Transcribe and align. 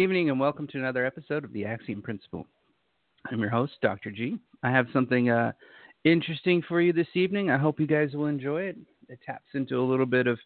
evening 0.00 0.30
and 0.30 0.40
welcome 0.40 0.66
to 0.66 0.78
another 0.78 1.04
episode 1.04 1.44
of 1.44 1.52
the 1.52 1.66
Axiom 1.66 2.00
Principle. 2.00 2.46
I'm 3.30 3.38
your 3.38 3.50
host, 3.50 3.74
Dr. 3.82 4.10
G. 4.10 4.38
I 4.62 4.70
have 4.70 4.86
something 4.94 5.28
uh, 5.28 5.52
interesting 6.04 6.62
for 6.66 6.80
you 6.80 6.94
this 6.94 7.06
evening. 7.12 7.50
I 7.50 7.58
hope 7.58 7.78
you 7.78 7.86
guys 7.86 8.14
will 8.14 8.24
enjoy 8.24 8.62
it. 8.62 8.78
It 9.10 9.18
taps 9.26 9.50
into 9.52 9.78
a 9.78 9.84
little 9.84 10.06
bit 10.06 10.26
of 10.26 10.38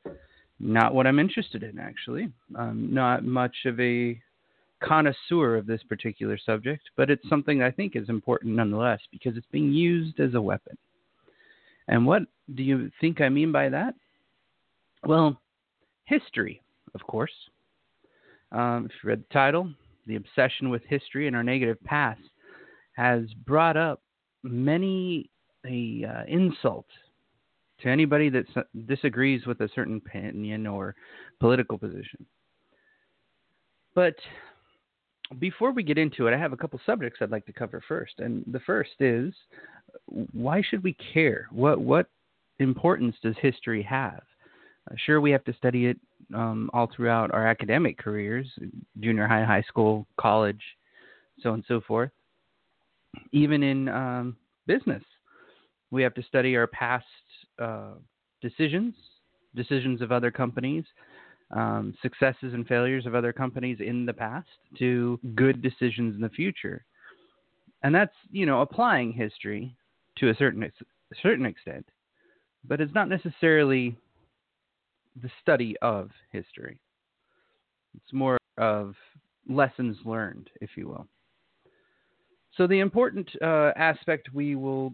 not 0.59 0.93
what 0.93 1.07
I'm 1.07 1.21
interested 1.21 1.63
in, 1.63 1.79
actually. 1.79 2.33
I'm 2.57 2.93
not 2.93 3.23
much 3.23 3.55
of 3.65 3.79
a 3.79 4.21
connoisseur 4.83 5.55
of 5.55 5.67
this 5.67 5.85
particular 5.85 6.37
subject, 6.37 6.83
but 6.97 7.09
it's 7.09 7.29
something 7.29 7.63
I 7.63 7.71
think 7.71 7.95
is 7.95 8.09
important 8.09 8.57
nonetheless 8.57 9.03
because 9.13 9.37
it's 9.37 9.47
being 9.53 9.73
used 9.73 10.19
as 10.19 10.35
a 10.35 10.43
weapon. 10.43 10.77
And 11.87 12.05
what 12.05 12.23
do 12.57 12.65
you 12.65 12.91
think 13.01 13.21
I 13.21 13.29
mean 13.29 13.53
by 13.53 13.69
that? 13.69 13.95
Well, 15.07 15.41
history, 16.07 16.61
of 16.97 17.07
course. 17.07 17.31
Um, 18.55 18.87
if 18.87 18.93
you 19.03 19.11
read 19.11 19.21
the 19.21 19.35
title, 19.35 19.69
The 20.07 20.15
Obsession 20.15 20.71
with 20.71 20.83
History 20.89 21.27
and 21.27 21.35
Our 21.35 21.43
Negative 21.43 21.83
Past 21.83 22.21
has 22.93 23.25
brought 23.45 23.77
up 23.77 24.01
many 24.45 25.29
a 25.67 26.05
uh, 26.05 26.25
insult 26.29 26.87
to 27.81 27.89
anybody 27.89 28.31
that 28.31 28.45
disagrees 28.87 29.45
with 29.47 29.61
a 29.61 29.69
certain 29.75 29.97
opinion 29.97 30.67
or 30.69 30.95
political 31.41 31.79
position. 31.79 32.25
But 33.95 34.15
before 35.41 35.73
we 35.73 35.83
get 35.83 35.99
into 35.99 36.29
it, 36.29 36.35
I 36.35 36.39
have 36.39 36.53
a 36.53 36.57
couple 36.57 36.79
subjects 36.87 37.19
I'd 37.21 37.31
like 37.31 37.47
to 37.47 37.53
cover 37.53 37.83
first. 37.89 38.15
And 38.19 38.45
the 38.47 38.61
first 38.61 38.93
is 39.01 39.35
why 40.07 40.63
should 40.63 40.85
we 40.85 40.97
care? 41.13 41.49
What 41.51 41.81
what 41.81 42.07
importance 42.61 43.17
does 43.21 43.35
history 43.41 43.83
have? 43.83 44.23
Uh, 44.89 44.95
sure, 45.07 45.21
we 45.21 45.31
have 45.33 45.45
to 45.45 45.55
study 45.55 45.87
it 45.87 45.99
um, 46.35 46.71
all 46.73 46.91
throughout 46.95 47.33
our 47.33 47.47
academic 47.47 47.99
careers, 47.99 48.47
junior 49.01 49.27
high, 49.27 49.45
high 49.45 49.63
school, 49.63 50.07
college, 50.19 50.61
so 51.41 51.51
on 51.51 51.57
and 51.57 51.65
so 51.67 51.81
forth. 51.81 52.11
Even 53.33 53.63
in 53.63 53.89
um, 53.89 54.37
business, 54.67 55.03
we 55.91 56.03
have 56.03 56.15
to 56.15 56.23
study 56.23 56.57
our 56.57 56.67
past 56.67 57.05
uh, 57.59 57.93
decisions, 58.41 58.95
decisions 59.55 60.03
of 60.03 60.11
other 60.11 60.31
companies, 60.31 60.85
um, 61.53 61.95
successes 62.03 62.53
and 62.55 62.67
failures 62.67 63.07
of 63.07 63.15
other 63.15 63.33
companies 63.33 63.79
in 63.81 64.05
the 64.05 64.13
past 64.13 64.49
to 64.79 65.21
good 65.35 65.63
decisions 65.63 66.15
in 66.15 66.21
the 66.21 66.29
future. 66.31 66.85
And 67.83 67.95
that's, 67.95 68.15
you 68.33 68.47
know, 68.47 68.63
applying 68.63 69.13
history 69.13 69.77
to 70.19 70.31
a 70.31 70.35
certain, 70.35 70.63
a 70.63 70.71
certain 71.23 71.47
extent, 71.47 71.87
but 72.67 72.81
it's 72.81 72.95
not 72.95 73.09
necessarily 73.09 73.97
the 75.21 75.31
study 75.41 75.77
of 75.83 76.11
history. 76.31 76.79
It's 77.97 78.13
more 78.13 78.39
of 78.59 78.95
lessons 79.49 79.97
learned, 80.05 80.51
if 80.61 80.71
you 80.77 80.89
will. 80.89 81.07
So, 82.57 82.67
the 82.67 82.81
important 82.81 83.29
uh, 83.43 83.73
aspect 83.77 84.29
we 84.33 84.55
will 84.55 84.93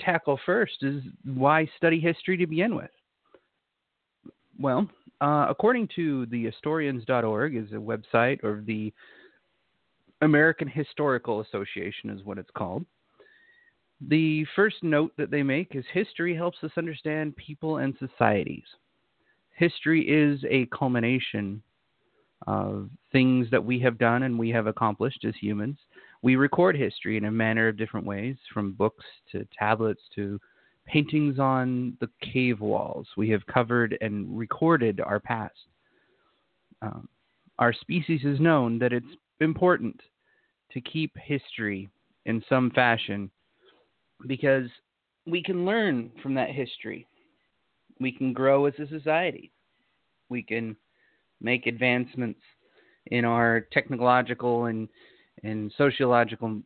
tackle 0.00 0.38
first 0.44 0.82
is 0.82 1.02
why 1.24 1.68
study 1.76 2.00
history 2.00 2.36
to 2.38 2.46
begin 2.46 2.74
with. 2.74 2.90
Well, 4.58 4.88
uh, 5.20 5.46
according 5.48 5.88
to 5.96 6.26
the 6.26 6.44
historians.org 6.44 7.56
is 7.56 7.72
a 7.72 7.76
website 7.76 8.42
or 8.44 8.62
the 8.66 8.92
American 10.22 10.68
Historical 10.68 11.40
Association 11.40 12.10
is 12.10 12.24
what 12.24 12.38
it's 12.38 12.50
called. 12.54 12.84
The 14.08 14.46
first 14.56 14.82
note 14.82 15.12
that 15.18 15.30
they 15.30 15.42
make 15.42 15.74
is 15.74 15.84
history 15.92 16.34
helps 16.34 16.58
us 16.62 16.70
understand 16.76 17.36
people 17.36 17.78
and 17.78 17.94
societies. 17.98 18.64
History 19.60 20.08
is 20.08 20.42
a 20.48 20.64
culmination 20.74 21.62
of 22.46 22.88
things 23.12 23.46
that 23.50 23.62
we 23.62 23.78
have 23.80 23.98
done 23.98 24.22
and 24.22 24.38
we 24.38 24.48
have 24.48 24.66
accomplished 24.66 25.22
as 25.26 25.34
humans. 25.38 25.76
We 26.22 26.36
record 26.36 26.76
history 26.76 27.18
in 27.18 27.26
a 27.26 27.30
manner 27.30 27.68
of 27.68 27.76
different 27.76 28.06
ways, 28.06 28.36
from 28.54 28.72
books 28.72 29.04
to 29.32 29.46
tablets 29.56 30.00
to 30.14 30.40
paintings 30.86 31.38
on 31.38 31.94
the 32.00 32.08
cave 32.22 32.60
walls. 32.60 33.06
We 33.18 33.28
have 33.28 33.46
covered 33.48 33.98
and 34.00 34.34
recorded 34.34 34.98
our 35.02 35.20
past. 35.20 35.52
Um, 36.80 37.06
our 37.58 37.74
species 37.74 38.22
has 38.22 38.40
known 38.40 38.78
that 38.78 38.94
it's 38.94 39.14
important 39.40 40.00
to 40.72 40.80
keep 40.80 41.12
history 41.18 41.90
in 42.24 42.42
some 42.48 42.70
fashion 42.70 43.30
because 44.26 44.70
we 45.26 45.42
can 45.42 45.66
learn 45.66 46.10
from 46.22 46.32
that 46.36 46.48
history. 46.48 47.06
We 48.00 48.10
can 48.10 48.32
grow 48.32 48.64
as 48.64 48.72
a 48.78 48.88
society. 48.88 49.52
We 50.30 50.42
can 50.42 50.76
make 51.40 51.66
advancements 51.66 52.40
in 53.06 53.24
our 53.24 53.66
technological 53.72 54.66
and 54.66 54.88
and 55.42 55.72
sociological 55.76 56.60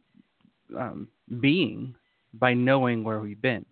um, 0.76 1.08
being 1.40 1.94
by 2.34 2.54
knowing 2.54 3.04
where 3.04 3.20
we've 3.20 3.40
been 3.40 3.64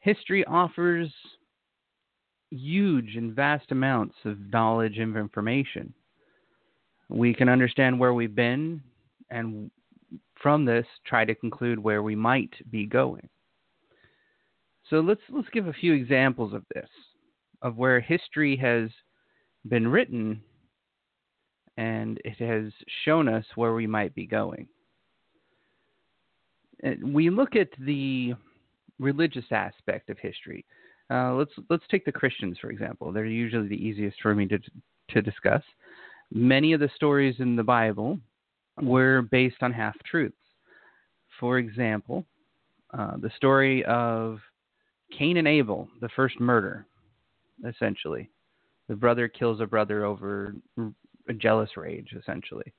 history 0.00 0.44
offers 0.46 1.10
huge 2.50 3.16
and 3.16 3.34
vast 3.34 3.70
amounts 3.70 4.16
of 4.24 4.38
knowledge 4.52 4.98
and 4.98 5.16
information. 5.16 5.94
We 7.08 7.32
can 7.32 7.48
understand 7.48 7.98
where 7.98 8.14
we've 8.14 8.34
been 8.34 8.82
and 9.30 9.70
from 10.42 10.64
this 10.64 10.86
try 11.06 11.24
to 11.24 11.34
conclude 11.34 11.78
where 11.78 12.02
we 12.02 12.16
might 12.16 12.52
be 12.70 12.86
going. 12.86 13.28
So 14.88 15.00
let's 15.00 15.20
let's 15.30 15.48
give 15.50 15.68
a 15.68 15.72
few 15.72 15.92
examples 15.92 16.52
of 16.52 16.64
this 16.74 16.88
of 17.62 17.76
where 17.76 18.00
history 18.00 18.56
has 18.56 18.90
been 19.68 19.86
written 19.88 20.40
and 21.76 22.20
it 22.24 22.36
has 22.38 22.72
shown 23.04 23.28
us 23.28 23.44
where 23.54 23.74
we 23.74 23.86
might 23.86 24.14
be 24.14 24.26
going. 24.26 24.66
We 27.02 27.30
look 27.30 27.56
at 27.56 27.68
the 27.78 28.34
religious 28.98 29.44
aspect 29.50 30.10
of 30.10 30.18
history. 30.18 30.64
Uh, 31.10 31.34
let's 31.34 31.52
let's 31.68 31.84
take 31.90 32.04
the 32.04 32.12
Christians 32.12 32.56
for 32.60 32.70
example. 32.70 33.12
They're 33.12 33.24
usually 33.24 33.68
the 33.68 33.74
easiest 33.74 34.20
for 34.20 34.34
me 34.34 34.46
to 34.46 34.58
to 35.10 35.22
discuss. 35.22 35.62
Many 36.32 36.72
of 36.72 36.80
the 36.80 36.90
stories 36.94 37.36
in 37.40 37.56
the 37.56 37.64
Bible 37.64 38.18
were 38.80 39.22
based 39.22 39.62
on 39.62 39.72
half 39.72 39.96
truths. 40.04 40.36
For 41.40 41.58
example, 41.58 42.24
uh, 42.96 43.16
the 43.16 43.30
story 43.36 43.84
of 43.86 44.38
Cain 45.18 45.38
and 45.38 45.48
Abel, 45.48 45.88
the 46.00 46.08
first 46.14 46.38
murder, 46.38 46.86
essentially. 47.66 48.30
The 48.88 48.96
brother 48.96 49.28
kills 49.28 49.60
a 49.60 49.66
brother 49.66 50.04
over 50.04 50.54
a 51.28 51.32
jealous 51.32 51.70
rage, 51.76 52.14
essentially. 52.18 52.72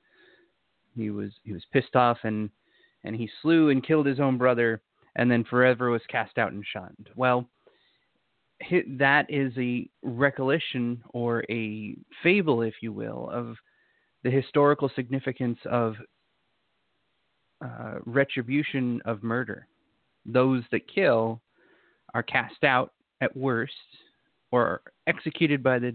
He 0.94 1.10
was 1.10 1.30
he 1.42 1.52
was 1.52 1.64
pissed 1.72 1.96
off 1.96 2.18
and 2.24 2.50
and 3.04 3.16
he 3.16 3.30
slew 3.40 3.70
and 3.70 3.84
killed 3.84 4.06
his 4.06 4.20
own 4.20 4.36
brother 4.38 4.82
and 5.16 5.30
then 5.30 5.44
forever 5.44 5.90
was 5.90 6.02
cast 6.08 6.38
out 6.38 6.52
and 6.52 6.64
shunned. 6.64 7.10
Well, 7.16 7.48
that 8.98 9.26
is 9.28 9.52
a 9.56 9.88
recollection 10.02 11.02
or 11.10 11.44
a 11.50 11.96
fable, 12.22 12.62
if 12.62 12.74
you 12.80 12.92
will, 12.92 13.28
of 13.30 13.56
the 14.22 14.30
historical 14.30 14.90
significance 14.94 15.58
of 15.64 15.96
uh, 17.64 17.94
retribution 18.04 19.00
of 19.04 19.22
murder. 19.22 19.66
Those 20.24 20.62
that 20.70 20.92
kill 20.92 21.40
are 22.14 22.22
cast 22.22 22.62
out 22.62 22.92
at 23.20 23.36
worst 23.36 23.72
or 24.52 24.82
executed 25.06 25.62
by 25.62 25.78
the 25.80 25.94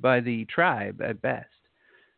by 0.00 0.20
the 0.20 0.44
tribe 0.46 1.00
at 1.00 1.22
best. 1.22 1.48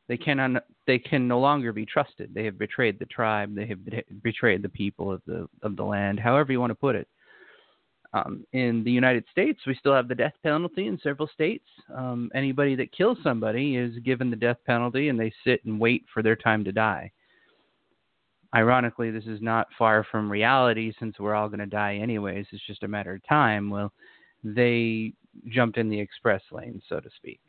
They 0.09 0.17
cannot. 0.17 0.65
They 0.89 0.99
can 0.99 1.29
no 1.29 1.39
longer 1.39 1.73
be 1.73 1.87
trusted. 1.87 2.35
They 2.35 2.45
have 2.45 2.59
betrayed 2.59 2.99
the 2.99 3.07
tribe. 3.07 3.55
They 3.55 3.67
have 3.67 3.79
betrayed 4.23 4.63
the 4.63 4.69
people 4.69 5.13
of 5.13 5.23
the 5.27 5.49
of 5.63 5.77
the 5.77 5.85
land. 5.85 6.19
However 6.19 6.51
you 6.51 6.61
want 6.61 6.73
to 6.73 6.75
put 6.75 6.97
it. 6.97 7.07
Um, 8.13 8.45
in 8.53 8.83
the 8.83 8.91
United 8.91 9.25
States, 9.31 9.61
we 9.69 9.77
still 9.77 9.95
have 9.95 10.09
the 10.09 10.17
death 10.17 10.33
penalty 10.43 10.89
in 10.89 10.99
several 10.99 11.29
states. 11.29 11.69
Um, 11.95 12.29
anybody 12.35 12.75
that 12.75 12.91
kills 12.91 13.19
somebody 13.23 13.77
is 13.77 13.97
given 14.01 14.31
the 14.31 14.37
death 14.37 14.57
penalty, 14.67 15.11
and 15.11 15.21
they 15.21 15.33
sit 15.45 15.65
and 15.65 15.79
wait 15.79 16.05
for 16.13 16.21
their 16.21 16.35
time 16.35 16.65
to 16.65 16.73
die. 16.73 17.13
Ironically, 18.53 19.13
this 19.13 19.27
is 19.27 19.41
not 19.41 19.69
far 19.79 20.05
from 20.11 20.29
reality 20.29 20.93
since 20.99 21.21
we're 21.21 21.37
all 21.37 21.49
going 21.49 21.61
to 21.61 21.67
die 21.67 21.99
anyways. 22.03 22.47
It's 22.51 22.67
just 22.67 22.83
a 22.83 22.89
matter 22.89 23.15
of 23.15 23.25
time. 23.29 23.71
Well, 23.71 23.93
they 24.43 25.13
jumped 25.49 25.79
in 25.79 25.89
the 25.89 25.99
express 25.99 26.43
lane, 26.51 26.81
so 26.89 27.01
to 27.01 27.09
speak. 27.17 27.41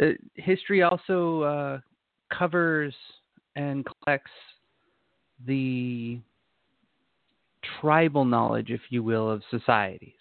Uh, 0.00 0.06
history 0.34 0.82
also 0.82 1.42
uh, 1.42 1.78
covers 2.36 2.94
and 3.56 3.86
collects 3.86 4.30
the 5.46 6.18
tribal 7.80 8.24
knowledge, 8.24 8.70
if 8.70 8.80
you 8.90 9.02
will, 9.02 9.30
of 9.30 9.42
societies. 9.50 10.12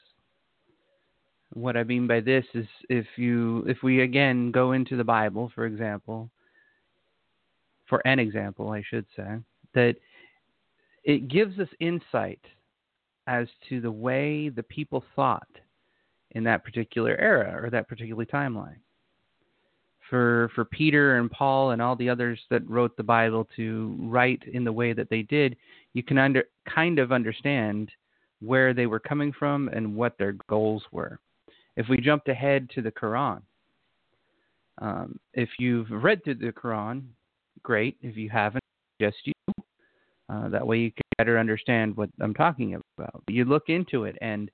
What 1.54 1.78
I 1.78 1.84
mean 1.84 2.08
by 2.08 2.20
this 2.20 2.46
is 2.54 2.66
if 2.90 3.06
you 3.16 3.64
if 3.68 3.84
we 3.84 4.02
again 4.02 4.52
go 4.52 4.72
into 4.72 4.96
the 4.96 5.04
Bible, 5.04 5.52
for 5.54 5.66
example, 5.66 6.30
for 7.88 8.02
an 8.08 8.18
example, 8.20 8.70
I 8.70 8.82
should 8.88 9.06
say, 9.16 9.38
that 9.76 9.96
it 11.04 11.28
gives 11.28 11.60
us 11.60 11.68
insight 11.80 12.40
as 13.28 13.48
to 13.70 13.82
the 13.82 13.92
way 13.92 14.50
the 14.50 14.64
people 14.64 15.04
thought 15.16 15.48
in 16.32 16.44
that 16.44 16.64
particular 16.64 17.16
era 17.20 17.62
or 17.64 17.70
that 17.70 17.88
particular 17.88 18.26
timeline. 18.26 18.78
for 20.10 20.50
for 20.54 20.66
Peter 20.66 21.18
and 21.18 21.32
Paul 21.32 21.72
and 21.72 21.82
all 21.82 21.96
the 21.96 22.10
others 22.10 22.40
that 22.50 22.70
wrote 22.70 22.96
the 22.98 23.04
Bible 23.04 23.48
to 23.56 23.96
write 24.00 24.44
in 24.52 24.64
the 24.64 24.72
way 24.72 24.94
that 24.94 25.10
they 25.10 25.24
did, 25.24 25.56
you 25.94 26.04
can 26.04 26.18
under 26.18 26.44
kind 26.66 27.00
of 27.00 27.12
understand 27.12 27.90
where 28.42 28.74
they 28.74 28.86
were 28.86 29.00
coming 29.00 29.32
from 29.32 29.70
and 29.70 29.96
what 29.96 30.18
their 30.18 30.34
goals 30.50 30.84
were. 30.92 31.20
If 31.78 31.88
we 31.90 31.98
jumped 31.98 32.28
ahead 32.28 32.70
to 32.72 32.82
the 32.82 32.92
Quran, 32.92 33.42
um, 34.80 35.20
if 35.34 35.50
you've 35.58 35.90
read 35.90 36.24
through 36.24 36.36
the 36.36 36.52
Quran, 36.52 37.04
great. 37.64 37.98
If 38.02 38.18
you 38.18 38.30
haven't, 38.30 38.64
just 39.00 39.18
you. 39.24 39.34
Uh, 40.30 40.50
that 40.50 40.66
way 40.66 40.78
you 40.78 40.92
can 40.92 41.04
better 41.18 41.38
understand 41.38 41.96
what 41.96 42.10
I'm 42.22 42.34
talking 42.34 42.80
about. 42.98 43.24
You 43.30 43.46
look 43.46 43.64
into 43.68 44.06
it, 44.06 44.18
and 44.22 44.50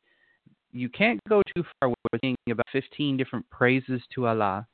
you 0.71 0.89
can't 0.89 1.19
go 1.27 1.42
too 1.56 1.63
far 1.80 1.89
with 1.89 2.21
thinking 2.21 2.51
about 2.51 2.66
15 2.71 3.18
different 3.18 3.50
praises 3.50 4.01
to 4.16 4.27
Allah 4.27 4.68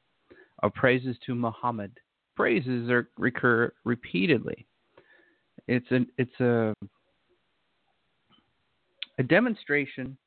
or 0.64 0.70
praises 0.70 1.18
to 1.26 1.36
Muhammad. 1.36 1.92
Praises 2.36 2.90
are 2.90 3.10
recur 3.18 3.72
repeatedly. 3.84 4.66
It's 5.68 5.90
a 5.92 6.02
it's 6.18 6.40
a 6.40 6.74
a 9.18 9.24
demonstration 9.24 10.18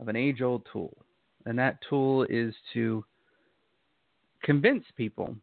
of 0.00 0.08
an 0.08 0.16
age-old 0.16 0.66
tool, 0.72 0.96
and 1.46 1.58
that 1.58 1.78
tool 1.88 2.24
is 2.28 2.52
to 2.72 3.04
convince 4.42 4.84
people 4.96 5.36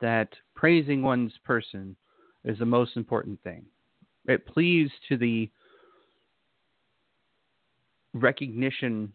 that 0.00 0.28
praising 0.56 1.02
one's 1.02 1.32
person 1.44 1.94
is 2.44 2.58
the 2.58 2.66
most 2.66 2.96
important 2.96 3.42
thing. 3.42 3.64
It 4.26 4.46
pleads 4.46 4.90
to 5.08 5.16
the 5.16 5.50
recognition 8.14 9.12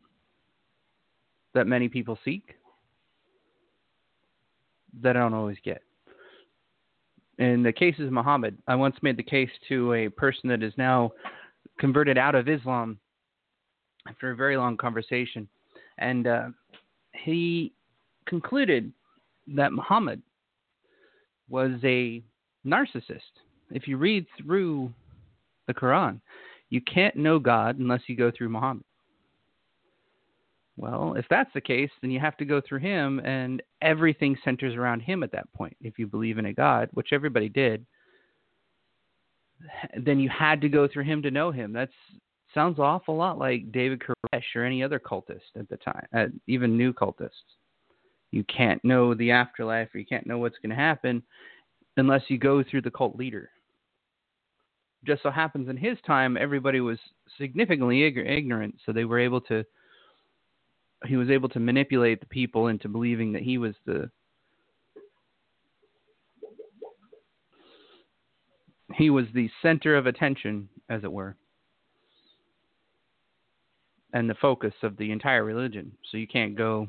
that 1.53 1.68
many 1.68 1.88
people 1.88 2.18
seek 2.25 2.56
that 5.01 5.15
I 5.15 5.19
don't 5.19 5.33
always 5.33 5.57
get. 5.63 5.81
In 7.38 7.62
the 7.62 7.71
cases 7.71 8.07
of 8.07 8.13
Muhammad, 8.13 8.57
I 8.68 8.75
once 8.75 8.95
made 9.01 9.18
the 9.18 9.24
case 9.24 9.50
to 9.68 9.94
a 9.94 10.09
person 10.09 10.50
that 10.50 10.63
is 10.63 10.73
now 10.77 11.12
converted 11.80 12.18
out 12.18 12.33
of 12.33 12.50
Islam 12.50 13.00
after 14.07 14.31
a 14.31 14.35
very 14.35 14.57
long 14.57 14.75
conversation, 14.77 15.47
and 16.00 16.25
uh, 16.25 16.47
he 17.13 17.73
concluded 18.25 18.91
that 19.47 19.71
Muhammad 19.71 20.21
was 21.50 21.71
a 21.83 22.23
narcissist. 22.68 23.22
If 23.72 23.88
you 23.88 23.98
read 23.98 24.25
through 24.38 24.94
the 25.68 25.74
Quran, 25.74 26.22
you 26.69 26.81
can't 26.81 27.16
know 27.16 27.40
God 27.40 27.80
unless 27.80 28.02
you 28.08 28.16
go 28.16 28.31
through 28.31 28.50
Muhammad. 28.50 28.84
Well, 30.78 31.16
if 31.18 31.25
that's 31.30 31.50
the 31.54 31.62
case, 31.62 31.90
then 32.02 32.12
you 32.12 32.19
have 32.19 32.38
to 32.38 32.46
go 32.46 32.62
through 32.62 32.80
him, 32.80 33.19
and 33.22 33.64
everything 33.81 34.38
centers 34.46 34.75
around 34.75 35.00
him 35.00 35.24
at 35.24 35.31
that 35.31 35.52
point. 35.54 35.75
If 35.81 35.98
you 35.98 36.06
believe 36.06 36.38
in 36.38 36.46
a 36.46 36.54
God, 36.54 36.90
which 36.94 37.14
everybody 37.14 37.50
did, 37.50 37.84
then 39.98 40.19
you 40.19 40.30
had 40.30 40.62
to 40.62 40.69
go 40.69 40.88
through 40.88 41.06
him 41.06 41.24
to 41.24 41.31
know 41.31 41.50
him. 41.50 41.74
That 41.74 41.90
sounds 42.54 42.78
awful 42.78 43.16
lot 43.16 43.40
like 43.40 43.72
David 43.72 44.02
Koresh 44.02 44.56
or 44.56 44.64
any 44.64 44.84
other 44.84 45.00
cultist 45.00 45.42
at 45.58 45.68
the 45.68 45.78
time, 45.78 46.06
uh, 46.16 46.25
even 46.46 46.78
new 46.78 46.94
cultists. 46.94 47.31
You 48.30 48.44
can't 48.44 48.84
know 48.86 49.16
the 49.16 49.31
afterlife, 49.31 49.90
or 49.96 50.00
you 50.00 50.06
can't 50.06 50.28
know 50.28 50.38
what's 50.38 50.60
going 50.60 50.69
to 50.69 50.75
happen 50.75 51.24
unless 51.97 52.21
you 52.27 52.38
go 52.38 52.63
through 52.63 52.81
the 52.81 52.91
cult 52.91 53.15
leader. 53.15 53.49
Just 55.05 55.23
so 55.23 55.31
happens 55.31 55.69
in 55.69 55.77
his 55.77 55.97
time, 56.05 56.38
everybody 56.38 56.79
was 56.79 56.99
significantly 57.38 58.03
ignorant, 58.03 58.75
so 58.85 58.91
they 58.91 59.05
were 59.05 59.19
able 59.19 59.41
to 59.41 59.63
he 61.05 61.15
was 61.15 61.29
able 61.29 61.49
to 61.49 61.59
manipulate 61.59 62.19
the 62.19 62.25
people 62.25 62.67
into 62.67 62.89
believing 62.89 63.33
that 63.33 63.44
he 63.44 63.59
was 63.59 63.75
the 63.85 64.09
he 68.95 69.09
was 69.09 69.25
the 69.33 69.49
center 69.61 69.95
of 69.95 70.07
attention, 70.07 70.69
as 70.89 71.03
it 71.03 71.11
were, 71.11 71.35
and 74.13 74.29
the 74.29 74.35
focus 74.35 74.73
of 74.81 74.97
the 74.97 75.11
entire 75.11 75.44
religion. 75.44 75.91
So 76.09 76.17
you 76.17 76.27
can't 76.27 76.55
go, 76.55 76.88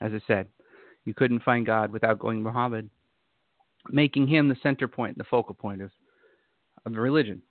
as 0.00 0.12
I 0.12 0.20
said, 0.26 0.48
you 1.06 1.14
couldn't 1.14 1.42
find 1.42 1.64
God 1.64 1.92
without 1.92 2.18
going 2.18 2.42
Muhammad, 2.42 2.90
making 3.90 4.26
him 4.26 4.48
the 4.48 4.56
center 4.62 4.88
point, 4.88 5.18
the 5.18 5.24
focal 5.24 5.54
point 5.54 5.82
of, 5.82 5.90
of 6.86 6.92
the 6.92 7.00
religion. 7.00 7.42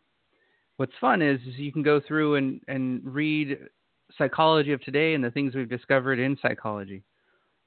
What's 0.78 0.94
fun 1.00 1.22
is, 1.22 1.40
is 1.42 1.56
you 1.58 1.72
can 1.72 1.84
go 1.84 2.02
through 2.06 2.36
and, 2.36 2.62
and 2.68 3.02
read 3.04 3.58
psychology 4.18 4.74
of 4.74 4.82
today 4.82 5.14
and 5.14 5.24
the 5.24 5.32
things 5.32 5.56
we've 5.56 5.70
discovered 5.70 6.20
in 6.20 6.38
psychology 6.42 7.04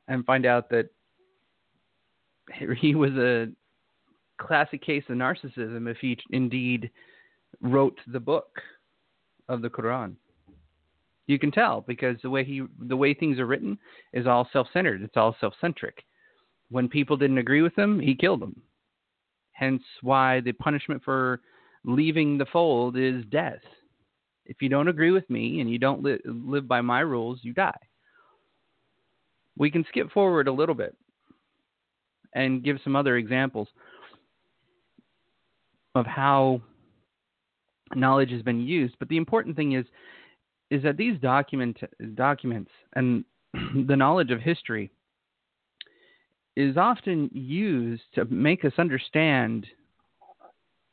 and 0.09 0.25
find 0.25 0.47
out 0.47 0.69
that 0.71 0.89
he 2.79 2.95
was 2.95 3.13
a 3.13 3.49
classic 4.39 4.83
case 4.83 5.05
of 5.09 5.17
narcissism 5.17 5.91
if 5.91 5.97
he 5.99 6.19
indeed 6.31 6.91
wrote 7.61 7.99
the 8.09 8.21
book 8.21 8.61
of 9.49 9.63
the 9.63 9.71
Quran. 9.71 10.15
You 11.27 11.39
can 11.39 11.51
tell 11.51 11.81
because 11.81 12.17
the 12.23 12.31
way 12.31 12.45
he 12.45 12.63
the 12.79 12.97
way 12.97 13.13
things 13.13 13.39
are 13.41 13.47
written 13.47 13.79
is 14.13 14.27
all 14.27 14.49
self-centered. 14.53 15.03
It's 15.03 15.17
all 15.17 15.35
self-centric. 15.41 16.05
When 16.71 16.89
people 16.89 17.17
didn't 17.17 17.39
agree 17.39 17.63
with 17.63 17.77
him, 17.77 18.01
he 18.01 18.15
killed 18.15 18.41
them. 18.41 18.61
Hence 19.53 19.83
why 20.03 20.41
the 20.41 20.53
punishment 20.53 21.03
for 21.05 21.41
leaving 21.85 22.37
the 22.37 22.47
fold 22.47 22.97
is 22.97 23.25
death. 23.31 23.61
If 24.45 24.61
you 24.61 24.69
don't 24.69 24.89
agree 24.89 25.11
with 25.11 25.29
me 25.31 25.61
and 25.61 25.71
you 25.71 25.79
don't 25.79 26.03
li- 26.03 26.19
live 26.25 26.69
by 26.69 26.81
my 26.81 27.01
rules, 27.01 27.41
you 27.43 27.53
die. 27.53 27.79
We 29.57 29.71
can 29.71 29.85
skip 29.89 30.11
forward 30.13 30.49
a 30.49 30.53
little 30.53 30.75
bit 30.75 30.95
and 32.35 32.63
give 32.63 32.79
some 32.85 32.97
other 32.97 33.17
examples 33.17 33.69
of 35.95 36.07
how 36.07 36.61
knowledge 37.95 38.31
has 38.31 38.43
been 38.43 38.61
used. 38.61 38.97
But 38.99 39.09
the 39.09 39.17
important 39.17 39.57
thing 39.57 39.73
is 39.73 39.87
is 40.71 40.83
that 40.83 40.97
these 40.97 41.19
document 41.21 41.79
documents 42.15 42.71
and 42.95 43.25
the 43.87 43.97
knowledge 43.97 44.31
of 44.31 44.41
history 44.41 44.91
is 46.57 46.77
often 46.77 47.31
used 47.33 48.03
to 48.15 48.25
make 48.27 48.65
us 48.65 48.73
understand 48.79 49.67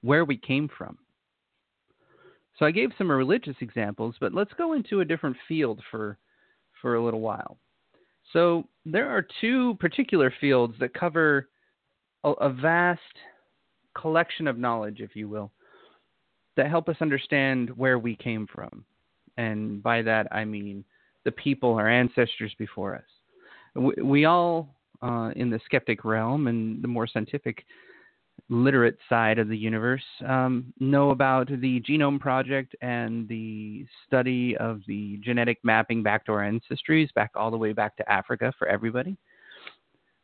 where 0.01 0.25
we 0.25 0.38
came 0.38 0.70
from. 0.77 0.98
So 2.60 2.65
I 2.65 2.72
gave 2.72 2.91
some 2.98 3.10
religious 3.10 3.55
examples, 3.62 4.15
but 4.20 4.34
let's 4.34 4.53
go 4.58 4.74
into 4.74 5.00
a 5.00 5.05
different 5.05 5.38
field 5.48 5.82
for 5.89 6.17
for 6.82 6.96
a 6.96 7.03
little 7.03 7.22
while. 7.22 7.58
So 8.34 8.67
there 8.86 9.10
are 9.10 9.25
two 9.41 9.75
particular 9.79 10.34
fields 10.41 10.75
that 10.79 10.93
cover 10.93 11.48
a, 12.24 12.32
a 12.32 12.50
vast 12.50 13.00
collection 13.98 14.48
of 14.48 14.58
knowledge, 14.58 15.00
if 15.00 15.15
you 15.15 15.29
will, 15.29 15.51
that 16.58 16.70
help 16.70 16.89
us 16.89 16.98
understand 17.00 17.70
where 17.77 18.00
we 18.00 18.15
came 18.15 18.48
from. 18.53 18.84
And 19.38 19.82
by 19.82 20.01
that 20.03 20.27
I 20.32 20.46
mean 20.46 20.84
the 21.25 21.32
people, 21.32 21.74
our 21.75 21.89
ancestors 21.89 22.53
before 22.60 22.96
us. 22.96 23.03
We, 23.75 24.03
we 24.03 24.25
all, 24.25 24.75
uh, 25.03 25.31
in 25.36 25.50
the 25.50 25.60
skeptic 25.65 26.05
realm 26.05 26.48
and 26.48 26.81
the 26.81 26.88
more 26.88 27.05
scientific 27.05 27.65
literate 28.50 28.98
side 29.10 29.39
of 29.39 29.48
the 29.48 29.57
universe 29.57 30.03
um, 30.27 30.74
know 30.79 31.12
about 31.12 31.48
the 31.48 31.81
Genome 31.81 32.19
Project 32.19 32.75
and 32.81 33.27
the 33.27 33.86
study 34.05 34.57
of 34.57 34.81
the 34.88 35.19
genetic 35.24 35.60
mapping 35.63 36.03
back 36.03 36.25
to 36.25 36.31
our 36.33 36.41
ancestries, 36.41 37.13
back 37.13 37.31
all 37.36 37.51
the 37.51 37.57
way 37.57 37.74
back 37.74 37.95
to 37.98 38.12
Africa 38.12 38.53
for 38.57 38.67
everybody. 38.67 39.17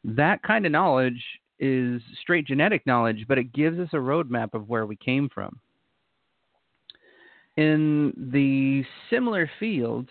That 0.04 0.42
kind 0.44 0.66
of 0.66 0.72
knowledge 0.72 1.24
is 1.60 2.02
straight 2.22 2.48
genetic 2.48 2.86
knowledge, 2.86 3.26
but 3.28 3.38
it 3.38 3.54
gives 3.54 3.80
us 3.80 3.90
a 3.94 3.98
roadmap 3.98 4.54
of 4.54 4.70
where 4.70 4.86
we 4.86 4.96
came 4.96 5.30
from. 5.30 5.60
In 7.58 8.14
the 8.32 8.86
similar 9.10 9.50
field, 9.60 10.08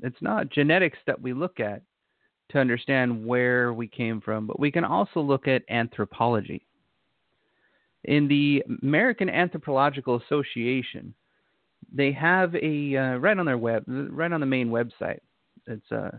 it's 0.00 0.22
not 0.22 0.50
genetics 0.50 0.98
that 1.06 1.20
we 1.20 1.32
look 1.32 1.60
at 1.60 1.82
to 2.50 2.58
understand 2.58 3.26
where 3.26 3.72
we 3.72 3.86
came 3.86 4.20
from, 4.20 4.46
but 4.46 4.58
we 4.58 4.70
can 4.70 4.84
also 4.84 5.20
look 5.20 5.46
at 5.48 5.62
anthropology 5.68 6.66
in 8.04 8.28
the 8.28 8.64
American 8.82 9.28
Anthropological 9.28 10.20
Association, 10.24 11.14
they 11.92 12.12
have 12.12 12.54
a 12.54 12.96
uh, 12.96 13.16
right 13.16 13.38
on 13.38 13.46
their 13.46 13.58
web, 13.58 13.84
right 13.86 14.32
on 14.32 14.40
the 14.40 14.46
main 14.46 14.68
website. 14.68 15.20
It's 15.66 15.92
uh, 15.92 16.10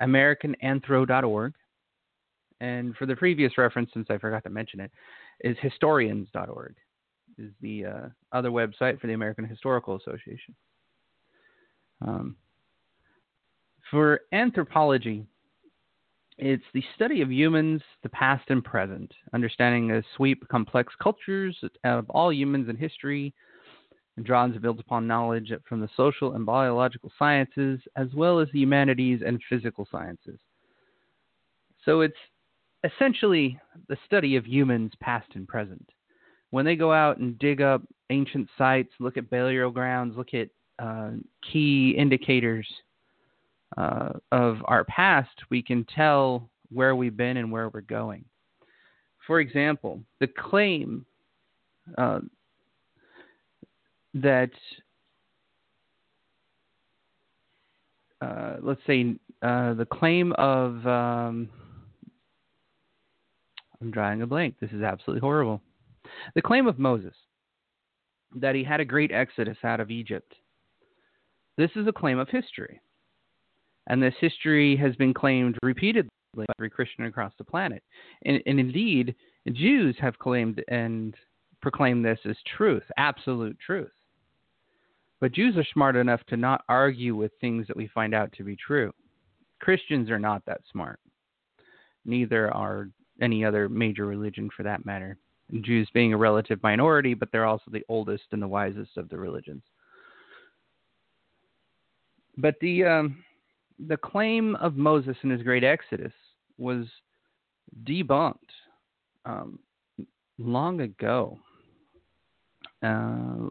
AmericanAnthro.org, 0.00 1.54
and 2.60 2.94
for 2.96 3.06
the 3.06 3.16
previous 3.16 3.56
reference, 3.56 3.90
since 3.92 4.08
I 4.10 4.18
forgot 4.18 4.44
to 4.44 4.50
mention 4.50 4.80
it, 4.80 4.90
is 5.40 5.56
Historians.org 5.60 6.74
is 7.38 7.52
the 7.60 7.84
uh, 7.84 8.08
other 8.32 8.50
website 8.50 8.98
for 8.98 9.06
the 9.06 9.12
American 9.12 9.44
Historical 9.44 9.96
Association. 9.96 10.54
Um, 12.00 12.36
for 13.90 14.20
anthropology, 14.32 15.26
it's 16.38 16.64
the 16.74 16.84
study 16.94 17.22
of 17.22 17.32
humans, 17.32 17.80
the 18.02 18.08
past 18.10 18.44
and 18.50 18.62
present, 18.62 19.12
understanding 19.32 19.88
the 19.88 20.02
sweep 20.16 20.46
complex 20.48 20.92
cultures 21.02 21.56
of 21.84 22.08
all 22.10 22.32
humans 22.32 22.68
in 22.68 22.76
history, 22.76 23.32
and 24.16 24.26
builds 24.60 24.80
upon 24.80 25.06
knowledge 25.06 25.52
from 25.68 25.80
the 25.80 25.88
social 25.96 26.34
and 26.34 26.46
biological 26.46 27.10
sciences, 27.18 27.80
as 27.96 28.08
well 28.14 28.38
as 28.38 28.48
the 28.52 28.58
humanities 28.58 29.20
and 29.24 29.40
physical 29.48 29.86
sciences. 29.90 30.38
So 31.84 32.00
it's 32.00 32.14
essentially 32.84 33.58
the 33.88 33.96
study 34.06 34.36
of 34.36 34.46
humans 34.46 34.92
past 35.00 35.28
and 35.34 35.46
present. 35.46 35.88
When 36.50 36.64
they 36.64 36.76
go 36.76 36.92
out 36.92 37.18
and 37.18 37.38
dig 37.38 37.60
up 37.60 37.82
ancient 38.10 38.48
sites, 38.56 38.92
look 39.00 39.16
at 39.16 39.30
burial 39.30 39.70
grounds, 39.70 40.16
look 40.16 40.34
at 40.34 40.48
uh, 40.78 41.12
key 41.52 41.94
indicators 41.96 42.66
uh, 43.76 44.10
of 44.32 44.58
our 44.64 44.84
past, 44.84 45.36
we 45.50 45.62
can 45.62 45.84
tell 45.84 46.48
where 46.70 46.96
we've 46.96 47.16
been 47.16 47.36
and 47.36 47.50
where 47.50 47.68
we're 47.68 47.80
going. 47.80 48.24
For 49.26 49.40
example, 49.40 50.00
the 50.20 50.28
claim 50.28 51.04
uh, 51.98 52.20
that 54.14 54.50
uh, 58.20 58.56
let's 58.62 58.80
say 58.86 59.16
uh, 59.42 59.74
the 59.74 59.86
claim 59.90 60.32
of 60.34 60.86
um, 60.86 61.48
I'm 63.80 63.90
drawing 63.90 64.22
a 64.22 64.26
blank. 64.26 64.56
This 64.60 64.70
is 64.70 64.82
absolutely 64.82 65.20
horrible. 65.20 65.60
The 66.34 66.42
claim 66.42 66.66
of 66.66 66.78
Moses 66.78 67.14
that 68.36 68.54
he 68.54 68.64
had 68.64 68.80
a 68.80 68.84
great 68.84 69.12
exodus 69.12 69.56
out 69.64 69.80
of 69.80 69.90
Egypt. 69.90 70.34
This 71.56 71.70
is 71.76 71.86
a 71.86 71.92
claim 71.92 72.18
of 72.18 72.28
history. 72.28 72.80
And 73.88 74.02
this 74.02 74.14
history 74.20 74.76
has 74.76 74.96
been 74.96 75.14
claimed 75.14 75.56
repeatedly 75.62 76.10
by 76.36 76.44
every 76.58 76.70
Christian 76.70 77.04
across 77.04 77.32
the 77.38 77.44
planet. 77.44 77.82
And, 78.24 78.42
and 78.46 78.58
indeed, 78.60 79.14
Jews 79.52 79.96
have 80.00 80.18
claimed 80.18 80.62
and 80.68 81.14
proclaimed 81.62 82.04
this 82.04 82.18
as 82.24 82.36
truth, 82.56 82.82
absolute 82.96 83.56
truth. 83.64 83.90
But 85.20 85.32
Jews 85.32 85.56
are 85.56 85.64
smart 85.72 85.96
enough 85.96 86.22
to 86.28 86.36
not 86.36 86.64
argue 86.68 87.14
with 87.14 87.32
things 87.40 87.66
that 87.66 87.76
we 87.76 87.88
find 87.88 88.14
out 88.14 88.32
to 88.32 88.44
be 88.44 88.56
true. 88.56 88.92
Christians 89.60 90.10
are 90.10 90.18
not 90.18 90.44
that 90.46 90.60
smart. 90.70 91.00
Neither 92.04 92.52
are 92.52 92.88
any 93.20 93.44
other 93.44 93.68
major 93.68 94.04
religion 94.04 94.50
for 94.54 94.62
that 94.64 94.84
matter. 94.84 95.16
Jews 95.62 95.88
being 95.94 96.12
a 96.12 96.16
relative 96.16 96.62
minority, 96.62 97.14
but 97.14 97.30
they're 97.32 97.46
also 97.46 97.70
the 97.70 97.84
oldest 97.88 98.24
and 98.32 98.42
the 98.42 98.48
wisest 98.48 98.96
of 98.96 99.08
the 99.08 99.16
religions. 99.16 99.62
But 102.36 102.56
the 102.60 102.84
um, 102.84 103.24
the 103.78 103.96
claim 103.96 104.56
of 104.56 104.76
Moses 104.76 105.16
and 105.22 105.32
his 105.32 105.42
great 105.42 105.64
exodus 105.64 106.12
was 106.58 106.86
debunked 107.84 108.36
um, 109.24 109.58
long 110.38 110.80
ago, 110.80 111.38
uh, 112.82 113.48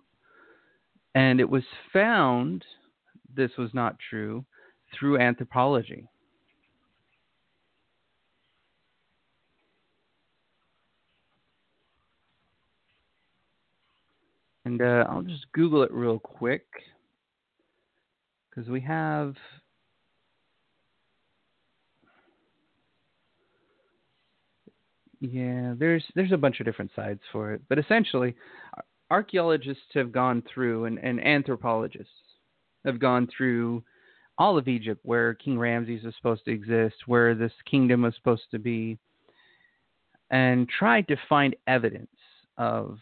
and 1.13 1.39
it 1.39 1.50
was 1.50 1.63
found 1.94 2.65
this 3.36 3.51
was 3.58 3.70
not 3.74 3.98
true 4.10 4.46
through 4.94 5.20
anthropology. 5.20 6.08
And 14.65 14.82
uh, 14.82 15.05
I'll 15.08 15.22
just 15.22 15.46
Google 15.53 15.84
it 15.84 15.91
real 15.91 16.17
quick 16.17 16.65
because 18.50 18.70
we 18.70 18.82
have. 18.82 19.36
Yeah, 25.32 25.74
there's 25.77 26.03
there's 26.13 26.32
a 26.32 26.38
bunch 26.38 26.60
of 26.60 26.65
different 26.65 26.91
sides 26.96 27.22
for 27.32 27.53
it, 27.53 27.62
but 27.67 27.79
essentially, 27.79 28.36
archaeologists 29.10 29.84
have 29.94 30.12
gone 30.12 30.44
through 30.53 30.86
and, 30.86 31.00
and 31.00 31.24
anthropologists 31.25 32.12
have 32.86 33.00
gone 33.00 33.27
through 33.36 33.84
all 34.38 34.58
of 34.58 34.67
Egypt, 34.67 35.00
where 35.03 35.34
King 35.34 35.58
Ramses 35.58 36.03
was 36.03 36.13
supposed 36.17 36.46
to 36.46 36.51
exist, 36.51 36.96
where 37.08 37.34
this 37.34 37.53
kingdom 37.70 38.01
was 38.03 38.13
supposed 38.15 38.44
to 38.51 38.60
be, 38.60 38.98
and 40.29 40.70
tried 40.70 41.08
to 41.08 41.15
find 41.27 41.55
evidence 41.67 42.10
of 42.58 43.00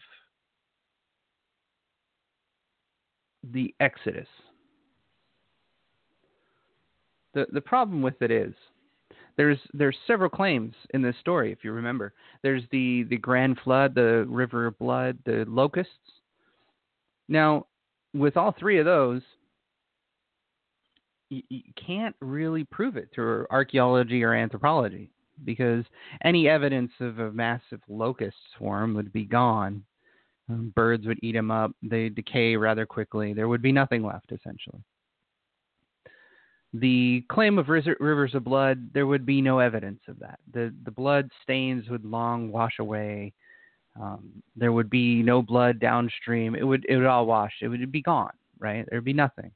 the 3.52 3.74
Exodus. 3.80 4.28
The 7.34 7.46
the 7.52 7.60
problem 7.60 8.00
with 8.00 8.22
it 8.22 8.30
is 8.30 8.54
there's 9.36 9.58
there's 9.72 9.96
several 10.06 10.30
claims 10.30 10.74
in 10.92 11.02
this 11.02 11.16
story 11.20 11.52
if 11.52 11.58
you 11.62 11.72
remember. 11.72 12.12
There's 12.42 12.62
the 12.70 13.04
the 13.04 13.16
grand 13.16 13.58
flood, 13.64 13.94
the 13.94 14.26
river 14.28 14.66
of 14.66 14.78
blood, 14.78 15.18
the 15.24 15.44
locusts. 15.48 15.92
Now, 17.28 17.66
with 18.12 18.36
all 18.36 18.54
three 18.58 18.78
of 18.78 18.84
those, 18.84 19.22
you, 21.30 21.42
you 21.48 21.62
can't 21.86 22.14
really 22.20 22.64
prove 22.64 22.96
it 22.96 23.08
through 23.14 23.46
archaeology 23.50 24.22
or 24.22 24.34
anthropology 24.34 25.10
because 25.44 25.84
any 26.22 26.48
evidence 26.48 26.92
of 27.00 27.18
a 27.18 27.32
massive 27.32 27.80
locust 27.88 28.36
swarm 28.56 28.94
would 28.94 29.12
be 29.12 29.24
gone 29.24 29.82
um, 30.48 30.72
birds 30.74 31.06
would 31.06 31.18
eat 31.22 31.32
them 31.32 31.50
up. 31.50 31.72
They 31.82 32.08
decay 32.08 32.56
rather 32.56 32.86
quickly. 32.86 33.32
There 33.32 33.48
would 33.48 33.62
be 33.62 33.72
nothing 33.72 34.02
left, 34.02 34.32
essentially. 34.32 34.82
The 36.74 37.24
claim 37.30 37.58
of 37.58 37.68
rivers 37.68 38.34
of 38.34 38.44
blood, 38.44 38.90
there 38.92 39.06
would 39.06 39.24
be 39.24 39.40
no 39.40 39.60
evidence 39.60 40.00
of 40.08 40.18
that. 40.18 40.40
The, 40.52 40.74
the 40.84 40.90
blood 40.90 41.30
stains 41.42 41.88
would 41.88 42.04
long 42.04 42.50
wash 42.50 42.78
away. 42.80 43.32
Um, 44.00 44.42
there 44.56 44.72
would 44.72 44.90
be 44.90 45.22
no 45.22 45.40
blood 45.40 45.78
downstream. 45.78 46.56
It 46.56 46.64
would, 46.64 46.84
it 46.88 46.96
would 46.96 47.06
all 47.06 47.26
wash. 47.26 47.52
It 47.62 47.68
would 47.68 47.92
be 47.92 48.02
gone, 48.02 48.32
right? 48.58 48.84
There 48.88 48.98
would 48.98 49.04
be 49.04 49.12
nothing. 49.12 49.52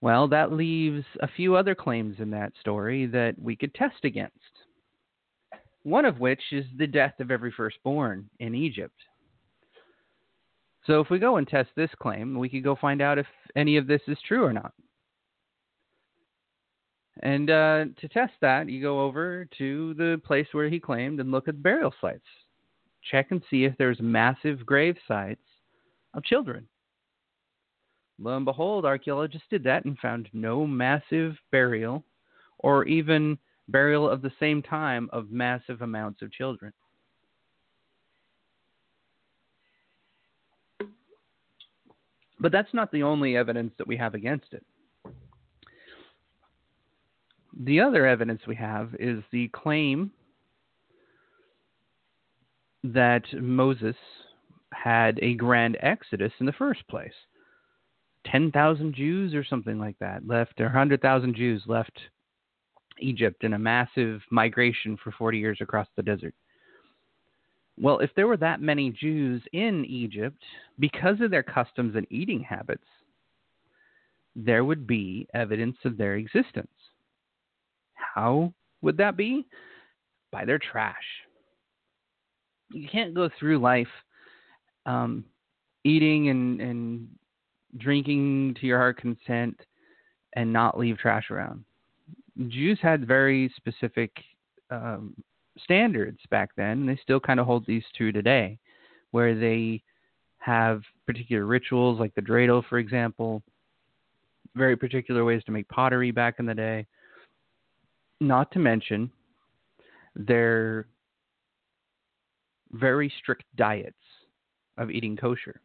Well, 0.00 0.28
that 0.28 0.52
leaves 0.52 1.04
a 1.20 1.28
few 1.28 1.56
other 1.56 1.74
claims 1.74 2.16
in 2.20 2.30
that 2.30 2.52
story 2.60 3.04
that 3.06 3.34
we 3.38 3.54
could 3.54 3.74
test 3.74 4.04
against 4.04 4.34
one 5.82 6.04
of 6.04 6.20
which 6.20 6.40
is 6.52 6.64
the 6.76 6.86
death 6.86 7.14
of 7.20 7.30
every 7.30 7.50
firstborn 7.50 8.28
in 8.40 8.54
Egypt. 8.54 8.94
So 10.86 11.00
if 11.00 11.10
we 11.10 11.18
go 11.18 11.36
and 11.36 11.46
test 11.46 11.70
this 11.76 11.90
claim, 12.00 12.38
we 12.38 12.48
could 12.48 12.64
go 12.64 12.76
find 12.76 13.02
out 13.02 13.18
if 13.18 13.26
any 13.56 13.76
of 13.76 13.86
this 13.86 14.00
is 14.06 14.18
true 14.26 14.44
or 14.44 14.52
not. 14.52 14.72
And 17.20 17.50
uh, 17.50 17.84
to 18.00 18.08
test 18.08 18.34
that, 18.40 18.68
you 18.68 18.80
go 18.80 19.00
over 19.00 19.48
to 19.58 19.94
the 19.94 20.20
place 20.24 20.46
where 20.52 20.68
he 20.68 20.78
claimed 20.78 21.20
and 21.20 21.30
look 21.30 21.48
at 21.48 21.62
burial 21.62 21.92
sites. 22.00 22.26
Check 23.10 23.28
and 23.30 23.42
see 23.50 23.64
if 23.64 23.76
there's 23.76 24.00
massive 24.00 24.64
grave 24.64 24.96
sites 25.06 25.42
of 26.14 26.22
children. 26.22 26.68
Lo 28.20 28.36
and 28.36 28.44
behold, 28.44 28.84
archaeologists 28.84 29.46
did 29.48 29.62
that 29.64 29.84
and 29.84 29.98
found 29.98 30.28
no 30.32 30.66
massive 30.66 31.36
burial 31.50 32.04
or 32.58 32.84
even 32.86 33.38
burial 33.68 34.08
of 34.08 34.22
the 34.22 34.32
same 34.40 34.62
time 34.62 35.08
of 35.12 35.30
massive 35.30 35.82
amounts 35.82 36.22
of 36.22 36.32
children. 36.32 36.72
But 42.40 42.52
that's 42.52 42.72
not 42.72 42.92
the 42.92 43.02
only 43.02 43.36
evidence 43.36 43.72
that 43.78 43.86
we 43.86 43.96
have 43.96 44.14
against 44.14 44.52
it. 44.52 44.64
The 47.60 47.80
other 47.80 48.06
evidence 48.06 48.42
we 48.46 48.54
have 48.56 48.94
is 49.00 49.22
the 49.32 49.48
claim 49.48 50.12
that 52.84 53.24
Moses 53.34 53.96
had 54.72 55.18
a 55.20 55.34
grand 55.34 55.76
exodus 55.80 56.32
in 56.38 56.46
the 56.46 56.52
first 56.52 56.86
place. 56.88 57.12
10,000 58.26 58.94
Jews 58.94 59.34
or 59.34 59.42
something 59.42 59.78
like 59.78 59.98
that 59.98 60.26
left, 60.26 60.60
or 60.60 60.64
100,000 60.64 61.34
Jews 61.34 61.62
left 61.66 61.98
Egypt 63.00 63.42
in 63.42 63.54
a 63.54 63.58
massive 63.58 64.20
migration 64.30 64.96
for 65.02 65.10
40 65.12 65.38
years 65.38 65.58
across 65.60 65.88
the 65.96 66.02
desert. 66.02 66.34
Well, 67.76 67.98
if 68.00 68.10
there 68.14 68.26
were 68.26 68.36
that 68.36 68.60
many 68.60 68.90
Jews 68.90 69.42
in 69.52 69.84
Egypt, 69.84 70.42
because 70.78 71.20
of 71.20 71.30
their 71.30 71.42
customs 71.42 71.96
and 71.96 72.06
eating 72.10 72.40
habits, 72.42 72.86
there 74.36 74.64
would 74.64 74.86
be 74.86 75.26
evidence 75.34 75.76
of 75.84 75.96
their 75.96 76.14
existence. 76.16 76.68
How 78.14 78.52
would 78.82 78.96
that 78.98 79.16
be? 79.16 79.46
By 80.30 80.44
their 80.44 80.58
trash. 80.58 80.96
You 82.72 82.88
can't 82.88 83.14
go 83.14 83.30
through 83.38 83.58
life 83.58 83.88
um, 84.86 85.24
eating 85.84 86.28
and, 86.28 86.60
and 86.60 87.08
drinking 87.78 88.56
to 88.60 88.66
your 88.66 88.78
heart 88.78 88.98
content 88.98 89.58
and 90.34 90.52
not 90.52 90.78
leave 90.78 90.98
trash 90.98 91.30
around. 91.30 91.64
Jews 92.48 92.78
had 92.80 93.06
very 93.06 93.52
specific 93.56 94.12
um, 94.70 95.14
standards 95.58 96.18
back 96.30 96.50
then, 96.56 96.80
and 96.80 96.88
they 96.88 96.98
still 97.02 97.20
kind 97.20 97.40
of 97.40 97.46
hold 97.46 97.66
these 97.66 97.84
true 97.96 98.12
today, 98.12 98.58
where 99.10 99.34
they 99.34 99.82
have 100.38 100.82
particular 101.06 101.46
rituals, 101.46 101.98
like 101.98 102.14
the 102.14 102.22
dreidel, 102.22 102.64
for 102.68 102.78
example, 102.78 103.42
very 104.54 104.76
particular 104.76 105.24
ways 105.24 105.42
to 105.44 105.52
make 105.52 105.68
pottery 105.68 106.10
back 106.10 106.36
in 106.38 106.46
the 106.46 106.54
day. 106.54 106.86
Not 108.20 108.50
to 108.52 108.58
mention 108.58 109.10
their 110.16 110.86
very 112.72 113.12
strict 113.20 113.44
diets 113.56 113.94
of 114.76 114.90
eating 114.90 115.16
kosher. 115.16 115.60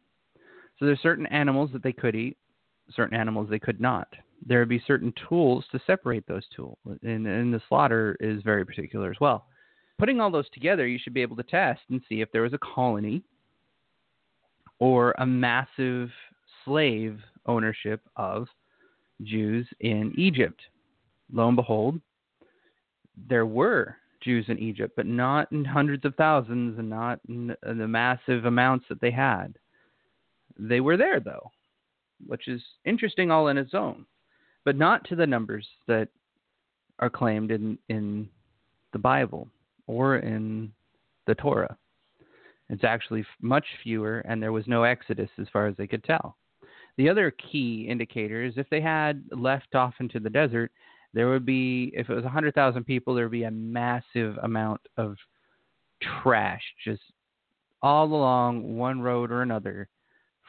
So 0.78 0.86
there's 0.86 1.00
certain 1.00 1.26
animals 1.26 1.70
that 1.72 1.82
they 1.82 1.92
could 1.92 2.14
eat, 2.14 2.36
certain 2.94 3.16
animals 3.18 3.48
they 3.50 3.58
could 3.58 3.80
not. 3.80 4.08
there 4.46 4.58
would 4.58 4.68
be 4.68 4.82
certain 4.86 5.12
tools 5.28 5.64
to 5.72 5.80
separate 5.86 6.26
those 6.26 6.44
tools, 6.54 6.78
and, 7.02 7.26
and 7.26 7.52
the 7.52 7.62
slaughter 7.68 8.16
is 8.20 8.42
very 8.42 8.64
particular 8.64 9.10
as 9.10 9.16
well. 9.20 9.46
Putting 9.98 10.20
all 10.20 10.30
those 10.30 10.48
together, 10.50 10.86
you 10.86 10.98
should 10.98 11.14
be 11.14 11.22
able 11.22 11.36
to 11.36 11.42
test 11.44 11.80
and 11.88 12.02
see 12.08 12.20
if 12.20 12.30
there 12.32 12.42
was 12.42 12.52
a 12.52 12.58
colony 12.58 13.22
or 14.80 15.14
a 15.18 15.26
massive 15.26 16.10
slave 16.64 17.20
ownership 17.46 18.00
of 18.16 18.48
Jews 19.22 19.66
in 19.80 20.12
Egypt. 20.18 20.60
Lo 21.32 21.46
and 21.48 21.56
behold, 21.56 22.00
there 23.28 23.46
were 23.46 23.96
Jews 24.20 24.46
in 24.48 24.58
Egypt, 24.58 24.94
but 24.96 25.06
not 25.06 25.50
in 25.52 25.64
hundreds 25.64 26.04
of 26.04 26.14
thousands 26.14 26.78
and 26.78 26.88
not 26.88 27.20
in 27.28 27.54
the 27.62 27.88
massive 27.88 28.46
amounts 28.46 28.86
that 28.88 29.00
they 29.00 29.10
had. 29.10 29.58
They 30.58 30.80
were 30.80 30.96
there, 30.96 31.20
though, 31.20 31.50
which 32.26 32.48
is 32.48 32.62
interesting 32.84 33.30
all 33.30 33.48
in 33.48 33.58
its 33.58 33.74
own, 33.74 34.06
but 34.64 34.76
not 34.76 35.04
to 35.08 35.16
the 35.16 35.26
numbers 35.26 35.66
that 35.86 36.08
are 37.00 37.10
claimed 37.10 37.50
in, 37.50 37.78
in 37.88 38.28
the 38.92 38.98
Bible 38.98 39.48
or 39.86 40.16
in 40.16 40.72
the 41.26 41.34
Torah. 41.34 41.76
It's 42.70 42.84
actually 42.84 43.26
much 43.42 43.66
fewer, 43.82 44.20
and 44.20 44.42
there 44.42 44.52
was 44.52 44.66
no 44.66 44.84
exodus 44.84 45.28
as 45.38 45.48
far 45.52 45.66
as 45.66 45.76
they 45.76 45.86
could 45.86 46.02
tell. 46.04 46.36
The 46.96 47.08
other 47.08 47.30
key 47.32 47.86
indicator 47.88 48.42
is 48.42 48.54
if 48.56 48.70
they 48.70 48.80
had 48.80 49.22
left 49.32 49.74
off 49.74 49.94
into 50.00 50.20
the 50.20 50.30
desert, 50.30 50.70
there 51.14 51.30
would 51.30 51.46
be, 51.46 51.92
if 51.94 52.10
it 52.10 52.14
was 52.14 52.24
100,000 52.24 52.84
people, 52.84 53.14
there 53.14 53.24
would 53.24 53.32
be 53.32 53.44
a 53.44 53.50
massive 53.50 54.36
amount 54.42 54.80
of 54.96 55.16
trash 56.22 56.62
just 56.84 57.02
all 57.82 58.06
along 58.06 58.76
one 58.76 59.00
road 59.00 59.30
or 59.30 59.42
another 59.42 59.88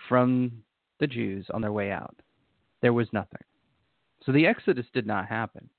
from 0.09 0.51
the 0.99 1.07
Jews 1.07 1.45
on 1.53 1.61
their 1.61 1.71
way 1.71 1.91
out. 1.91 2.15
There 2.81 2.93
was 2.93 3.07
nothing. 3.13 3.41
So 4.25 4.31
the 4.31 4.47
Exodus 4.47 4.85
did 4.93 5.05
not 5.05 5.27
happen. 5.27 5.69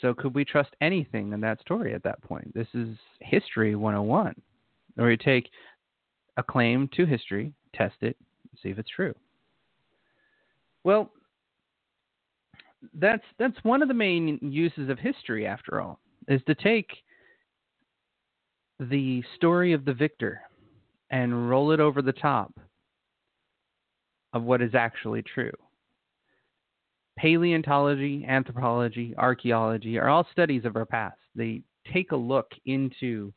So 0.00 0.14
could 0.14 0.34
we 0.34 0.44
trust 0.44 0.70
anything 0.80 1.32
in 1.32 1.40
that 1.40 1.60
story 1.60 1.94
at 1.94 2.02
that 2.04 2.22
point? 2.22 2.52
This 2.54 2.68
is 2.74 2.96
history 3.20 3.74
101. 3.74 4.34
Or 4.98 5.10
you 5.10 5.16
take 5.16 5.50
a 6.36 6.42
claim 6.42 6.88
to 6.94 7.04
history, 7.06 7.52
test 7.74 7.96
it, 8.00 8.16
see 8.62 8.70
if 8.70 8.78
it's 8.78 8.90
true. 8.90 9.14
Well, 10.84 11.10
that's 12.94 13.24
that's 13.38 13.56
one 13.62 13.82
of 13.82 13.88
the 13.88 13.94
main 13.94 14.38
uses 14.40 14.88
of 14.88 14.98
history 14.98 15.46
after 15.46 15.80
all, 15.80 16.00
is 16.28 16.40
to 16.46 16.54
take 16.54 16.88
the 18.80 19.22
story 19.36 19.72
of 19.72 19.84
the 19.84 19.94
victor 19.94 20.40
and 21.10 21.50
roll 21.50 21.72
it 21.72 21.80
over 21.80 22.02
the 22.02 22.12
top 22.12 22.52
of 24.32 24.42
what 24.42 24.62
is 24.62 24.74
actually 24.74 25.22
true. 25.22 25.52
Paleontology, 27.18 28.24
anthropology, 28.28 29.14
archaeology 29.18 29.98
are 29.98 30.08
all 30.08 30.26
studies 30.30 30.64
of 30.64 30.76
our 30.76 30.86
past. 30.86 31.18
They 31.34 31.62
take 31.92 32.12
a 32.12 32.16
look 32.16 32.52
into 32.66 33.32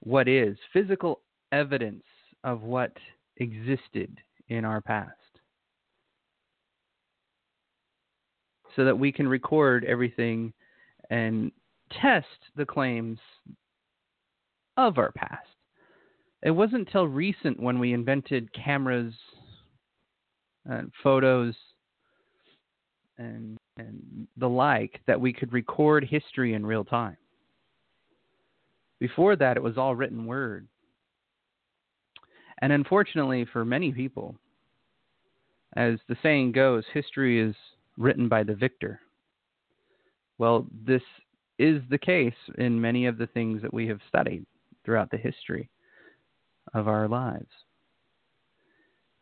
what 0.00 0.28
is 0.28 0.58
physical 0.72 1.20
evidence 1.52 2.04
of 2.44 2.62
what 2.62 2.92
existed 3.38 4.18
in 4.48 4.64
our 4.64 4.80
past. 4.80 5.12
So 8.76 8.84
that 8.84 8.98
we 8.98 9.10
can 9.10 9.26
record 9.26 9.84
everything 9.84 10.52
and 11.10 11.50
test 11.90 12.26
the 12.56 12.66
claims 12.66 13.18
of 14.76 14.98
our 14.98 15.12
past. 15.12 15.48
It 16.42 16.50
wasn't 16.50 16.86
until 16.86 17.08
recent 17.08 17.58
when 17.58 17.78
we 17.78 17.94
invented 17.94 18.52
cameras 18.52 19.14
and 20.66 20.92
photos 21.02 21.54
and 23.18 23.56
and 23.78 24.26
the 24.36 24.48
like 24.48 25.00
that 25.06 25.20
we 25.20 25.32
could 25.32 25.52
record 25.52 26.04
history 26.04 26.54
in 26.54 26.64
real 26.64 26.84
time. 26.84 27.16
Before 28.98 29.36
that, 29.36 29.56
it 29.56 29.62
was 29.62 29.76
all 29.76 29.94
written 29.94 30.26
word. 30.26 30.66
And 32.62 32.72
unfortunately, 32.72 33.46
for 33.52 33.64
many 33.64 33.92
people, 33.92 34.34
as 35.76 35.98
the 36.08 36.16
saying 36.22 36.52
goes, 36.52 36.84
history 36.94 37.38
is 37.38 37.54
written 37.96 38.28
by 38.28 38.42
the 38.42 38.54
victor. 38.54 39.00
Well, 40.38 40.66
this 40.84 41.02
is 41.58 41.82
the 41.88 41.98
case 41.98 42.34
in 42.58 42.80
many 42.80 43.06
of 43.06 43.18
the 43.18 43.26
things 43.28 43.62
that 43.62 43.72
we 43.72 43.86
have 43.88 44.00
studied 44.08 44.44
throughout 44.84 45.10
the 45.10 45.16
history 45.16 45.70
of 46.74 46.88
our 46.88 47.08
lives. 47.08 47.50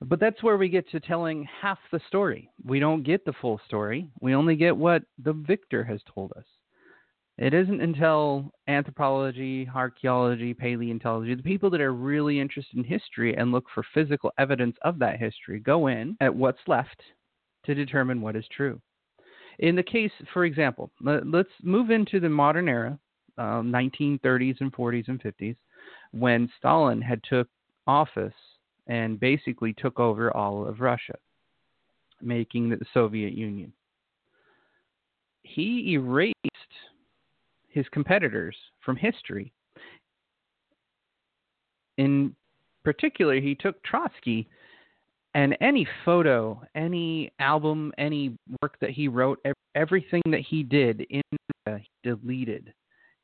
But 0.00 0.20
that's 0.20 0.42
where 0.42 0.58
we 0.58 0.68
get 0.68 0.88
to 0.90 1.00
telling 1.00 1.48
half 1.62 1.78
the 1.90 2.00
story. 2.08 2.50
We 2.64 2.78
don't 2.80 3.04
get 3.04 3.24
the 3.24 3.32
full 3.40 3.60
story. 3.66 4.10
We 4.20 4.34
only 4.34 4.56
get 4.56 4.76
what 4.76 5.02
the 5.22 5.32
victor 5.32 5.84
has 5.84 6.00
told 6.12 6.32
us. 6.36 6.44
It 7.38 7.54
isn't 7.54 7.80
until 7.80 8.52
anthropology, 8.68 9.68
archaeology, 9.74 10.54
paleontology, 10.54 11.34
the 11.34 11.42
people 11.42 11.68
that 11.70 11.80
are 11.80 11.92
really 11.92 12.38
interested 12.38 12.76
in 12.76 12.84
history 12.84 13.36
and 13.36 13.50
look 13.50 13.64
for 13.74 13.84
physical 13.94 14.32
evidence 14.38 14.76
of 14.82 14.98
that 15.00 15.18
history 15.18 15.58
go 15.58 15.88
in 15.88 16.16
at 16.20 16.34
what's 16.34 16.60
left 16.68 17.02
to 17.64 17.74
determine 17.74 18.20
what 18.20 18.36
is 18.36 18.44
true. 18.54 18.80
In 19.58 19.76
the 19.76 19.82
case, 19.82 20.10
for 20.32 20.44
example, 20.44 20.90
let's 21.00 21.48
move 21.62 21.90
into 21.90 22.20
the 22.20 22.28
modern 22.28 22.68
era, 22.68 22.98
um, 23.38 23.72
1930s 23.72 24.60
and 24.60 24.72
40s 24.72 25.08
and 25.08 25.22
50s, 25.22 25.56
when 26.12 26.50
Stalin 26.58 27.00
had 27.00 27.22
took 27.22 27.48
office 27.86 28.34
and 28.86 29.20
basically 29.20 29.72
took 29.72 29.98
over 30.00 30.34
all 30.36 30.66
of 30.66 30.80
Russia, 30.80 31.14
making 32.20 32.68
the 32.68 32.78
Soviet 32.92 33.32
Union. 33.32 33.72
He 35.42 35.92
erased 35.92 36.34
his 37.68 37.86
competitors 37.90 38.56
from 38.84 38.96
history. 38.96 39.52
In 41.98 42.34
particular, 42.84 43.40
he 43.40 43.54
took 43.54 43.82
Trotsky 43.82 44.48
and 45.34 45.56
any 45.60 45.86
photo, 46.04 46.60
any 46.74 47.32
album, 47.40 47.92
any 47.98 48.36
work 48.62 48.78
that 48.80 48.90
he 48.90 49.08
wrote, 49.08 49.44
everything 49.74 50.22
that 50.30 50.40
he 50.40 50.62
did 50.62 51.06
in 51.10 51.22
uh, 51.66 51.76
he 51.76 51.90
deleted. 52.02 52.72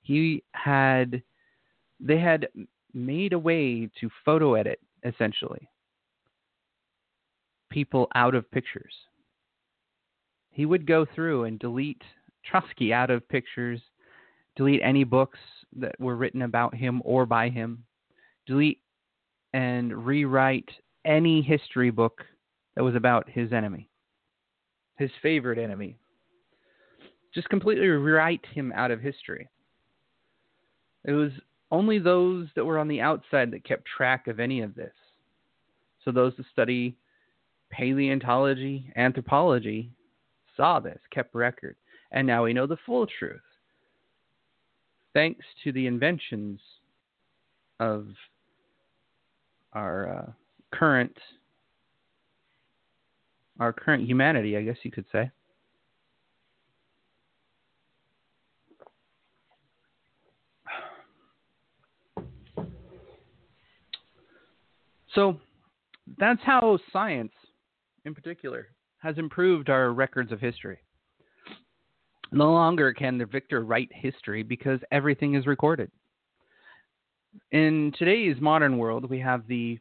He 0.03 0.43
had 0.53 1.23
they 2.01 2.19
had 2.19 2.49
made 2.93 3.33
a 3.33 3.39
way 3.39 3.89
to 4.01 4.11
photo 4.25 4.55
edit 4.55 4.81
essentially 5.05 5.69
people 7.71 8.09
out 8.17 8.35
of 8.35 8.51
pictures. 8.51 8.93
He 10.51 10.67
would 10.67 10.87
go 10.87 11.07
through 11.15 11.45
and 11.45 11.59
delete 11.59 12.03
Trotsky 12.45 12.93
out 12.93 13.11
of 13.11 13.29
pictures, 13.29 13.81
delete 14.57 14.81
any 14.83 15.05
books 15.05 15.39
that 15.77 15.95
were 16.01 16.17
written 16.17 16.43
about 16.43 16.75
him 16.75 17.01
or 17.05 17.27
by 17.27 17.49
him, 17.49 17.85
delete 18.47 18.81
and 19.53 20.05
rewrite 20.05 20.69
any 21.05 21.43
history 21.43 21.91
book 21.91 22.23
that 22.77 22.83
was 22.83 22.95
about 22.95 23.29
his 23.29 23.53
enemy, 23.53 23.89
his 24.97 25.11
favorite 25.23 25.59
enemy. 25.59 25.97
Just 27.35 27.49
completely 27.49 27.87
rewrite 27.87 28.45
him 28.53 28.73
out 28.75 28.91
of 28.91 29.01
history. 29.01 29.49
It 31.05 31.13
was 31.13 31.31
only 31.71 31.99
those 31.99 32.49
that 32.57 32.65
were 32.65 32.79
on 32.79 32.89
the 32.89 33.01
outside 33.01 33.51
that 33.53 33.65
kept 33.65 33.87
track 33.87 34.27
of 34.27 34.41
any 34.41 34.61
of 34.61 34.75
this. 34.75 34.93
So 36.05 36.11
those 36.11 36.35
that 36.37 36.47
study 36.53 36.97
paleontology, 37.71 38.93
anthropology 38.97 39.91
saw 40.57 40.81
this, 40.81 40.99
kept 41.13 41.35
record, 41.35 41.77
and 42.11 42.27
now 42.27 42.45
we 42.45 42.53
know 42.53 42.67
the 42.67 42.79
full 42.85 43.07
truth. 43.07 43.41
Thanks 45.15 45.45
to 45.65 45.73
the 45.73 45.87
inventions 45.87 46.61
of 47.79 48.09
our 49.73 50.09
uh, 50.09 50.33
current 50.73 51.17
our 53.61 53.73
current 53.75 54.09
humanity, 54.09 54.57
I 54.57 54.63
guess 54.63 54.79
you 54.83 54.91
could 54.91 55.05
say. 55.13 55.31
So 65.15 65.39
that's 66.19 66.41
how 66.43 66.79
science, 66.93 67.33
in 68.05 68.15
particular, 68.15 68.69
has 68.99 69.19
improved 69.19 69.69
our 69.69 69.93
records 69.93 70.33
of 70.33 70.41
history. 70.41 70.79
No 72.33 72.53
longer 72.53 72.95
can 72.95 73.19
the 73.19 73.27
victor 73.27 73.65
write 73.65 73.91
history 73.93 74.43
because 74.43 74.79
everything 74.93 75.35
is 75.35 75.47
recorded. 75.47 75.91
In 77.51 77.93
today's 77.99 78.41
modern 78.41 78.79
world, 78.79 79.11
we 79.11 79.19
have 79.19 79.47
the 79.49 79.79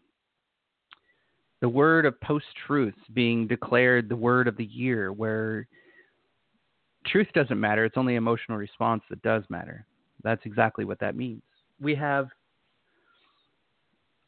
the 1.61 1.69
word 1.69 2.05
of 2.05 2.19
post 2.21 2.45
truth 2.65 2.95
being 3.13 3.47
declared 3.47 4.07
the 4.07 4.15
word 4.15 4.47
of 4.47 4.55
the 4.57 4.65
year, 4.65 5.11
where 5.11 5.67
truth 7.05 7.27
doesn't 7.33 7.59
matter, 7.59 7.85
it's 7.85 7.97
only 7.97 8.15
emotional 8.15 8.57
response 8.57 9.03
that 9.09 9.21
does 9.21 9.43
matter. 9.49 9.85
That's 10.23 10.45
exactly 10.45 10.85
what 10.85 10.99
that 10.99 11.15
means. 11.15 11.41
We 11.81 11.95
have 11.95 12.29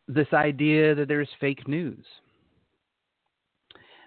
this 0.07 0.27
idea 0.33 0.93
that 0.95 1.07
there's 1.07 1.29
fake 1.39 1.67
news. 1.67 2.05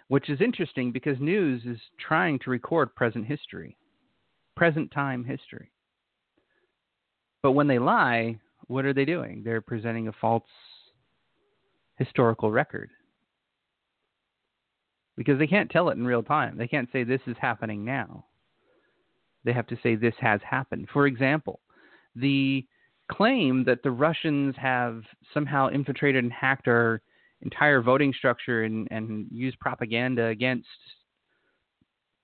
which 0.08 0.28
is 0.28 0.40
interesting 0.40 0.92
because 0.92 1.18
news 1.18 1.62
is 1.64 1.78
trying 1.98 2.38
to 2.40 2.50
record 2.50 2.94
present 2.94 3.26
history, 3.26 3.76
present 4.56 4.90
time 4.90 5.24
history. 5.24 5.70
But 7.42 7.52
when 7.52 7.66
they 7.66 7.78
lie, 7.78 8.38
what 8.66 8.84
are 8.84 8.92
they 8.94 9.04
doing? 9.04 9.42
They're 9.44 9.60
presenting 9.60 10.08
a 10.08 10.12
false 10.20 10.44
historical 11.96 12.50
record. 12.50 12.90
Because 15.16 15.38
they 15.38 15.46
can't 15.46 15.70
tell 15.70 15.90
it 15.90 15.96
in 15.96 16.07
real 16.07 16.22
time. 16.22 16.57
They 16.57 16.66
can't 16.66 16.88
say 16.92 17.05
this 17.05 17.20
is 17.27 17.37
happening 17.40 17.85
now. 17.85 18.24
They 19.44 19.53
have 19.53 19.66
to 19.68 19.79
say 19.83 19.94
this 19.94 20.14
has 20.18 20.40
happened. 20.48 20.88
For 20.92 21.07
example, 21.07 21.61
the 22.16 22.66
claim 23.11 23.64
that 23.64 23.83
the 23.83 23.90
Russians 23.90 24.55
have 24.57 25.03
somehow 25.33 25.68
infiltrated 25.68 26.24
and 26.24 26.33
hacked 26.33 26.68
our 26.68 27.00
entire 27.42 27.83
voting 27.83 28.12
structure 28.16 28.64
and, 28.64 28.88
and 28.90 29.27
used 29.31 29.59
propaganda 29.61 30.27
against 30.27 30.66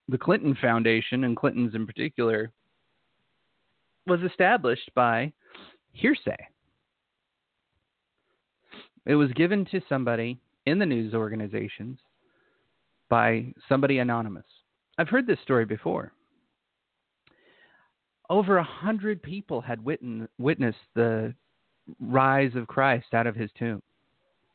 the 0.08 0.18
Clinton 0.18 0.56
Foundation 0.60 1.24
and 1.24 1.36
Clintons 1.36 1.74
in 1.74 1.86
particular 1.86 2.50
was 4.06 4.20
established 4.22 4.90
by 4.94 5.32
hearsay. 5.92 6.48
It 9.06 9.14
was 9.14 9.30
given 9.32 9.66
to 9.66 9.80
somebody 9.88 10.40
in 10.66 10.78
the 10.78 10.86
news 10.86 11.14
organizations 11.14 11.98
by 13.10 13.52
somebody 13.68 13.98
anonymous. 13.98 14.46
I've 14.96 15.08
heard 15.08 15.26
this 15.26 15.40
story 15.42 15.66
before. 15.66 16.12
Over 18.30 18.56
a 18.56 18.64
hundred 18.64 19.22
people 19.22 19.60
had 19.60 19.84
witnessed 19.84 20.78
the 20.94 21.34
rise 22.00 22.52
of 22.54 22.68
Christ 22.68 23.12
out 23.12 23.26
of 23.26 23.34
his 23.34 23.50
tomb. 23.58 23.82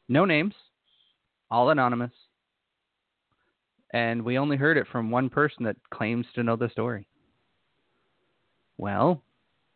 No 0.07 0.25
names, 0.25 0.53
all 1.51 1.69
anonymous. 1.69 2.11
And 3.93 4.23
we 4.23 4.37
only 4.37 4.57
heard 4.57 4.77
it 4.77 4.87
from 4.91 5.11
one 5.11 5.29
person 5.29 5.63
that 5.65 5.77
claims 5.93 6.25
to 6.35 6.43
know 6.43 6.55
the 6.55 6.69
story. 6.69 7.07
Well, 8.77 9.21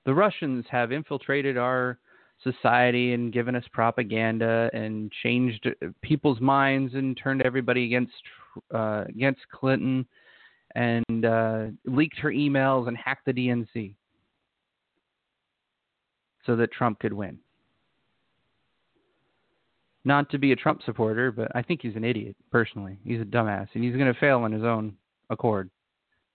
the 0.05 0.13
Russians 0.13 0.65
have 0.69 0.91
infiltrated 0.91 1.57
our 1.57 1.99
society 2.43 3.13
and 3.13 3.33
given 3.33 3.55
us 3.55 3.65
propaganda 3.71 4.69
and 4.73 5.11
changed 5.23 5.67
people's 6.01 6.39
minds 6.39 6.93
and 6.93 7.17
turned 7.21 7.41
everybody 7.41 7.85
against 7.85 8.13
uh, 8.73 9.05
against 9.07 9.41
Clinton 9.51 10.05
and 10.75 11.25
uh, 11.25 11.65
leaked 11.85 12.19
her 12.19 12.29
emails 12.29 12.87
and 12.87 12.97
hacked 12.97 13.25
the 13.25 13.33
DNC 13.33 13.95
so 16.45 16.55
that 16.55 16.71
Trump 16.71 16.99
could 16.99 17.13
win. 17.13 17.39
Not 20.05 20.29
to 20.31 20.37
be 20.37 20.51
a 20.51 20.55
Trump 20.55 20.81
supporter, 20.85 21.31
but 21.31 21.51
I 21.55 21.61
think 21.61 21.81
he's 21.81 21.95
an 21.95 22.05
idiot 22.05 22.35
personally. 22.51 22.97
He's 23.03 23.21
a 23.21 23.25
dumbass, 23.25 23.67
and 23.73 23.83
he's 23.83 23.95
going 23.95 24.11
to 24.11 24.19
fail 24.19 24.39
on 24.39 24.51
his 24.51 24.63
own 24.63 24.95
accord. 25.29 25.69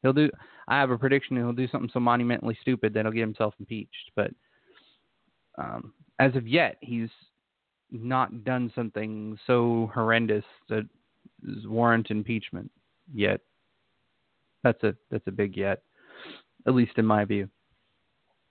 He'll 0.02 0.12
do. 0.12 0.30
I 0.68 0.78
have 0.78 0.90
a 0.90 0.98
prediction. 0.98 1.36
He'll 1.36 1.52
do 1.52 1.68
something 1.68 1.90
so 1.92 2.00
monumentally 2.00 2.56
stupid 2.60 2.92
that 2.92 3.04
he'll 3.04 3.12
get 3.12 3.20
himself 3.20 3.54
impeached. 3.58 4.10
But 4.14 4.30
um, 5.56 5.94
as 6.18 6.36
of 6.36 6.46
yet, 6.46 6.76
he's 6.80 7.08
not 7.90 8.44
done 8.44 8.70
something 8.74 9.38
so 9.46 9.90
horrendous 9.94 10.44
that 10.68 10.86
warrant 11.66 12.10
impeachment 12.10 12.70
yet. 13.12 13.40
That's 14.62 14.82
a 14.82 14.94
that's 15.10 15.26
a 15.26 15.32
big 15.32 15.56
yet, 15.56 15.82
at 16.66 16.74
least 16.74 16.92
in 16.96 17.04
my 17.04 17.24
view. 17.24 17.48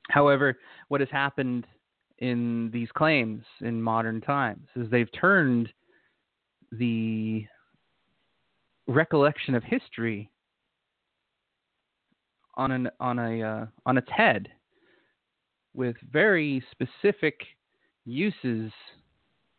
However, 0.09 0.57
what 0.89 1.01
has 1.01 1.09
happened 1.11 1.65
in 2.19 2.69
these 2.71 2.89
claims 2.95 3.43
in 3.61 3.81
modern 3.81 4.21
times 4.21 4.67
is 4.75 4.89
they've 4.89 5.09
turned 5.19 5.69
the 6.71 7.45
recollection 8.87 9.55
of 9.55 9.63
history 9.63 10.29
on 12.55 12.71
an 12.71 12.89
on 12.99 13.19
a 13.19 13.41
uh, 13.41 13.65
on 13.85 13.97
its 13.97 14.09
head 14.15 14.49
with 15.73 15.95
very 16.11 16.63
specific 16.71 17.39
uses 18.05 18.71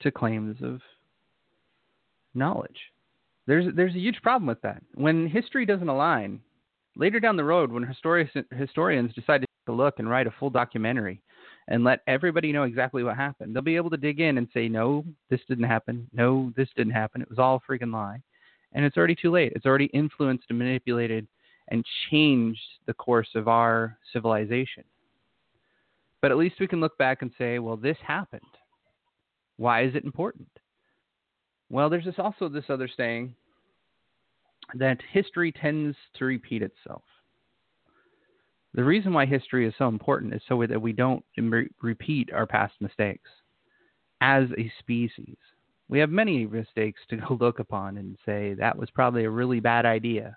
to 0.01 0.11
claims 0.11 0.57
of 0.63 0.81
knowledge. 2.35 2.79
There's 3.47 3.67
there's 3.75 3.95
a 3.95 4.01
huge 4.01 4.21
problem 4.23 4.47
with 4.47 4.61
that. 4.63 4.83
When 4.95 5.27
history 5.27 5.67
doesn't 5.67 5.89
align, 5.89 6.41
later 6.97 7.21
down 7.21 7.37
the 7.37 7.45
road, 7.45 7.71
when 7.71 7.83
historians 7.83 8.31
historians 8.57 9.13
decide 9.15 9.45
to 9.67 9.73
look 9.73 9.99
and 9.99 10.09
write 10.09 10.27
a 10.27 10.35
full 10.39 10.51
documentary 10.51 11.21
and 11.69 11.85
let 11.85 12.01
everybody 12.07 12.53
know 12.53 12.65
exactly 12.65 13.03
what 13.03 13.17
happened, 13.17 13.55
they'll 13.55 13.63
be 13.63 13.77
able 13.77 13.91
to 13.91 13.97
dig 13.97 14.21
in 14.21 14.39
and 14.39 14.49
say, 14.53 14.69
no, 14.69 15.05
this 15.31 15.41
didn't 15.49 15.65
happen. 15.65 16.09
No, 16.13 16.53
this 16.57 16.69
didn't 16.77 16.93
happen. 16.93 17.23
It 17.23 17.31
was 17.31 17.39
all 17.39 17.57
a 17.67 17.73
freaking 17.73 17.93
lie. 17.93 18.21
And 18.73 18.85
it's 18.85 18.97
already 18.97 19.15
too 19.15 19.31
late. 19.31 19.53
It's 19.55 19.67
already 19.67 19.87
influenced 19.87 20.45
and 20.51 20.59
manipulated 20.59 21.27
and 21.69 21.85
changed 22.11 22.61
the 22.87 22.95
course 22.95 23.29
of 23.35 23.49
our 23.49 23.97
civilization. 24.13 24.85
But 26.21 26.31
at 26.31 26.37
least 26.37 26.57
we 26.61 26.67
can 26.67 26.81
look 26.81 26.99
back 26.99 27.23
and 27.23 27.31
say, 27.39 27.59
well, 27.59 27.77
this 27.77 27.97
happened. 28.07 28.43
Why 29.57 29.85
is 29.85 29.95
it 29.95 30.05
important? 30.05 30.49
Well, 31.71 31.89
there's 31.89 32.05
this 32.05 32.19
also 32.19 32.49
this 32.49 32.65
other 32.69 32.89
saying 32.89 33.35
that 34.75 34.99
history 35.13 35.53
tends 35.53 35.97
to 36.17 36.25
repeat 36.25 36.63
itself. 36.63 37.03
The 38.75 38.85
reason 38.85 39.13
why 39.13 39.27
history 39.27 39.67
is 39.69 39.75
so 39.79 39.89
important 39.89 40.35
is 40.35 40.43
so 40.49 40.65
that 40.67 40.81
we 40.81 40.93
don't 40.93 41.25
re- 41.37 41.69
repeat 41.81 42.33
our 42.33 42.47
past 42.47 42.75
mistakes 42.81 43.31
as 44.21 44.49
a 44.59 44.73
species. 44.81 45.37
We 45.89 45.99
have 46.01 46.11
many 46.11 46.47
mistakes 46.47 47.01
to 47.11 47.17
go 47.29 47.37
look 47.41 47.59
upon 47.59 47.99
and 47.99 48.17
say 48.27 48.55
that 48.55 48.77
was 48.77 48.91
probably 48.91 49.25
a 49.25 49.31
really 49.31 49.61
bad 49.61 49.87
idea 49.87 50.37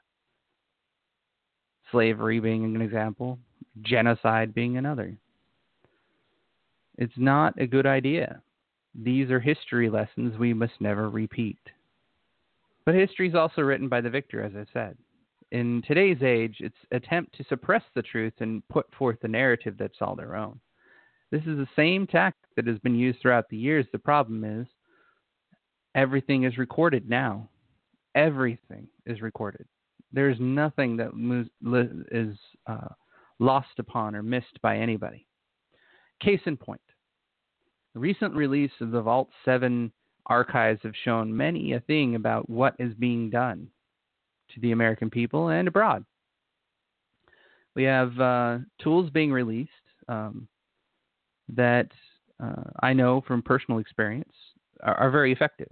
slavery 1.92 2.40
being 2.40 2.76
an 2.76 2.82
example, 2.82 3.40
genocide 3.82 4.54
being 4.54 4.78
another. 4.78 5.18
It's 6.98 7.14
not 7.16 7.60
a 7.60 7.68
good 7.68 7.86
idea. 7.86 8.42
These 8.98 9.30
are 9.30 9.40
history 9.40 9.90
lessons 9.90 10.38
we 10.38 10.54
must 10.54 10.74
never 10.80 11.10
repeat. 11.10 11.60
But 12.86 12.96
history 12.96 13.30
is 13.30 13.36
also 13.36 13.62
written 13.62 13.90
by 13.90 14.02
the 14.02 14.10
victor, 14.10 14.42
as 14.42 14.54
I 14.56 14.66
said. 14.74 14.98
In 15.52 15.84
today's 15.88 16.24
age, 16.24 16.58
its 16.60 16.76
attempt 16.92 17.36
to 17.38 17.44
suppress 17.44 17.84
the 17.94 18.02
truth 18.02 18.34
and 18.40 18.68
put 18.70 18.86
forth 18.98 19.18
a 19.24 19.28
narrative 19.28 19.76
that's 19.78 20.02
all 20.02 20.16
their 20.16 20.36
own. 20.36 20.60
This 21.32 21.42
is 21.42 21.58
the 21.58 21.68
same 21.76 22.08
tactic 22.08 22.50
that 22.56 22.68
has 22.68 22.80
been 22.80 22.96
used 22.96 23.20
throughout 23.22 23.50
the 23.50 23.58
years. 23.58 23.86
The 23.92 24.00
problem 24.00 24.44
is 24.44 24.66
everything 25.94 26.44
is 26.44 26.58
recorded 26.58 27.08
now. 27.10 27.50
Everything 28.16 28.88
is 29.06 29.22
recorded. 29.22 29.68
There's 30.12 30.38
nothing 30.40 30.98
that 30.98 31.12
is 32.12 32.38
uh, 32.66 32.88
lost 33.40 33.80
upon 33.80 34.16
or 34.16 34.24
missed 34.24 34.60
by 34.62 34.78
anybody. 34.78 35.28
Case 36.20 36.42
in 36.46 36.58
point 36.58 36.82
recent 37.98 38.34
release 38.34 38.72
of 38.82 38.92
the 38.92 39.02
Vault 39.02 39.30
7 39.46 39.92
archives 40.28 40.80
have 40.84 40.94
shown 41.04 41.36
many 41.36 41.74
a 41.74 41.80
thing 41.82 42.16
about 42.16 42.50
what 42.50 42.76
is 42.80 42.94
being 42.96 43.30
done 43.30 43.68
to 44.54 44.60
the 44.62 44.72
American 44.72 45.10
people 45.10 45.50
and 45.50 45.68
abroad. 45.68 46.06
We 47.76 47.84
have 47.84 48.20
uh, 48.20 48.58
tools 48.82 49.10
being 49.12 49.32
released 49.32 49.72
um, 50.08 50.48
that 51.50 51.90
uh, 52.44 52.64
I 52.82 52.94
know 52.94 53.24
from 53.28 53.42
personal 53.42 53.80
experience 53.80 54.34
are, 54.82 54.96
are 54.96 55.12
very 55.12 55.32
effective. 55.32 55.72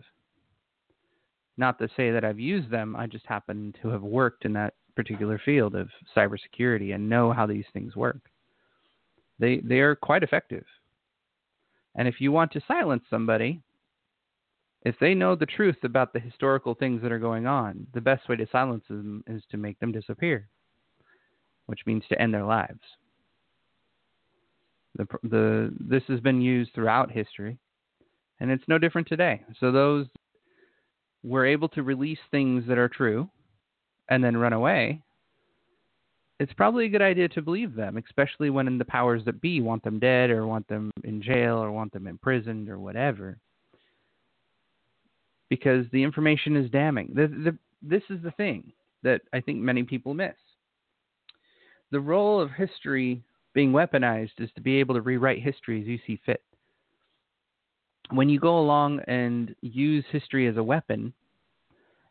Not 1.58 1.80
to 1.80 1.88
say 1.96 2.12
that 2.12 2.26
I've 2.26 2.40
used 2.40 2.70
them, 2.70 2.96
I 2.96 3.08
just 3.08 3.26
happen 3.26 3.74
to 3.82 3.88
have 3.90 4.04
worked 4.04 4.46
in 4.46 4.54
that 4.54 4.74
particular 4.96 5.42
field 5.44 5.76
of 5.76 5.90
cybersecurity 6.16 6.94
and 6.94 7.10
know 7.10 7.32
how 7.32 7.46
these 7.46 7.66
things 7.74 7.96
work. 7.96 8.20
They 9.40 9.58
they 9.58 9.80
are 9.80 9.96
quite 9.96 10.24
effective. 10.24 10.66
And 11.96 12.08
if 12.08 12.20
you 12.20 12.32
want 12.32 12.52
to 12.54 12.62
silence 12.68 13.04
somebody, 13.10 13.62
if 14.84 14.96
they 15.00 15.14
know 15.14 15.36
the 15.36 15.46
truth 15.46 15.78
about 15.84 16.14
the 16.14 16.20
historical 16.20 16.76
things 16.76 17.02
that 17.02 17.12
are 17.12 17.20
going 17.20 17.48
on, 17.48 17.88
the 17.94 18.02
best 18.02 18.30
way 18.30 18.36
to 18.36 18.48
silence 18.52 18.84
them 18.88 19.24
is 19.28 19.42
to 19.50 19.58
make 19.58 19.80
them 19.80 19.92
disappear, 19.92 20.48
which 21.66 21.82
means 21.86 22.04
to 22.10 22.22
end 22.22 22.34
their 22.34 22.46
lives. 22.46 22.80
The, 24.96 25.08
the, 25.24 25.74
this 25.80 26.04
has 26.08 26.20
been 26.20 26.40
used 26.40 26.72
throughout 26.74 27.12
history, 27.12 27.58
and 28.40 28.52
it's 28.52 28.64
no 28.68 28.78
different 28.78 29.08
today. 29.08 29.42
So 29.60 29.72
those 29.72 30.06
were 31.24 31.46
able 31.46 31.70
to 31.70 31.84
release 31.84 32.20
things 32.30 32.64
that 32.68 32.78
are 32.78 32.88
true 32.88 33.30
and 34.10 34.24
then 34.24 34.38
run 34.38 34.54
away, 34.54 35.02
it's 36.40 36.54
probably 36.54 36.86
a 36.86 36.90
good 36.90 37.02
idea 37.02 37.30
to 37.30 37.42
believe 37.42 37.76
them, 37.76 37.98
especially 37.98 38.50
when 38.50 38.78
the 38.78 38.86
powers 38.86 39.24
that 39.26 39.42
be 39.42 39.62
want 39.62 39.84
them 39.84 40.00
dead 40.00 40.30
or 40.30 40.46
want 40.46 40.68
them 40.68 40.92
in 41.04 41.22
jail 41.22 41.58
or 41.58 41.72
want 41.72 41.94
them 41.94 42.08
imprisoned 42.08 42.70
or 42.70 42.80
whatever. 42.80 43.38
Because 45.50 45.86
the 45.92 46.04
information 46.04 46.56
is 46.56 46.70
damning. 46.72 47.12
The, 47.14 47.28
the, 47.28 47.58
this 47.82 48.04
is 48.10 48.22
the 48.24 48.32
thing 48.32 48.72
that 49.04 49.22
I 49.32 49.40
think 49.40 49.60
many 49.60 49.84
people 49.84 50.14
miss. 50.14 50.36
The 51.92 52.00
role 52.00 52.42
of 52.42 52.52
history 52.52 53.22
being 53.54 53.72
weaponized 53.72 54.40
is 54.40 54.50
to 54.56 54.62
be 54.62 54.78
able 54.78 54.96
to 54.96 55.02
rewrite 55.02 55.42
history 55.42 55.82
as 55.82 55.88
you 55.88 56.00
see 56.06 56.20
fit 56.26 56.42
when 58.12 58.30
you 58.30 58.40
go 58.40 58.60
along 58.60 59.02
and 59.08 59.56
use 59.62 60.06
history 60.12 60.48
as 60.48 60.58
a 60.58 60.64
weapon, 60.64 61.14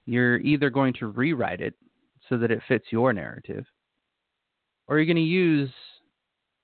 you're 0.07 0.39
either 0.39 0.71
going 0.71 0.95
to 0.95 1.07
rewrite 1.07 1.61
it 1.61 1.75
so 2.29 2.37
that 2.39 2.51
it 2.51 2.61
fits 2.69 2.87
your 2.91 3.13
narrative, 3.13 3.65
or 4.87 4.97
are 4.97 4.99
you're 4.99 5.07
going 5.07 5.17
to 5.17 5.23
use 5.23 5.71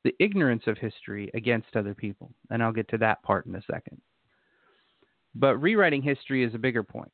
the 0.04 0.14
ignorance 0.18 0.62
of 0.66 0.78
history 0.78 1.30
against 1.34 1.76
other 1.76 1.94
people. 1.94 2.32
And 2.50 2.62
I'll 2.62 2.72
get 2.72 2.88
to 2.90 2.98
that 2.98 3.22
part 3.22 3.46
in 3.46 3.54
a 3.54 3.62
second. 3.70 4.00
But 5.34 5.56
rewriting 5.58 6.02
history 6.02 6.42
is 6.42 6.54
a 6.54 6.58
bigger 6.58 6.82
point. 6.82 7.12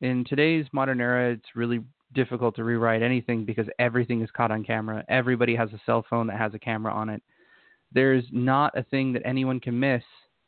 In 0.00 0.24
today's 0.28 0.66
modern 0.72 1.00
era, 1.00 1.32
it's 1.32 1.54
really 1.54 1.80
difficult 2.12 2.56
to 2.56 2.64
rewrite 2.64 3.02
anything 3.02 3.44
because 3.44 3.66
everything 3.78 4.22
is 4.22 4.30
caught 4.36 4.50
on 4.50 4.64
camera. 4.64 5.04
Everybody 5.08 5.56
has 5.56 5.72
a 5.72 5.80
cell 5.86 6.04
phone 6.08 6.26
that 6.26 6.38
has 6.38 6.54
a 6.54 6.58
camera 6.58 6.92
on 6.92 7.08
it. 7.08 7.22
There's 7.92 8.24
not 8.32 8.76
a 8.76 8.82
thing 8.82 9.12
that 9.12 9.22
anyone 9.24 9.60
can 9.60 9.78
miss 9.78 10.02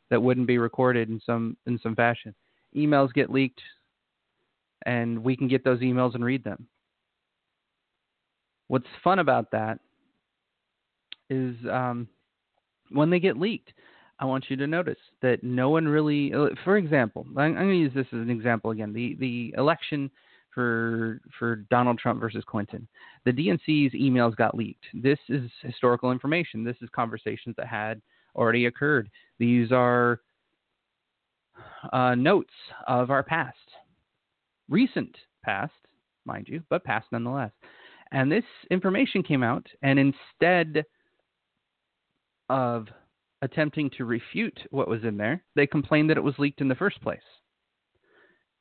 that 0.09 0.21
wouldn't 0.21 0.47
be 0.47 0.57
recorded 0.57 1.09
in 1.09 1.19
some 1.25 1.57
in 1.65 1.79
some 1.79 1.95
fashion. 1.95 2.35
Emails 2.75 3.13
get 3.13 3.31
leaked 3.31 3.61
and 4.85 5.23
we 5.23 5.35
can 5.35 5.47
get 5.47 5.63
those 5.63 5.79
emails 5.79 6.15
and 6.15 6.23
read 6.23 6.43
them. 6.43 6.67
What's 8.67 8.85
fun 9.03 9.19
about 9.19 9.51
that 9.51 9.79
is 11.29 11.55
um, 11.71 12.07
when 12.89 13.09
they 13.09 13.19
get 13.19 13.37
leaked, 13.37 13.73
I 14.19 14.25
want 14.25 14.45
you 14.49 14.55
to 14.57 14.67
notice 14.67 14.97
that 15.21 15.43
no 15.43 15.69
one 15.69 15.87
really, 15.87 16.33
uh, 16.33 16.47
for 16.63 16.77
example, 16.77 17.25
I'm, 17.37 17.53
going 17.53 17.69
to 17.69 17.75
use 17.75 17.93
this 17.93 18.07
as 18.07 18.19
an 18.19 18.29
example 18.29 18.71
again. 18.71 18.93
The 18.93 19.15
the 19.19 19.53
election 19.57 20.09
for 20.53 21.21
for 21.37 21.57
Donald 21.69 21.99
Trump 21.99 22.19
versus 22.19 22.43
Clinton, 22.47 22.87
the 23.25 23.31
DNC's 23.31 23.93
emails 23.93 24.35
got 24.35 24.55
leaked. 24.55 24.85
This 24.93 25.19
is 25.29 25.49
historical 25.61 26.11
information. 26.11 26.63
This 26.63 26.77
is 26.81 26.89
conversations 26.95 27.55
that 27.57 27.67
had 27.67 28.01
already 28.35 28.65
occurred. 28.65 29.09
These 29.37 29.71
are 29.71 30.21
uh, 31.93 32.15
notes 32.15 32.53
of 32.87 33.11
our 33.11 33.23
past, 33.23 33.57
recent 34.69 35.15
past, 35.43 35.73
mind 36.25 36.47
you, 36.47 36.63
but 36.69 36.83
past 36.83 37.07
nonetheless. 37.11 37.51
And 38.11 38.31
this 38.31 38.45
information 38.71 39.21
came 39.21 39.43
out, 39.43 39.67
and 39.81 39.99
instead 39.99 40.85
of 42.49 42.87
attempting 43.41 43.89
to 43.91 44.05
refute 44.05 44.59
what 44.71 44.87
was 44.87 45.03
in 45.03 45.17
there, 45.17 45.43
they 45.55 45.67
complained 45.67 46.09
that 46.09 46.17
it 46.17 46.23
was 46.23 46.37
leaked 46.37 46.61
in 46.61 46.67
the 46.67 46.75
first 46.75 47.01
place, 47.01 47.19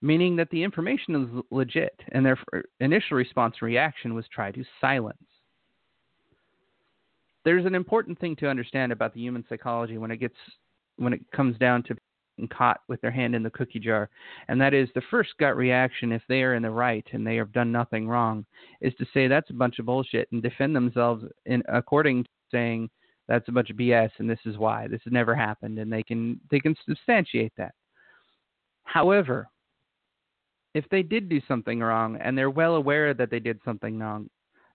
meaning 0.03 0.37
that 0.37 0.51
the 0.51 0.63
information 0.63 1.15
is 1.25 1.45
legit, 1.51 1.99
and 2.13 2.25
their 2.25 2.39
initial 2.81 3.17
response 3.17 3.63
reaction 3.63 4.15
was 4.15 4.27
try 4.29 4.51
to 4.51 4.65
silence. 4.81 5.19
There's 7.45 7.65
an 7.65 7.75
important 7.75 8.19
thing 8.19 8.37
to 8.37 8.49
understand 8.49 8.93
about 8.93 9.15
the 9.15 9.21
human 9.21 9.45
psychology 9.49 9.99
when 9.99 10.11
it 10.11 10.17
gets 10.19 10.35
when 10.97 11.13
it 11.13 11.21
comes 11.31 11.59
down 11.59 11.83
to 11.85 11.97
being 12.37 12.49
caught 12.49 12.81
with 12.89 13.01
their 13.03 13.11
hand 13.11 13.35
in 13.35 13.43
the 13.43 13.51
cookie 13.51 13.79
jar, 13.79 14.11
and 14.49 14.61
that 14.61 14.75
is 14.75 14.89
the 14.95 15.03
first 15.11 15.31
gut 15.39 15.57
reaction 15.57 16.11
if 16.11 16.23
they 16.29 16.43
are 16.43 16.55
in 16.55 16.63
the 16.63 16.71
right 16.71 17.07
and 17.13 17.27
they 17.27 17.37
have 17.37 17.53
done 17.53 17.71
nothing 17.71 18.09
wrong 18.09 18.45
is 18.81 18.93
to 18.99 19.07
say 19.15 19.29
that's 19.29 19.51
a 19.51 19.55
bunch 19.55 19.79
of 19.79 19.87
bullshit 19.87 20.29
and 20.33 20.43
defend 20.43 20.75
themselves 20.75 21.25
in 21.47 21.63
according 21.69 22.25
to 22.25 22.31
saying 22.51 22.91
that's 23.29 23.49
a 23.49 23.53
bunch 23.53 23.71
of 23.71 23.77
BS 23.77 24.11
and 24.19 24.29
this 24.29 24.39
is 24.45 24.57
why 24.57 24.87
this 24.89 25.01
has 25.05 25.13
never 25.13 25.35
happened 25.35 25.79
and 25.79 25.93
they 25.93 26.03
can 26.03 26.41
they 26.51 26.61
can 26.61 26.75
substantiate 26.87 27.53
that. 27.57 27.75
However, 28.85 29.49
if 30.75 30.85
they 30.91 31.03
did 31.03 31.29
do 31.29 31.41
something 31.49 31.81
wrong 31.81 32.17
and 32.17 32.37
they're 32.37 32.51
well 32.51 32.77
aware 32.77 33.15
that 33.15 33.31
they 33.31 33.41
did 33.41 33.59
something 33.65 33.99
wrong, 33.99 34.29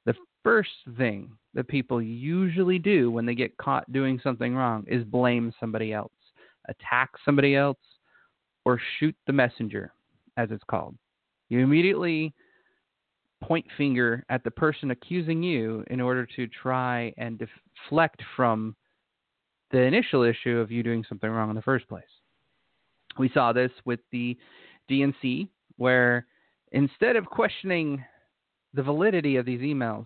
the 0.05 0.15
first 0.43 0.69
thing 0.97 1.31
that 1.53 1.67
people 1.67 2.01
usually 2.01 2.79
do 2.79 3.11
when 3.11 3.25
they 3.25 3.35
get 3.35 3.55
caught 3.57 3.91
doing 3.91 4.19
something 4.23 4.55
wrong 4.55 4.83
is 4.87 5.03
blame 5.03 5.53
somebody 5.59 5.93
else, 5.93 6.11
attack 6.69 7.11
somebody 7.23 7.55
else, 7.55 7.77
or 8.65 8.79
shoot 8.99 9.15
the 9.27 9.33
messenger, 9.33 9.93
as 10.37 10.49
it's 10.51 10.63
called. 10.69 10.95
You 11.49 11.59
immediately 11.59 12.33
point 13.41 13.65
finger 13.77 14.23
at 14.29 14.43
the 14.43 14.51
person 14.51 14.91
accusing 14.91 15.43
you 15.43 15.83
in 15.87 15.99
order 15.99 16.25
to 16.35 16.47
try 16.47 17.13
and 17.17 17.39
deflect 17.39 18.21
from 18.35 18.75
the 19.71 19.79
initial 19.79 20.23
issue 20.23 20.57
of 20.57 20.71
you 20.71 20.83
doing 20.83 21.03
something 21.07 21.29
wrong 21.29 21.49
in 21.49 21.55
the 21.55 21.61
first 21.61 21.87
place. 21.87 22.03
We 23.17 23.29
saw 23.33 23.51
this 23.53 23.71
with 23.85 23.99
the 24.11 24.37
DNC, 24.89 25.47
where 25.77 26.25
instead 26.71 27.15
of 27.15 27.25
questioning 27.25 28.03
the 28.73 28.83
validity 28.83 29.35
of 29.37 29.45
these 29.45 29.61
emails, 29.61 30.05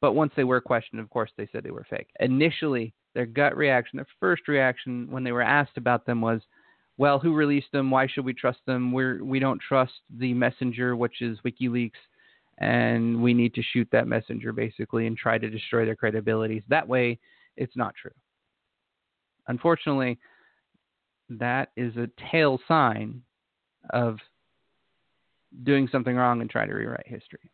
but 0.00 0.12
once 0.12 0.32
they 0.36 0.44
were 0.44 0.60
questioned, 0.60 1.00
of 1.00 1.10
course, 1.10 1.30
they 1.36 1.48
said 1.50 1.64
they 1.64 1.70
were 1.70 1.86
fake. 1.88 2.08
Initially, 2.20 2.92
their 3.14 3.26
gut 3.26 3.56
reaction, 3.56 3.96
their 3.96 4.06
first 4.20 4.46
reaction 4.46 5.08
when 5.10 5.24
they 5.24 5.32
were 5.32 5.42
asked 5.42 5.78
about 5.78 6.04
them 6.06 6.20
was, 6.20 6.40
well, 6.98 7.18
who 7.18 7.34
released 7.34 7.72
them? 7.72 7.90
Why 7.90 8.06
should 8.06 8.24
we 8.24 8.34
trust 8.34 8.60
them? 8.66 8.92
We're, 8.92 9.22
we 9.22 9.38
don't 9.38 9.60
trust 9.60 9.92
the 10.18 10.32
messenger, 10.32 10.96
which 10.96 11.22
is 11.22 11.38
WikiLeaks 11.44 11.92
and 12.58 13.22
we 13.22 13.34
need 13.34 13.54
to 13.54 13.62
shoot 13.62 13.88
that 13.92 14.06
messenger 14.06 14.52
basically 14.52 15.06
and 15.06 15.16
try 15.16 15.38
to 15.38 15.50
destroy 15.50 15.84
their 15.84 15.96
credibility. 15.96 16.62
That 16.68 16.88
way, 16.88 17.18
it's 17.56 17.76
not 17.76 17.94
true. 17.94 18.12
Unfortunately, 19.48 20.18
that 21.28 21.70
is 21.76 21.96
a 21.96 22.08
tail 22.30 22.58
sign 22.66 23.22
of 23.90 24.18
doing 25.62 25.88
something 25.90 26.16
wrong 26.16 26.40
and 26.40 26.50
trying 26.50 26.68
to 26.68 26.74
rewrite 26.74 27.06
history. 27.06 27.50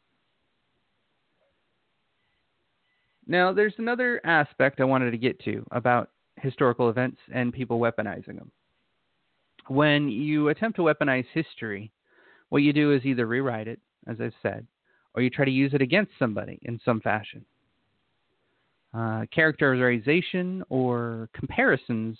Now, 3.26 3.52
there's 3.52 3.74
another 3.78 4.20
aspect 4.24 4.80
I 4.80 4.84
wanted 4.84 5.12
to 5.12 5.18
get 5.18 5.38
to 5.44 5.64
about 5.70 6.10
historical 6.40 6.88
events 6.88 7.18
and 7.32 7.52
people 7.52 7.78
weaponizing 7.78 8.36
them. 8.36 8.50
When 9.68 10.08
you 10.08 10.48
attempt 10.48 10.76
to 10.76 10.82
weaponize 10.82 11.26
history, 11.32 11.92
what 12.48 12.62
you 12.62 12.72
do 12.72 12.92
is 12.92 13.04
either 13.04 13.26
rewrite 13.26 13.68
it, 13.68 13.80
as 14.08 14.20
I've 14.20 14.34
said, 14.42 14.66
or 15.14 15.22
you 15.22 15.30
try 15.30 15.44
to 15.44 15.50
use 15.50 15.74
it 15.74 15.82
against 15.82 16.12
somebody 16.18 16.58
in 16.62 16.80
some 16.84 17.00
fashion. 17.00 17.44
Uh, 18.94 19.24
characterization 19.34 20.62
or 20.68 21.28
comparisons 21.34 22.18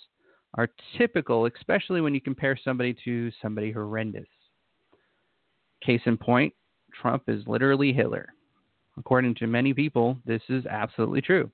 are 0.55 0.69
typical, 0.97 1.45
especially 1.45 2.01
when 2.01 2.13
you 2.13 2.21
compare 2.21 2.57
somebody 2.63 2.95
to 3.05 3.31
somebody 3.41 3.71
horrendous. 3.71 4.27
Case 5.83 6.01
in 6.05 6.17
point, 6.17 6.53
Trump 6.99 7.23
is 7.27 7.43
literally 7.47 7.93
Hitler. 7.93 8.33
According 8.97 9.35
to 9.35 9.47
many 9.47 9.73
people, 9.73 10.17
this 10.25 10.41
is 10.49 10.65
absolutely 10.65 11.21
true. 11.21 11.49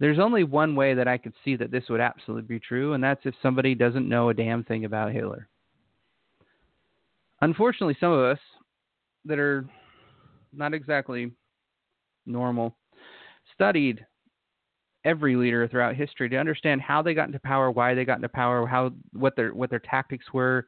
There's 0.00 0.18
only 0.18 0.42
one 0.42 0.74
way 0.74 0.94
that 0.94 1.06
I 1.06 1.16
could 1.16 1.32
see 1.44 1.54
that 1.56 1.70
this 1.70 1.84
would 1.88 2.00
absolutely 2.00 2.48
be 2.48 2.58
true, 2.58 2.94
and 2.94 3.02
that's 3.02 3.24
if 3.24 3.34
somebody 3.40 3.74
doesn't 3.76 4.08
know 4.08 4.30
a 4.30 4.34
damn 4.34 4.64
thing 4.64 4.84
about 4.84 5.12
Hitler. 5.12 5.48
Unfortunately, 7.40 7.96
some 8.00 8.12
of 8.12 8.24
us 8.24 8.38
that 9.24 9.38
are 9.38 9.64
not 10.52 10.74
exactly 10.74 11.32
normal, 12.26 12.76
studied 13.54 14.04
every 15.04 15.34
leader 15.34 15.66
throughout 15.66 15.96
history 15.96 16.28
to 16.28 16.36
understand 16.36 16.80
how 16.80 17.02
they 17.02 17.14
got 17.14 17.26
into 17.26 17.40
power, 17.40 17.70
why 17.70 17.94
they 17.94 18.04
got 18.04 18.16
into 18.18 18.28
power, 18.28 18.66
how 18.66 18.92
what 19.12 19.34
their 19.36 19.54
what 19.54 19.70
their 19.70 19.80
tactics 19.80 20.26
were, 20.32 20.66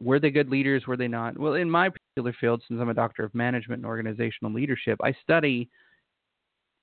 were 0.00 0.18
they 0.18 0.30
good 0.30 0.50
leaders, 0.50 0.86
were 0.86 0.96
they 0.96 1.08
not? 1.08 1.38
Well, 1.38 1.54
in 1.54 1.70
my 1.70 1.88
particular 1.88 2.34
field, 2.40 2.62
since 2.66 2.80
I'm 2.80 2.88
a 2.88 2.94
doctor 2.94 3.24
of 3.24 3.34
management 3.34 3.80
and 3.80 3.86
organizational 3.86 4.52
leadership, 4.52 4.98
I 5.02 5.14
study 5.22 5.70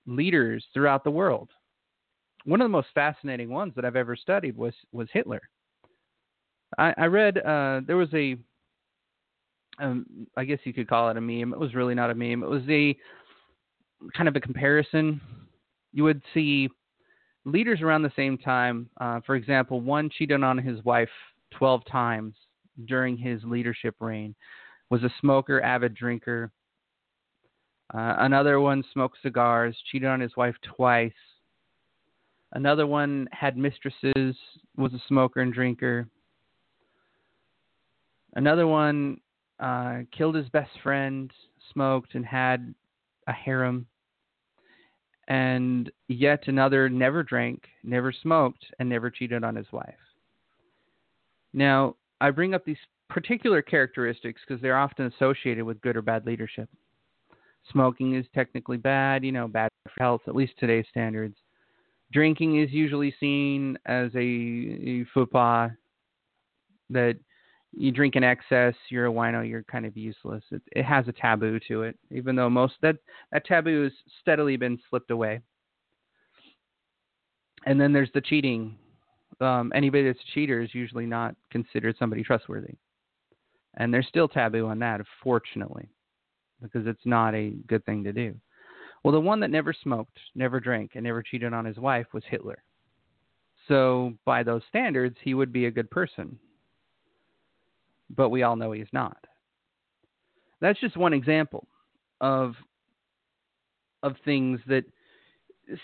leaders 0.06 0.66
throughout 0.74 1.04
the 1.04 1.12
world. 1.12 1.50
One 2.46 2.62
of 2.62 2.66
the 2.66 2.70
most 2.70 2.90
fascinating 2.94 3.50
ones 3.50 3.74
that 3.76 3.86
I've 3.86 3.96
ever 3.96 4.16
studied 4.16 4.58
was 4.58 4.74
was 4.92 5.08
Hitler. 5.12 5.42
I, 6.78 6.94
I 6.98 7.06
read 7.06 7.38
uh, 7.38 7.82
there 7.86 7.98
was 7.98 8.14
a 8.14 8.38
um, 9.80 10.28
I 10.38 10.46
guess 10.46 10.60
you 10.64 10.74
could 10.74 10.88
call 10.88 11.10
it 11.10 11.18
a 11.18 11.22
meme. 11.22 11.54
It 11.54 11.60
was 11.60 11.74
really 11.74 11.96
not 11.96 12.10
a 12.10 12.16
meme. 12.16 12.44
It 12.44 12.50
was 12.50 12.64
a 12.70 12.96
kind 14.16 14.28
of 14.28 14.36
a 14.36 14.40
comparison. 14.40 15.22
You 15.92 16.04
would 16.04 16.22
see 16.34 16.70
leaders 17.46 17.82
around 17.82 18.04
the 18.04 18.12
same 18.16 18.38
time. 18.38 18.90
Uh, 19.00 19.20
for 19.26 19.36
example, 19.36 19.82
one 19.82 20.10
cheated 20.10 20.44
on 20.44 20.58
his 20.58 20.84
wife 20.84 21.10
12 21.58 21.82
times 21.90 22.36
during 22.86 23.18
his 23.18 23.42
leadership 23.44 23.96
reign, 24.00 24.36
was 24.90 25.04
a 25.04 25.14
smoker, 25.22 25.62
avid 25.62 25.94
drinker. 25.94 26.52
Uh, 27.94 28.16
another 28.20 28.60
one 28.60 28.84
smoked 28.92 29.18
cigars, 29.22 29.78
cheated 29.92 30.08
on 30.08 30.20
his 30.20 30.36
wife 30.36 30.56
twice. 30.64 31.12
Another 32.54 32.88
one 32.88 33.28
had 33.32 33.58
mistresses, 33.58 34.36
was 34.78 34.94
a 34.94 35.02
smoker 35.08 35.42
and 35.42 35.54
drinker. 35.54 36.08
Another 38.36 38.66
one 38.66 39.18
uh, 39.64 40.00
killed 40.16 40.36
his 40.36 40.50
best 40.50 40.72
friend, 40.84 41.32
smoked, 41.72 42.16
and 42.16 42.26
had 42.26 42.76
a 43.28 43.32
harem. 43.32 43.88
And 45.30 45.90
yet 46.10 46.44
another 46.48 46.90
never 46.90 47.24
drank, 47.24 47.64
never 47.82 48.12
smoked, 48.12 48.66
and 48.78 48.90
never 48.90 49.10
cheated 49.10 49.46
on 49.46 49.56
his 49.56 49.72
wife. 49.72 49.96
Now, 51.54 51.96
I 52.20 52.32
bring 52.32 52.54
up 52.54 52.66
these 52.66 52.78
particular 53.10 53.62
characteristics 53.62 54.42
because 54.46 54.62
they're 54.62 54.78
often 54.78 55.06
associated 55.06 55.64
with 55.64 55.80
good 55.80 55.96
or 55.96 56.02
bad 56.02 56.26
leadership. 56.26 56.70
Smoking 57.72 58.16
is 58.16 58.26
technically 58.36 58.76
bad, 58.76 59.24
you 59.24 59.32
know, 59.32 59.48
bad 59.48 59.70
for 59.84 60.04
health, 60.04 60.22
at 60.28 60.36
least 60.36 60.54
today's 60.60 60.86
standards. 60.90 61.38
Drinking 62.12 62.60
is 62.62 62.72
usually 62.72 63.16
seen 63.18 63.78
as 63.86 64.12
a, 64.14 64.20
a 64.20 65.06
faux 65.14 65.32
pas 65.32 65.72
that 66.90 67.18
you 67.76 67.92
drink 67.92 68.16
in 68.16 68.24
excess, 68.24 68.76
you're 68.90 69.08
a 69.08 69.12
wino, 69.12 69.48
you're 69.48 69.64
kind 69.64 69.86
of 69.86 69.98
useless. 69.98 70.44
It, 70.52 70.62
it 70.72 70.86
has 70.86 71.08
a 71.08 71.12
taboo 71.12 71.60
to 71.68 71.84
it, 71.84 71.98
even 72.12 72.36
though 72.36 72.50
most 72.50 72.76
that 72.82 72.98
that 73.32 73.46
taboo 73.46 73.84
has 73.84 73.94
steadily 74.22 74.58
been 74.58 74.80
slipped 74.90 75.12
away. 75.12 75.40
And 77.66 77.80
then 77.80 77.94
there's 77.94 78.12
the 78.14 78.22
cheating. 78.22 78.78
Um, 79.42 79.72
anybody 79.74 80.06
that's 80.06 80.20
a 80.20 80.34
cheater 80.34 80.62
is 80.62 80.76
usually 80.76 81.06
not 81.06 81.36
considered 81.52 81.96
somebody 81.98 82.24
trustworthy, 82.24 82.76
and 83.78 83.94
there's 83.94 84.08
still 84.08 84.28
taboo 84.28 84.68
on 84.68 84.80
that, 84.80 85.02
fortunately, 85.24 85.90
because 86.62 86.86
it's 86.86 87.06
not 87.06 87.34
a 87.34 87.50
good 87.68 87.84
thing 87.86 88.04
to 88.04 88.14
do. 88.14 88.36
Well, 89.04 89.12
the 89.12 89.20
one 89.20 89.40
that 89.40 89.50
never 89.50 89.74
smoked, 89.74 90.18
never 90.36 90.60
drank, 90.60 90.92
and 90.94 91.04
never 91.04 91.24
cheated 91.24 91.54
on 91.54 91.66
his 91.66 91.78
wife 91.78 92.08
was 92.14 92.24
Hitler. 92.30 92.64
So, 93.68 94.14
by 94.24 94.44
those 94.44 94.62
standards, 94.70 95.18
he 95.24 95.34
would 95.34 95.52
be 95.52 95.66
a 95.66 95.72
good 95.72 95.90
person 95.90 96.38
but 98.16 98.30
we 98.30 98.44
all 98.44 98.56
know 98.56 98.72
he's 98.72 98.88
not. 98.94 99.18
That's 100.62 100.80
just 100.80 100.98
one 100.98 101.14
example 101.14 101.68
of 102.22 102.56
of 104.02 104.16
things 104.26 104.60
that 104.68 104.84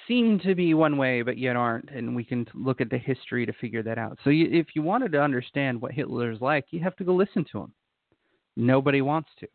seem 0.08 0.40
to 0.40 0.56
be 0.56 0.74
one 0.74 0.98
way 0.98 1.22
but 1.22 1.38
yet 1.38 1.56
aren't, 1.56 1.90
and 1.90 2.16
we 2.16 2.24
can 2.24 2.46
look 2.54 2.82
at 2.82 2.90
the 2.90 2.98
history 2.98 3.46
to 3.46 3.54
figure 3.54 3.82
that 3.84 3.98
out. 3.98 4.20
So, 4.24 4.30
you, 4.30 4.48
if 4.52 4.68
you 4.76 4.82
wanted 4.82 5.14
to 5.14 5.22
understand 5.22 5.82
what 5.82 5.94
Hitler's 5.94 6.42
like, 6.42 6.66
you 6.72 6.82
have 6.82 6.98
to 6.98 7.06
go 7.06 7.16
listen 7.16 7.46
to 7.52 7.60
him. 7.60 7.74
Nobody 8.58 9.02
wants 9.02 9.30
to. 9.40 9.48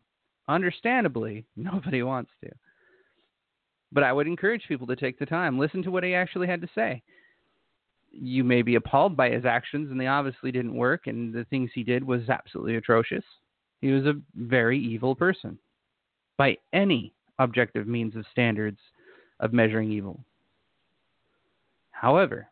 Understandably, 0.47 1.45
nobody 1.55 2.01
wants 2.03 2.31
to. 2.43 2.49
But 3.91 4.03
I 4.03 4.11
would 4.11 4.27
encourage 4.27 4.63
people 4.67 4.87
to 4.87 4.95
take 4.95 5.19
the 5.19 5.25
time, 5.25 5.59
listen 5.59 5.83
to 5.83 5.91
what 5.91 6.03
he 6.03 6.15
actually 6.15 6.47
had 6.47 6.61
to 6.61 6.67
say 6.73 7.03
you 8.19 8.43
may 8.43 8.61
be 8.61 8.75
appalled 8.75 9.17
by 9.17 9.29
his 9.29 9.45
actions, 9.45 9.91
and 9.91 9.99
they 9.99 10.07
obviously 10.07 10.51
didn't 10.51 10.75
work, 10.75 11.07
and 11.07 11.33
the 11.33 11.45
things 11.45 11.69
he 11.73 11.83
did 11.83 12.03
was 12.03 12.29
absolutely 12.29 12.75
atrocious. 12.75 13.23
He 13.81 13.91
was 13.91 14.05
a 14.05 14.19
very 14.35 14.79
evil 14.79 15.15
person 15.15 15.57
by 16.37 16.57
any 16.73 17.13
objective 17.39 17.87
means 17.87 18.15
of 18.15 18.25
standards 18.31 18.79
of 19.39 19.53
measuring 19.53 19.91
evil. 19.91 20.23
However, 21.91 22.47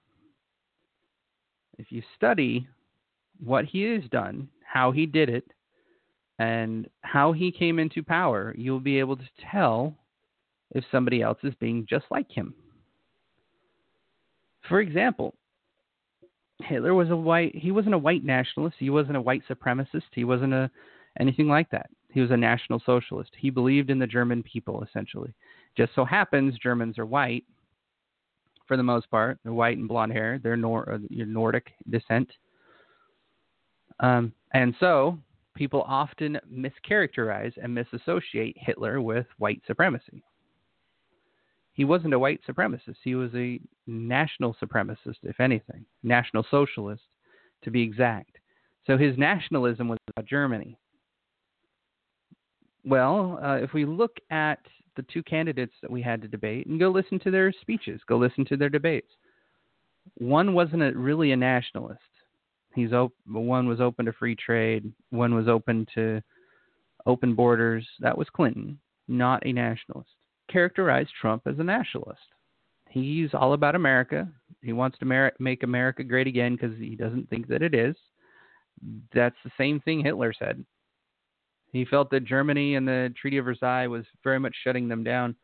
if 1.78 1.91
you 1.91 2.04
study 2.15 2.67
what 3.43 3.65
he 3.65 3.84
has 3.84 4.04
done, 4.12 4.49
how 4.65 4.91
he 4.91 5.06
did 5.06 5.30
it, 5.30 5.45
and 6.39 6.89
how 7.02 7.32
he 7.32 7.52
came 7.52 7.80
into 7.80 8.04
power, 8.04 8.54
you'll 8.58 8.80
be 8.80 8.99
able 8.99 9.15
to 9.15 9.30
tell 9.52 9.95
if 10.71 10.84
somebody 10.91 11.21
else 11.21 11.38
is 11.43 11.54
being 11.60 11.86
just 11.89 12.06
like 12.10 12.30
him. 12.30 12.54
For 14.67 14.82
example, 14.82 15.36
Hitler 16.62 16.94
was 16.94 17.10
a 17.10 17.16
white. 17.16 17.56
He 17.56 17.72
wasn't 17.72 17.96
a 17.96 18.00
white 18.00 18.24
nationalist. 18.24 18.78
He 18.80 18.89
wasn't 18.89 19.18
a 19.18 19.22
white 19.22 19.44
supremacist. 19.50 20.04
He 20.13 20.24
wasn't 20.24 20.54
a 20.54 20.70
anything 21.20 21.48
like 21.48 21.70
that. 21.72 21.89
He 22.12 22.22
was 22.22 22.32
a 22.32 22.38
national 22.38 22.82
socialist. 22.86 23.32
He 23.38 23.50
believed 23.50 23.89
in 23.89 24.00
the 24.00 24.08
German 24.08 24.44
people 24.44 24.84
essentially. 24.84 25.34
Just 25.76 25.94
so 25.96 26.06
happens 26.06 26.58
Germans 26.60 27.00
are 27.00 27.06
white 27.06 27.44
for 28.68 28.78
the 28.78 28.84
most 28.84 29.10
part. 29.10 29.39
They're 29.44 29.54
white 29.54 29.78
and 29.78 29.88
blonde 29.88 30.12
hair. 30.12 30.39
They're 30.42 30.58
Nor- 30.58 30.94
uh, 30.94 30.98
Nordic 31.10 31.72
descent. 31.89 32.32
Um, 34.00 34.34
and 34.54 34.76
so 34.80 35.18
people 35.56 35.84
often 35.88 36.39
mischaracterize 36.52 37.54
and 37.62 37.76
misassociate 37.76 38.56
Hitler 38.58 39.02
with 39.02 39.26
white 39.38 39.62
supremacy 39.68 40.24
he 41.74 41.86
wasn't 41.86 42.14
a 42.14 42.20
white 42.20 42.40
supremacist. 42.48 42.98
He 43.04 43.16
was 43.16 43.32
a 43.34 43.60
national 43.88 44.56
supremacist, 44.62 45.18
if 45.24 45.40
anything, 45.40 45.86
national 46.04 46.46
socialist, 46.50 47.04
to 47.64 47.72
be 47.72 47.82
exact. 47.82 48.38
So 48.86 48.98
his 48.98 49.18
nationalism 49.18 49.88
was 49.88 49.98
about 50.10 50.28
Germany. 50.28 50.78
Well, 52.86 53.40
uh, 53.44 53.56
if 53.56 53.74
we 53.74 53.86
look 53.86 54.18
at 54.30 54.60
the 54.96 55.04
two 55.04 55.24
candidates 55.24 55.74
that 55.82 55.90
we 55.90 56.02
had 56.02 56.22
to 56.22 56.28
debate 56.28 56.68
and 56.68 56.80
go 56.80 56.90
listen 56.90 57.20
to 57.20 57.32
their 57.32 57.52
speeches, 57.52 58.02
go 58.08 58.18
listen 58.18 58.46
to 58.46 58.58
their 58.58 58.70
debates, 58.70 59.10
one 60.16 60.54
wasn't 60.54 60.84
a, 60.84 60.92
really 60.92 61.32
a 61.32 61.38
nationalist. 61.38 62.02
He's 62.76 62.94
op- 62.94 63.14
one 63.26 63.68
was 63.68 63.82
open 63.82 64.06
to 64.06 64.14
free 64.14 64.36
trade, 64.36 64.92
one 65.10 65.34
was 65.34 65.48
open 65.48 65.88
to 65.96 66.22
open 67.06 67.34
borders. 67.34 67.88
That 68.00 68.18
was 68.18 68.28
Clinton, 68.30 68.80
not 69.08 69.46
a 69.46 69.54
nationalist 69.54 70.12
characterize 70.54 71.08
Trump 71.20 71.44
as 71.48 71.60
a 71.60 71.63
nationalist. 71.63 72.22
He's 72.89 73.30
all 73.34 73.54
about 73.54 73.76
America. 73.76 74.28
He 74.62 74.72
wants 74.72 74.98
to 75.00 75.32
make 75.39 75.63
America 75.63 76.04
great 76.04 76.28
again 76.28 76.56
because 76.56 76.78
he 76.78 76.96
doesn't 76.96 77.28
think 77.30 77.48
that 77.48 77.63
it 77.63 77.74
is. 77.74 77.96
That's 79.13 79.36
the 79.44 79.52
same 79.58 79.80
thing 79.82 80.04
Hitler 80.04 80.32
said. 80.38 80.63
He 81.72 81.86
felt 81.86 82.12
that 82.12 82.24
Germany 82.24 82.76
and 82.76 82.88
the 82.88 83.12
Treaty 83.20 83.38
of 83.38 83.46
Versailles 83.46 83.88
was 83.88 84.06
very 84.24 84.39
much 84.39 84.56
shutting 84.63 84.88
them 84.88 85.04
down. 85.04 85.36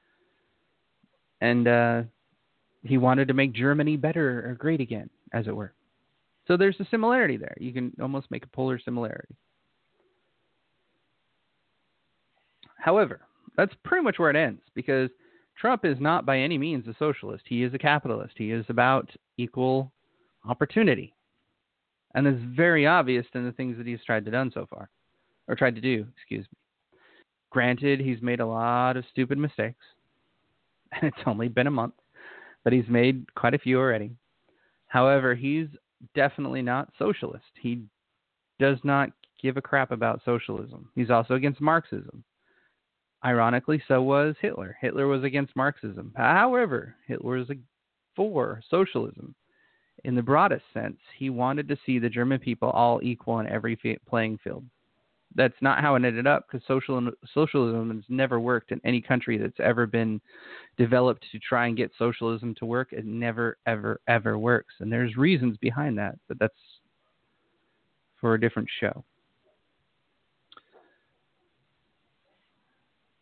And 1.42 1.68
uh, 1.68 2.04
he 2.84 3.00
wanted 3.00 3.28
to 3.30 3.34
make 3.34 3.54
Germany 3.54 3.98
better 3.98 4.48
or 4.48 4.54
great 4.54 4.80
again, 4.80 5.10
as 5.34 5.48
it 5.48 5.56
were. 5.56 5.74
So 6.48 6.56
there's 6.56 6.80
a 6.80 6.88
similarity 6.92 7.38
there. 7.38 7.56
You 7.60 7.74
can 7.74 7.94
almost 8.00 8.30
make 8.30 8.44
a 8.44 8.48
polar 8.48 8.80
similarity. 8.80 9.36
However, 12.78 13.22
that's 13.60 13.76
pretty 13.84 14.04
much 14.04 14.18
where 14.18 14.30
it 14.30 14.38
ends 14.38 14.62
because 14.74 15.10
Trump 15.58 15.84
is 15.84 15.98
not 16.00 16.26
by 16.26 16.40
any 16.40 16.58
means 16.58 16.88
a 16.88 16.96
socialist. 16.98 17.44
He 17.46 17.64
is 17.64 17.74
a 17.74 17.78
capitalist. 17.78 18.36
He 18.38 18.52
is 18.52 18.66
about 18.70 19.10
equal 19.38 19.92
opportunity. 20.48 21.14
And 22.16 22.26
it's 22.26 22.42
very 22.56 22.88
obvious 22.88 23.26
in 23.34 23.46
the 23.46 23.52
things 23.52 23.78
that 23.78 23.86
he's 23.86 24.04
tried 24.06 24.24
to 24.26 24.32
done 24.32 24.50
so 24.54 24.66
far, 24.70 24.90
or 25.50 25.56
tried 25.56 25.76
to 25.76 25.82
do, 25.82 26.08
excuse 26.16 26.46
me. 26.46 26.58
Granted, 27.50 28.00
he's 28.00 28.22
made 28.22 28.40
a 28.40 28.46
lot 28.46 28.96
of 28.96 29.04
stupid 29.12 29.38
mistakes, 29.38 29.84
and 30.94 31.04
it's 31.04 31.28
only 31.28 31.50
been 31.50 31.68
a 31.68 31.72
month, 31.72 31.96
but 32.64 32.72
he's 32.72 32.88
made 32.88 33.26
quite 33.36 33.54
a 33.54 33.60
few 33.60 33.78
already. 33.78 34.12
However, 34.88 35.36
he's 35.36 35.68
definitely 36.16 36.62
not 36.62 36.94
socialist. 36.98 37.44
He 37.62 37.84
does 38.58 38.78
not 38.84 39.10
give 39.42 39.58
a 39.58 39.62
crap 39.62 39.92
about 39.92 40.22
socialism. 40.24 40.90
He's 40.96 41.10
also 41.10 41.34
against 41.34 41.62
Marxism. 41.62 42.24
Ironically, 43.24 43.82
so 43.88 44.02
was 44.02 44.36
Hitler. 44.40 44.78
Hitler 44.80 45.08
was 45.08 45.24
against 45.24 45.56
Marxism. 45.56 46.14
However, 46.16 46.96
Hitler 47.06 47.38
was 47.38 47.50
for 48.16 48.62
socialism. 48.70 49.36
In 50.06 50.16
the 50.16 50.22
broadest 50.22 50.64
sense, 50.74 50.98
he 51.18 51.30
wanted 51.30 51.68
to 51.68 51.78
see 51.86 52.00
the 52.00 52.10
German 52.10 52.40
people 52.40 52.70
all 52.70 53.02
equal 53.04 53.40
in 53.40 53.48
every 53.48 53.78
playing 54.08 54.40
field. 54.44 54.64
That's 55.36 55.62
not 55.62 55.82
how 55.82 55.96
it 55.96 56.06
ended 56.06 56.26
up 56.26 56.48
because 56.48 56.66
social, 56.66 57.12
socialism 57.34 57.94
has 57.94 58.04
never 58.08 58.40
worked 58.40 58.72
in 58.72 58.82
any 58.84 59.02
country 59.02 59.38
that's 59.38 59.60
ever 59.60 59.86
been 59.86 60.22
developed 60.78 61.26
to 61.32 61.40
try 61.40 61.68
and 61.68 61.78
get 61.78 61.92
socialism 62.00 62.56
to 62.56 62.66
work. 62.66 62.94
It 62.94 63.06
never, 63.06 63.58
ever, 63.66 64.00
ever 64.08 64.40
works. 64.40 64.74
And 64.80 64.92
there's 64.92 65.18
reasons 65.18 65.58
behind 65.58 65.98
that, 65.98 66.18
but 66.28 66.40
that's 66.40 66.54
for 68.20 68.34
a 68.34 68.40
different 68.40 68.70
show. 68.80 69.04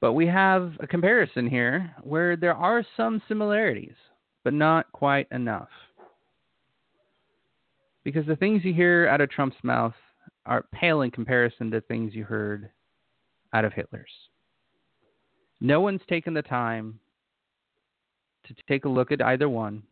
But 0.08 0.14
we 0.14 0.28
have 0.28 0.72
a 0.80 0.88
comparison 0.88 1.50
here 1.50 1.94
where 2.02 2.38
there 2.38 2.56
are 2.56 2.82
some 2.96 3.22
similarities, 3.28 3.96
but 4.46 4.54
not 4.54 4.90
quite 4.94 5.28
enough. 5.34 5.68
Because 8.06 8.26
the 8.26 8.38
things 8.38 8.64
you 8.64 8.74
hear 8.74 9.10
out 9.10 9.20
of 9.20 9.30
Trump's 9.30 9.62
mouth 9.64 9.96
are 10.46 10.64
pale 10.72 11.02
in 11.02 11.12
comparison 11.12 11.70
to 11.72 11.82
things 11.82 12.16
you 12.16 12.24
heard 12.24 12.70
out 13.52 13.66
of 13.66 13.74
Hitler's. 13.74 14.14
No 15.60 15.82
one's 15.82 16.00
taken 16.08 16.34
the 16.34 16.42
time 16.42 17.02
to 18.46 18.56
take 18.66 18.86
a 18.86 18.90
look 18.90 19.12
at 19.12 19.22
either 19.22 19.50
one 19.50 19.84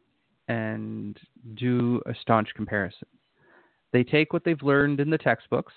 and 0.48 1.20
do 1.56 2.02
a 2.06 2.14
staunch 2.22 2.48
comparison. 2.56 3.10
They 3.92 4.06
take 4.06 4.32
what 4.32 4.46
they've 4.46 4.64
learned 4.64 5.02
in 5.02 5.10
the 5.10 5.18
textbooks, 5.18 5.74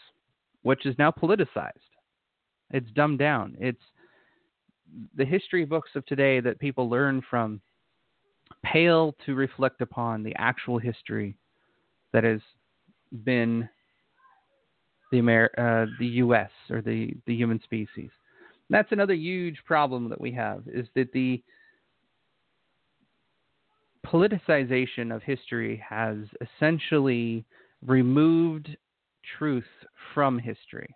which 0.63 0.87
is 0.87 0.95
now 0.97 1.11
politicized. 1.11 1.73
It's 2.71 2.93
dumbed 2.93 3.19
down. 3.19 3.57
It's 3.59 3.83
the 5.17 5.25
history 5.25 5.65
books 5.65 5.91
of 5.95 6.05
today 6.07 6.41
that 6.41 6.59
people 6.59 6.89
learn 6.89 7.23
from 7.29 7.61
pale 8.63 9.15
to 9.27 9.35
reflect 9.35 9.81
upon 9.81 10.23
the 10.23 10.35
actual 10.37 10.79
history 10.79 11.37
that 12.13 12.25
has 12.25 12.41
been 13.25 13.69
the 15.11 15.19
Amer- 15.19 15.51
uh, 15.59 15.87
the 15.99 16.07
U.S. 16.07 16.51
or 16.71 16.81
the 16.83 17.15
the 17.27 17.35
human 17.35 17.61
species. 17.63 18.11
And 18.69 18.71
that's 18.77 18.93
another 18.93 19.15
huge 19.15 19.59
problem 19.65 20.09
that 20.11 20.21
we 20.21 20.33
have 20.33 20.63
is 20.67 20.87
that 20.95 21.13
the 21.13 21.43
politicization 24.07 25.15
of 25.15 25.23
history 25.23 25.83
has 25.87 26.19
essentially 26.41 27.45
removed 27.87 28.77
truth 29.39 29.65
from 30.15 30.39
history. 30.39 30.95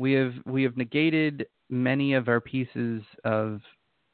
We 0.00 0.12
have 0.12 0.32
we 0.46 0.62
have 0.62 0.78
negated 0.78 1.46
many 1.68 2.14
of 2.14 2.28
our 2.28 2.40
pieces 2.40 3.02
of 3.22 3.60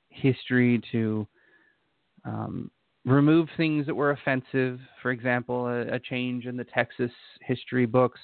history 0.09 0.83
to 0.91 1.29
um, 2.25 2.73
remove 3.05 3.49
things 3.57 3.87
that 3.87 3.95
were 3.95 4.11
offensive. 4.11 4.81
For 5.01 5.13
example, 5.13 5.69
a, 5.69 5.83
a 5.83 6.01
change 6.01 6.47
in 6.47 6.57
the 6.57 6.65
Texas 6.65 7.13
history 7.41 7.87
books 7.87 8.19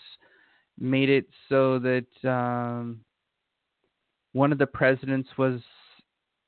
made 0.77 1.09
it 1.09 1.27
so 1.49 1.79
that 1.79 2.29
um, 2.29 2.99
one 4.33 4.51
of 4.51 4.59
the 4.59 4.67
presidents 4.67 5.29
was 5.39 5.61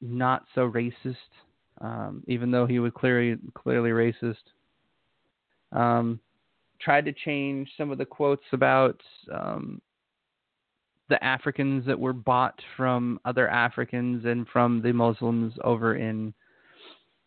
not 0.00 0.46
so 0.52 0.68
racist, 0.68 1.14
um, 1.80 2.24
even 2.26 2.50
though 2.50 2.66
he 2.66 2.80
was 2.80 2.90
clearly 2.92 3.38
clearly 3.54 3.90
racist. 3.90 4.34
Um, 5.70 6.18
tried 6.80 7.04
to 7.04 7.12
change 7.12 7.70
some 7.78 7.92
of 7.92 7.98
the 7.98 8.04
quotes 8.04 8.46
about 8.50 9.00
um, 9.32 9.80
the 11.08 11.22
Africans 11.22 11.84
that 11.86 11.98
were 11.98 12.12
bought 12.12 12.58
from 12.76 13.20
other 13.24 13.48
Africans 13.48 14.24
and 14.24 14.46
from 14.48 14.80
the 14.82 14.92
Muslims 14.92 15.54
over 15.62 15.96
in 15.96 16.32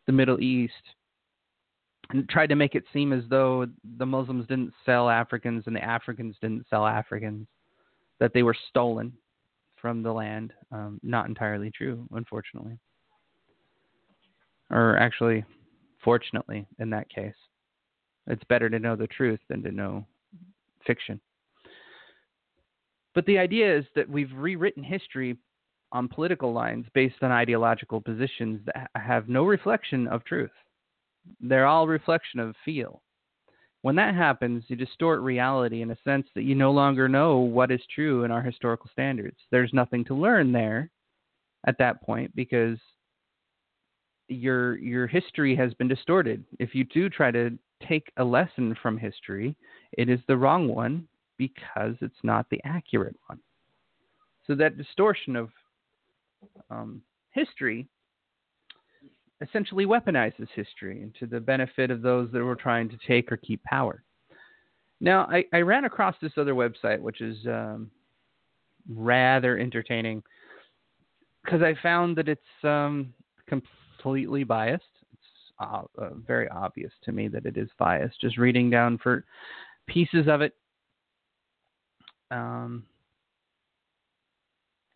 the 0.07 0.13
Middle 0.13 0.39
East 0.41 0.73
and 2.09 2.28
tried 2.30 2.47
to 2.47 2.55
make 2.55 2.75
it 2.75 2.86
seem 2.93 3.11
as 3.11 3.23
though 3.30 3.67
the 3.97 4.05
Muslims 4.05 4.47
didn't 4.47 4.73
sell 4.86 5.09
Africans 5.09 5.63
and 5.67 5.75
the 5.75 5.84
Africans 5.84 6.36
didn't 6.41 6.65
sell 6.69 6.86
Africans, 6.86 7.47
that 8.19 8.34
they 8.34 8.43
were 8.43 8.55
stolen 8.69 9.13
from 9.75 10.01
the 10.01 10.11
land. 10.11 10.53
Um, 10.71 10.99
not 11.03 11.28
entirely 11.28 11.69
true, 11.69 12.07
unfortunately. 12.13 12.78
Or 14.69 14.97
actually, 14.97 15.43
fortunately, 16.03 16.65
in 16.80 16.89
that 16.91 17.09
case. 17.09 17.36
It's 18.28 18.43
better 18.45 18.69
to 18.69 18.80
know 18.80 18.95
the 18.95 19.07
truth 19.07 19.39
than 19.49 19.63
to 19.63 19.71
know 19.71 20.05
fiction. 20.86 21.19
But 23.18 23.26
the 23.26 23.39
idea 23.39 23.76
is 23.76 23.84
that 23.95 24.07
we've 24.07 24.32
rewritten 24.32 24.84
history 24.84 25.38
on 25.91 26.07
political 26.07 26.53
lines 26.53 26.86
based 26.93 27.15
on 27.24 27.32
ideological 27.32 27.99
positions 27.99 28.61
that 28.68 28.91
have 28.93 29.28
no 29.28 29.43
reflection 29.43 30.07
of 30.07 30.24
truth. 30.24 30.51
They're 31.41 31.65
all 31.65 31.88
reflection 31.88 32.39
of 32.39 32.55
feel. 32.63 33.01
When 33.82 33.95
that 33.95 34.13
happens, 34.13 34.65
you 34.68 34.76
distort 34.76 35.22
reality 35.22 35.82
in 35.82 35.89
a 35.89 35.97
sense 36.03 36.28
that 36.36 36.43
you 36.43 36.53
no 36.53 36.72
longer 36.72 37.09
know 37.09 37.38
what 37.39 37.72
is 37.72 37.82
true 37.95 38.24
in 38.24 38.30
our 38.30 38.43
historical 38.43 38.91
standards. 38.91 39.38
There's 39.49 39.74
nothing 39.74 40.05
to 40.05 40.13
learn 40.13 40.51
there 40.51 40.91
at 41.65 41.80
that 41.80 42.03
point 42.03 42.36
because 42.36 42.78
your 44.28 44.78
your 44.78 45.07
history 45.07 45.55
has 45.55 45.74
been 45.74 45.88
distorted. 45.88 46.43
If 46.59 46.76
you 46.76 46.84
do 46.84 47.09
try 47.09 47.32
to 47.32 47.57
take 47.82 48.11
a 48.18 48.24
lesson 48.24 48.76
from 48.80 48.95
history, 48.95 49.55
it 49.93 50.07
is 50.07 50.20
the 50.28 50.38
wrong 50.38 50.68
one 50.68 51.07
because 51.38 51.95
it's 52.01 52.23
not 52.23 52.49
the 52.49 52.61
accurate 52.63 53.15
one. 53.27 53.39
So 54.45 54.55
that 54.55 54.77
distortion 54.77 55.35
of 55.35 55.49
um, 56.69 57.01
history 57.31 57.88
essentially 59.41 59.85
weaponizes 59.85 60.47
history 60.55 61.01
into 61.01 61.27
the 61.27 61.39
benefit 61.39 61.91
of 61.91 62.01
those 62.01 62.31
that 62.31 62.43
were 62.43 62.55
trying 62.55 62.89
to 62.89 62.97
take 63.07 63.31
or 63.31 63.38
keep 63.38 63.63
power. 63.63 64.03
Now, 64.99 65.27
I, 65.29 65.45
I 65.53 65.61
ran 65.61 65.85
across 65.85 66.15
this 66.21 66.31
other 66.38 66.55
website, 66.55 66.99
which 66.99 67.21
is 67.21 67.38
um, 67.45 67.91
rather 68.89 69.59
entertaining 69.59 70.23
because 71.43 71.61
I 71.61 71.75
found 71.81 72.17
that 72.17 72.27
it's 72.27 72.41
um, 72.63 73.13
completely 73.47 74.43
biased. 74.43 74.83
It's 75.13 75.21
uh, 75.59 75.83
uh, 75.97 76.09
very 76.25 76.49
obvious 76.49 76.91
to 77.03 77.11
me 77.11 77.27
that 77.29 77.45
it 77.45 77.57
is 77.57 77.69
biased. 77.77 78.19
Just 78.19 78.38
reading 78.38 78.69
down 78.69 78.97
for 78.97 79.23
pieces 79.88 80.27
of 80.27 80.41
it, 80.41 80.53
um, 82.32 82.84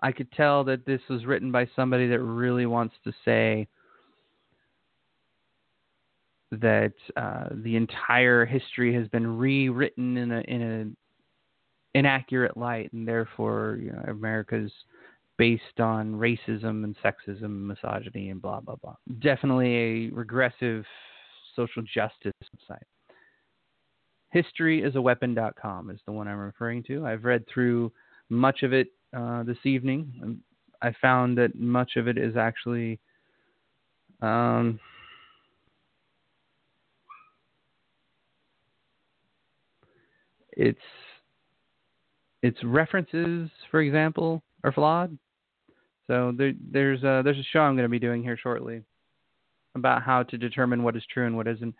I 0.01 0.11
could 0.11 0.31
tell 0.31 0.63
that 0.65 0.85
this 0.85 1.01
was 1.09 1.25
written 1.25 1.51
by 1.51 1.69
somebody 1.75 2.07
that 2.07 2.19
really 2.19 2.65
wants 2.65 2.95
to 3.03 3.13
say 3.23 3.67
that 6.51 6.93
uh, 7.15 7.47
the 7.51 7.75
entire 7.75 8.45
history 8.45 8.93
has 8.93 9.07
been 9.07 9.37
rewritten 9.37 10.17
in 10.17 10.31
a 10.31 10.41
in 10.41 10.61
an 10.61 10.97
inaccurate 11.93 12.57
light, 12.57 12.91
and 12.93 13.07
therefore 13.07 13.79
you 13.81 13.91
know, 13.91 14.03
America's 14.07 14.71
based 15.37 15.79
on 15.79 16.13
racism 16.13 16.83
and 16.83 16.95
sexism, 17.03 17.45
and 17.45 17.67
misogyny, 17.67 18.29
and 18.29 18.41
blah 18.41 18.59
blah 18.59 18.75
blah. 18.75 18.95
Definitely 19.21 19.75
a 19.75 20.09
regressive 20.09 20.83
social 21.55 21.83
justice 21.83 22.33
site. 22.67 22.79
Historyisaweapon.com 24.33 25.89
is 25.89 25.99
the 26.05 26.11
one 26.11 26.27
I'm 26.27 26.37
referring 26.37 26.83
to. 26.83 27.05
I've 27.05 27.25
read 27.25 27.45
through 27.53 27.91
much 28.29 28.63
of 28.63 28.73
it 28.73 28.87
uh, 29.15 29.43
this 29.43 29.57
evening. 29.65 30.39
I 30.81 30.93
found 31.01 31.37
that 31.37 31.55
much 31.55 31.95
of 31.97 32.07
it 32.07 32.17
is 32.17 32.35
actually 32.37 32.99
um, 34.21 34.79
its 40.53 40.79
its 42.41 42.57
references, 42.63 43.49
for 43.69 43.81
example, 43.81 44.41
are 44.63 44.71
flawed. 44.71 45.15
So 46.07 46.33
there, 46.35 46.53
there's 46.71 47.03
a, 47.03 47.21
there's 47.23 47.37
a 47.37 47.43
show 47.53 47.59
I'm 47.59 47.75
going 47.75 47.85
to 47.85 47.89
be 47.89 47.99
doing 47.99 48.23
here 48.23 48.37
shortly 48.37 48.81
about 49.75 50.03
how 50.03 50.23
to 50.23 50.37
determine 50.37 50.83
what 50.83 50.95
is 50.95 51.03
true 51.11 51.25
and 51.25 51.35
what 51.35 51.47
isn't. 51.47 51.75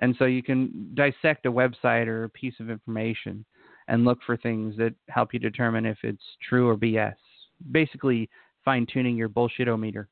And 0.00 0.14
so 0.18 0.24
you 0.24 0.42
can 0.42 0.90
dissect 0.94 1.46
a 1.46 1.52
website 1.52 2.06
or 2.06 2.24
a 2.24 2.28
piece 2.28 2.54
of 2.60 2.70
information 2.70 3.44
and 3.88 4.04
look 4.04 4.18
for 4.24 4.36
things 4.36 4.76
that 4.76 4.94
help 5.08 5.34
you 5.34 5.40
determine 5.40 5.86
if 5.86 5.98
it's 6.02 6.22
true 6.48 6.68
or 6.68 6.76
BS. 6.76 7.14
Basically, 7.70 8.28
fine 8.64 8.86
tuning 8.90 9.16
your 9.16 9.28
bullshitometer. 9.28 10.06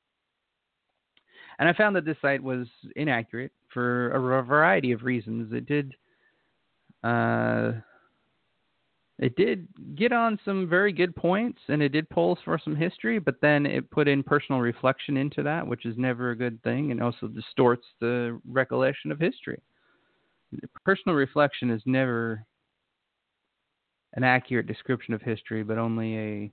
And 1.58 1.68
I 1.68 1.72
found 1.72 1.94
that 1.96 2.04
this 2.04 2.16
site 2.20 2.42
was 2.42 2.66
inaccurate 2.96 3.52
for 3.72 4.10
a 4.10 4.42
variety 4.42 4.92
of 4.92 5.02
reasons. 5.02 5.52
It 5.52 5.66
did 5.66 5.94
uh, 7.04 7.72
it 9.18 9.36
did 9.36 9.68
get 9.94 10.12
on 10.12 10.38
some 10.44 10.68
very 10.68 10.92
good 10.92 11.14
points 11.14 11.60
and 11.68 11.82
it 11.82 11.90
did 11.90 12.08
pull 12.08 12.38
for 12.44 12.58
some 12.62 12.74
history, 12.74 13.18
but 13.18 13.40
then 13.40 13.66
it 13.66 13.90
put 13.90 14.08
in 14.08 14.22
personal 14.22 14.60
reflection 14.60 15.16
into 15.16 15.42
that, 15.42 15.66
which 15.66 15.86
is 15.86 15.96
never 15.96 16.30
a 16.30 16.36
good 16.36 16.62
thing 16.62 16.90
and 16.90 17.02
also 17.02 17.28
distorts 17.28 17.86
the 18.00 18.40
recollection 18.48 19.12
of 19.12 19.20
history. 19.20 19.60
Personal 20.84 21.16
reflection 21.16 21.70
is 21.70 21.82
never 21.86 22.44
an 24.14 24.24
accurate 24.24 24.66
description 24.66 25.14
of 25.14 25.22
history, 25.22 25.62
but 25.62 25.78
only 25.78 26.18
a 26.18 26.52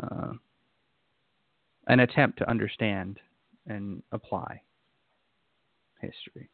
uh, 0.00 0.32
an 1.88 2.00
attempt 2.00 2.38
to 2.38 2.48
understand 2.48 3.18
and 3.66 4.02
apply 4.12 4.60
history. 6.00 6.48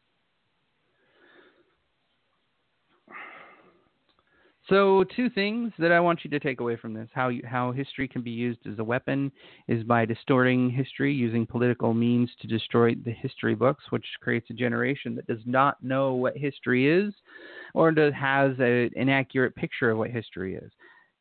So, 4.69 5.05
two 5.15 5.29
things 5.29 5.71
that 5.79 5.93
I 5.93 5.99
want 6.01 6.25
you 6.25 6.29
to 6.29 6.39
take 6.41 6.59
away 6.59 6.75
from 6.75 6.93
this: 6.93 7.07
how 7.13 7.29
you, 7.29 7.41
how 7.45 7.71
history 7.71 8.05
can 8.07 8.21
be 8.21 8.31
used 8.31 8.59
as 8.67 8.79
a 8.79 8.83
weapon 8.83 9.31
is 9.69 9.83
by 9.83 10.03
distorting 10.03 10.69
history 10.69 11.13
using 11.13 11.45
political 11.45 11.93
means 11.93 12.29
to 12.41 12.47
destroy 12.47 12.93
the 12.93 13.11
history 13.11 13.55
books, 13.55 13.85
which 13.91 14.05
creates 14.19 14.49
a 14.49 14.53
generation 14.53 15.15
that 15.15 15.27
does 15.27 15.39
not 15.45 15.81
know 15.81 16.15
what 16.15 16.35
history 16.35 16.89
is, 16.89 17.13
or 17.73 17.91
does, 17.91 18.13
has 18.13 18.59
an 18.59 18.89
inaccurate 18.97 19.55
picture 19.55 19.91
of 19.91 19.99
what 19.99 20.09
history 20.09 20.55
is. 20.55 20.71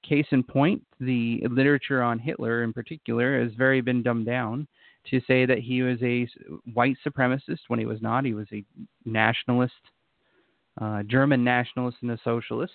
Case 0.03 0.26
in 0.32 0.42
point, 0.42 0.82
the 0.99 1.40
literature 1.49 2.03
on 2.03 2.18
Hitler, 2.18 2.64
in 2.64 2.72
particular, 2.72 3.40
has 3.40 3.53
very 3.55 3.80
been 3.80 4.03
dumbed 4.03 4.26
down 4.26 4.66
to 5.11 5.20
say 5.20 5.47
that 5.47 5.59
he 5.59 5.82
was 5.82 6.03
a 6.03 6.26
white 6.74 6.97
supremacist 7.07 7.61
when 7.68 7.78
he 7.78 7.86
was 7.86 8.03
not. 8.03 8.24
He 8.24 8.34
was 8.34 8.49
a 8.53 8.64
nationalist, 9.05 9.72
uh, 10.80 11.05
German 11.05 11.44
nationalist, 11.44 11.99
and 12.03 12.11
a 12.11 12.18
socialist 12.24 12.72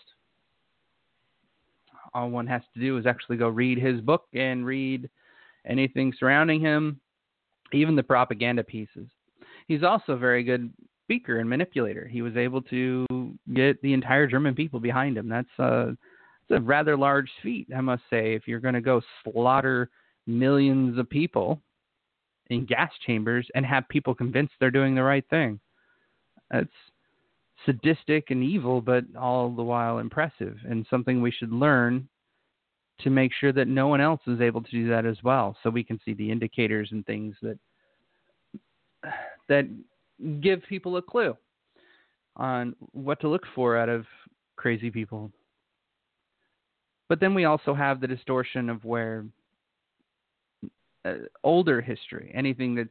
all 2.14 2.30
one 2.30 2.48
has 2.48 2.62
to 2.74 2.80
do 2.80 2.98
is 2.98 3.06
actually 3.06 3.38
go 3.38 3.48
read 3.48 3.78
his 3.78 4.02
book 4.02 4.26
and 4.34 4.66
read 4.66 5.10
anything 5.66 6.14
surrounding 6.20 6.60
him, 6.60 7.00
even 7.74 7.96
the 7.96 8.04
propaganda 8.04 8.64
pieces. 8.64 9.08
He's 9.68 9.84
also 9.84 10.14
a 10.14 10.18
very 10.18 10.44
good 10.44 10.72
speaker 11.06 11.40
and 11.40 11.50
manipulator. 11.50 12.08
He 12.08 12.22
was 12.22 12.36
able 12.38 12.62
to 12.64 13.06
get 13.54 13.82
the 13.82 13.94
entire 13.94 14.28
German 14.28 14.56
people 14.56 14.80
behind 14.80 15.18
him. 15.18 15.30
That's 15.30 15.60
a, 15.60 15.98
that's 16.50 16.60
a 16.60 16.64
rather 16.64 16.98
large 16.98 17.30
feat, 17.44 17.68
I 17.76 17.82
must 17.82 18.04
say, 18.10 18.34
if 18.34 18.48
you're 18.48 18.60
going 18.60 18.74
to 18.76 18.82
go 18.82 19.02
slaughter 19.24 19.90
millions 20.28 20.98
of 20.98 21.10
people 21.10 21.62
in 22.50 22.66
gas 22.66 22.92
chambers 23.06 23.48
and 23.56 23.66
have 23.66 23.88
people 23.90 24.14
convinced 24.14 24.54
they're 24.60 24.72
doing 24.72 24.96
the 24.96 25.04
right 25.04 25.26
thing. 25.30 25.60
That's 26.50 26.70
sadistic 27.66 28.32
and 28.32 28.44
evil, 28.44 28.82
but 28.82 29.04
all 29.18 29.50
the 29.50 29.64
while 29.64 30.00
impressive, 30.00 30.58
and 30.68 30.86
something 30.90 31.22
we 31.22 31.32
should 31.32 31.52
learn 31.52 32.08
to 33.02 33.10
make 33.10 33.32
sure 33.40 33.52
that 33.52 33.68
no 33.68 33.88
one 33.88 34.02
else 34.02 34.22
is 34.28 34.42
able 34.42 34.62
to 34.62 34.72
do 34.72 34.90
that 34.90 35.06
as 35.06 35.18
well. 35.24 35.58
So 35.64 35.70
we 35.70 35.84
can 35.84 36.00
see 36.04 36.14
the 36.14 36.30
indicators 36.30 36.90
and 36.92 37.06
things 37.06 37.36
that 37.42 37.58
that 39.50 39.68
give 40.42 40.62
people 40.70 40.98
a 40.98 41.02
clue 41.02 41.36
on 42.36 42.76
what 42.92 43.20
to 43.22 43.28
look 43.28 43.44
for 43.56 43.78
out 43.78 43.90
of 43.90 44.06
crazy 44.56 44.92
people. 44.92 45.32
But 47.10 47.20
then 47.20 47.34
we 47.34 47.46
also 47.46 47.74
have 47.74 48.00
the 48.00 48.08
distortion 48.08 48.70
of 48.70 48.86
where 48.86 49.26
uh, 51.04 51.16
older 51.44 51.82
history, 51.82 52.32
anything 52.34 52.76
that's 52.76 52.90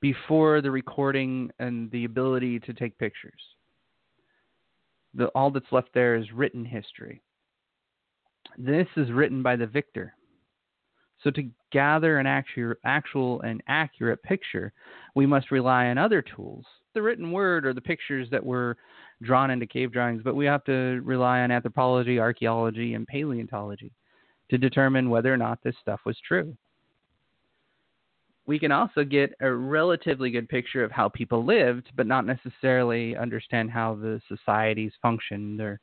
before 0.00 0.60
the 0.60 0.70
recording 0.70 1.50
and 1.58 1.90
the 1.90 2.04
ability 2.04 2.60
to 2.60 2.72
take 2.72 2.96
pictures. 2.98 3.40
The, 5.14 5.26
all 5.28 5.50
that's 5.50 5.72
left 5.72 5.90
there 5.92 6.16
is 6.16 6.32
written 6.32 6.64
history. 6.64 7.20
This 8.56 8.86
is 8.96 9.10
written 9.10 9.42
by 9.42 9.56
the 9.56 9.66
victor. 9.66 10.14
So 11.22 11.30
to 11.32 11.50
gather 11.70 12.18
an 12.18 12.26
actual, 12.26 12.74
actual 12.84 13.40
and 13.42 13.62
accurate 13.68 14.22
picture, 14.22 14.72
we 15.14 15.26
must 15.26 15.50
rely 15.50 15.86
on 15.86 15.98
other 15.98 16.22
tools, 16.22 16.64
the 16.94 17.02
written 17.02 17.30
word 17.30 17.66
or 17.66 17.74
the 17.74 17.80
pictures 17.80 18.28
that 18.30 18.44
were 18.44 18.76
drawn 19.22 19.50
into 19.50 19.66
cave 19.66 19.92
drawings, 19.92 20.22
but 20.24 20.34
we 20.34 20.46
have 20.46 20.64
to 20.64 21.00
rely 21.04 21.40
on 21.40 21.50
anthropology, 21.50 22.18
archaeology, 22.18 22.94
and 22.94 23.06
paleontology 23.06 23.92
to 24.48 24.56
determine 24.56 25.10
whether 25.10 25.32
or 25.32 25.36
not 25.36 25.62
this 25.62 25.76
stuff 25.80 26.00
was 26.06 26.16
true. 26.26 26.56
We 28.46 28.58
can 28.58 28.72
also 28.72 29.04
get 29.04 29.34
a 29.40 29.50
relatively 29.50 30.30
good 30.30 30.48
picture 30.48 30.82
of 30.82 30.90
how 30.90 31.08
people 31.08 31.44
lived, 31.44 31.90
but 31.96 32.06
not 32.06 32.26
necessarily 32.26 33.16
understand 33.16 33.70
how 33.70 33.94
the 33.94 34.20
societies 34.28 34.92
functioned 35.02 35.60
or 35.60 35.80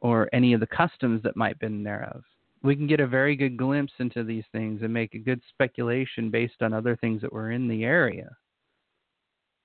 or 0.00 0.28
any 0.32 0.52
of 0.52 0.60
the 0.60 0.66
customs 0.66 1.22
that 1.22 1.36
might 1.36 1.50
have 1.50 1.58
been 1.58 1.82
thereof. 1.82 2.22
We 2.62 2.76
can 2.76 2.86
get 2.86 3.00
a 3.00 3.06
very 3.06 3.34
good 3.34 3.56
glimpse 3.56 3.92
into 3.98 4.24
these 4.24 4.44
things 4.52 4.82
and 4.82 4.92
make 4.92 5.14
a 5.14 5.18
good 5.18 5.40
speculation 5.48 6.30
based 6.30 6.60
on 6.60 6.72
other 6.72 6.96
things 6.96 7.22
that 7.22 7.32
were 7.32 7.52
in 7.52 7.66
the 7.66 7.84
area, 7.84 8.28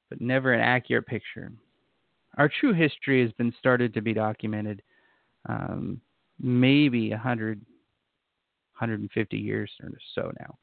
but 0.09 0.21
never 0.21 0.53
an 0.53 0.61
accurate 0.61 1.05
picture. 1.05 1.51
Our 2.37 2.49
true 2.59 2.73
history 2.73 3.21
has 3.21 3.31
been 3.33 3.53
started 3.59 3.93
to 3.93 4.01
be 4.01 4.13
documented 4.13 4.81
um, 5.49 5.99
maybe 6.39 7.09
100, 7.09 7.59
150 7.59 9.37
years 9.37 9.71
or 9.83 9.91
so 10.15 10.31
now. 10.39 10.57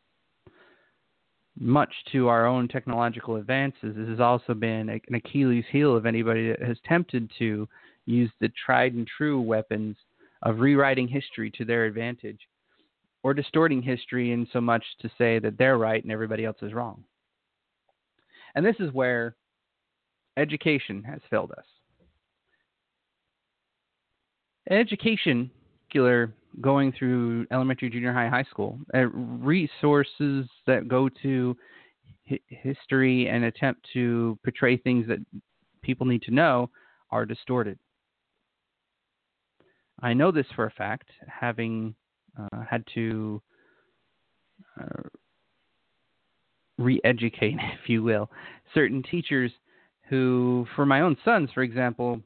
Much 1.60 1.92
to 2.12 2.28
our 2.28 2.46
own 2.46 2.68
technological 2.68 3.36
advances, 3.36 3.96
this 3.96 4.08
has 4.08 4.20
also 4.20 4.54
been 4.54 4.88
an 4.88 5.14
Achilles 5.14 5.64
heel 5.70 5.96
of 5.96 6.06
anybody 6.06 6.48
that 6.48 6.62
has 6.62 6.78
attempted 6.84 7.28
to 7.38 7.68
use 8.06 8.30
the 8.40 8.48
tried 8.64 8.94
and 8.94 9.06
true 9.06 9.40
weapons 9.40 9.96
of 10.42 10.60
rewriting 10.60 11.08
history 11.08 11.50
to 11.50 11.64
their 11.64 11.84
advantage 11.84 12.38
or 13.22 13.34
distorting 13.34 13.82
history 13.82 14.32
in 14.32 14.46
so 14.52 14.60
much 14.60 14.84
to 15.00 15.10
say 15.18 15.38
that 15.40 15.58
they're 15.58 15.78
right 15.78 16.02
and 16.02 16.12
everybody 16.12 16.44
else 16.44 16.56
is 16.62 16.72
wrong. 16.72 17.02
And 18.54 18.64
this 18.64 18.76
is 18.78 18.92
where 18.92 19.34
education 20.36 21.02
has 21.02 21.20
failed 21.28 21.52
us. 21.52 21.64
Education, 24.70 25.50
going 26.60 26.92
through 26.92 27.46
elementary, 27.50 27.90
junior 27.90 28.12
high, 28.12 28.28
high 28.28 28.44
school, 28.44 28.78
uh, 28.94 29.06
resources 29.06 30.46
that 30.66 30.88
go 30.88 31.08
to 31.22 31.56
hi- 32.28 32.40
history 32.48 33.28
and 33.28 33.44
attempt 33.44 33.86
to 33.92 34.38
portray 34.42 34.76
things 34.76 35.06
that 35.08 35.18
people 35.82 36.06
need 36.06 36.22
to 36.22 36.30
know 36.30 36.70
are 37.10 37.24
distorted. 37.24 37.78
I 40.00 40.12
know 40.12 40.30
this 40.30 40.46
for 40.54 40.66
a 40.66 40.70
fact, 40.70 41.08
having 41.26 41.94
uh, 42.38 42.62
had 42.68 42.84
to 42.94 43.42
uh, 44.80 45.08
re 46.78 47.00
educate, 47.04 47.56
if 47.82 47.88
you 47.88 48.02
will, 48.02 48.30
certain 48.74 49.02
teachers 49.02 49.50
who, 50.08 50.66
for 50.74 50.86
my 50.86 51.00
own 51.00 51.16
sons, 51.24 51.50
for 51.52 51.62
example, 51.62 52.20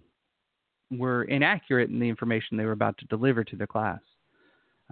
were 0.90 1.24
inaccurate 1.24 1.90
in 1.90 1.98
the 1.98 2.08
information 2.08 2.56
they 2.56 2.64
were 2.64 2.72
about 2.72 2.96
to 2.98 3.06
deliver 3.06 3.42
to 3.42 3.56
the 3.56 3.66
class. 3.66 4.00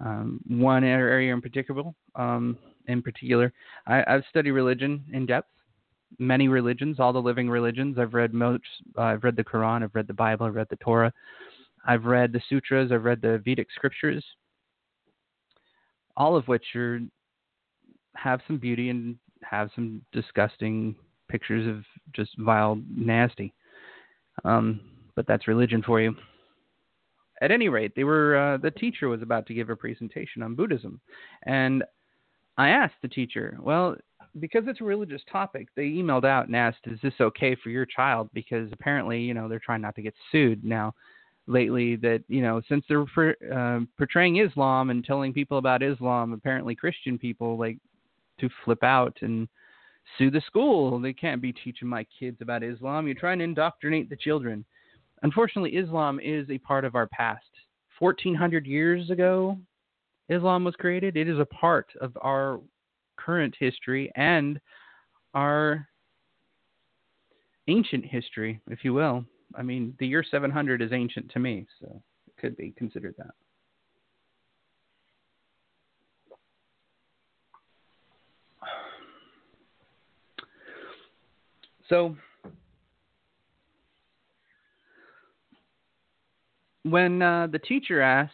Um, 0.03 0.39
one 0.47 0.83
area 0.83 1.33
in 1.33 1.41
particular, 1.41 1.83
um, 2.15 2.57
in 2.87 3.01
particular, 3.01 3.53
I, 3.85 4.03
have 4.07 4.23
studied 4.29 4.51
religion 4.51 5.03
in 5.13 5.27
depth, 5.27 5.49
many 6.17 6.47
religions, 6.47 6.99
all 6.99 7.13
the 7.13 7.21
living 7.21 7.49
religions. 7.49 7.99
I've 7.99 8.13
read 8.13 8.33
most, 8.33 8.63
uh, 8.97 9.01
I've 9.01 9.23
read 9.23 9.35
the 9.35 9.43
Quran, 9.43 9.83
I've 9.83 9.93
read 9.93 10.07
the 10.07 10.13
Bible, 10.13 10.47
I've 10.47 10.55
read 10.55 10.67
the 10.69 10.77
Torah, 10.77 11.13
I've 11.85 12.05
read 12.05 12.33
the 12.33 12.41
sutras, 12.49 12.91
I've 12.91 13.03
read 13.03 13.21
the 13.21 13.41
Vedic 13.45 13.67
scriptures, 13.75 14.25
all 16.17 16.35
of 16.35 16.47
which 16.47 16.65
are 16.75 16.99
have 18.15 18.41
some 18.47 18.57
beauty 18.57 18.89
and 18.89 19.15
have 19.43 19.69
some 19.75 20.01
disgusting 20.11 20.95
pictures 21.29 21.67
of 21.67 21.83
just 22.13 22.31
vile 22.39 22.79
nasty. 22.89 23.53
Um, 24.43 24.81
but 25.15 25.27
that's 25.27 25.47
religion 25.47 25.83
for 25.85 26.01
you. 26.01 26.15
At 27.41 27.51
any 27.51 27.69
rate, 27.69 27.93
they 27.95 28.03
were 28.03 28.35
uh, 28.37 28.57
the 28.57 28.71
teacher 28.71 29.09
was 29.09 29.21
about 29.21 29.47
to 29.47 29.53
give 29.53 29.69
a 29.69 29.75
presentation 29.75 30.43
on 30.43 30.55
Buddhism, 30.55 31.01
and 31.43 31.83
I 32.57 32.69
asked 32.69 32.95
the 33.01 33.07
teacher, 33.07 33.57
well, 33.59 33.95
because 34.39 34.63
it's 34.67 34.81
a 34.81 34.85
religious 34.85 35.23
topic, 35.31 35.67
they 35.75 35.89
emailed 35.89 36.25
out 36.25 36.47
and 36.47 36.55
asked, 36.55 36.85
"Is 36.85 36.99
this 37.01 37.13
okay 37.19 37.55
for 37.55 37.69
your 37.69 37.85
child?" 37.85 38.29
Because 38.33 38.69
apparently, 38.71 39.19
you 39.19 39.33
know, 39.33 39.47
they're 39.47 39.59
trying 39.59 39.81
not 39.81 39.95
to 39.95 40.01
get 40.01 40.13
sued 40.31 40.63
now 40.63 40.93
lately 41.47 41.95
that 41.97 42.23
you 42.27 42.41
know 42.41 42.61
since 42.69 42.85
they're 42.87 43.05
for, 43.07 43.35
uh, 43.53 43.79
portraying 43.97 44.37
Islam 44.37 44.89
and 44.89 45.03
telling 45.03 45.33
people 45.33 45.57
about 45.57 45.83
Islam, 45.83 46.33
apparently 46.33 46.75
Christian 46.75 47.17
people 47.17 47.57
like 47.57 47.77
to 48.39 48.49
flip 48.63 48.83
out 48.83 49.17
and 49.21 49.47
sue 50.17 50.31
the 50.31 50.41
school. 50.41 50.99
They 50.99 51.13
can't 51.13 51.41
be 51.41 51.53
teaching 51.53 51.87
my 51.87 52.05
kids 52.19 52.37
about 52.41 52.63
Islam. 52.63 53.07
You're 53.07 53.15
trying 53.15 53.39
to 53.39 53.43
indoctrinate 53.45 54.09
the 54.09 54.15
children. 54.15 54.65
Unfortunately, 55.23 55.71
Islam 55.71 56.19
is 56.19 56.49
a 56.49 56.57
part 56.59 56.85
of 56.85 56.95
our 56.95 57.07
past. 57.07 57.45
1400 57.99 58.65
years 58.65 59.09
ago, 59.11 59.57
Islam 60.29 60.63
was 60.63 60.75
created. 60.75 61.15
It 61.17 61.27
is 61.27 61.37
a 61.37 61.45
part 61.45 61.87
of 62.01 62.17
our 62.21 62.59
current 63.17 63.55
history 63.59 64.11
and 64.15 64.59
our 65.33 65.87
ancient 67.67 68.05
history, 68.05 68.59
if 68.69 68.83
you 68.83 68.93
will. 68.93 69.23
I 69.55 69.61
mean, 69.61 69.93
the 69.99 70.07
year 70.07 70.23
700 70.29 70.81
is 70.81 70.91
ancient 70.91 71.29
to 71.31 71.39
me, 71.39 71.67
so 71.79 72.01
it 72.27 72.41
could 72.41 72.57
be 72.57 72.73
considered 72.77 73.15
that. 73.17 73.31
So, 81.89 82.15
when 86.83 87.21
uh, 87.21 87.47
the 87.47 87.59
teacher 87.59 88.01
asked 88.01 88.33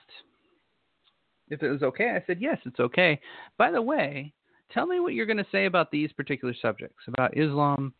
if 1.50 1.64
it 1.64 1.70
was 1.70 1.84
okay, 1.84 2.10
I 2.10 2.24
said, 2.28 2.42
yes, 2.42 2.58
it's 2.66 2.80
okay. 2.80 3.20
By 3.58 3.72
the 3.72 3.82
way, 3.82 4.34
tell 4.72 4.86
me 4.86 5.00
what 5.00 5.14
you're 5.14 5.26
going 5.26 5.38
to 5.38 5.48
say 5.52 5.66
about 5.66 5.92
these 5.92 6.12
particular 6.12 6.54
subjects 6.62 7.04
about 7.08 7.38
Islam 7.38 7.94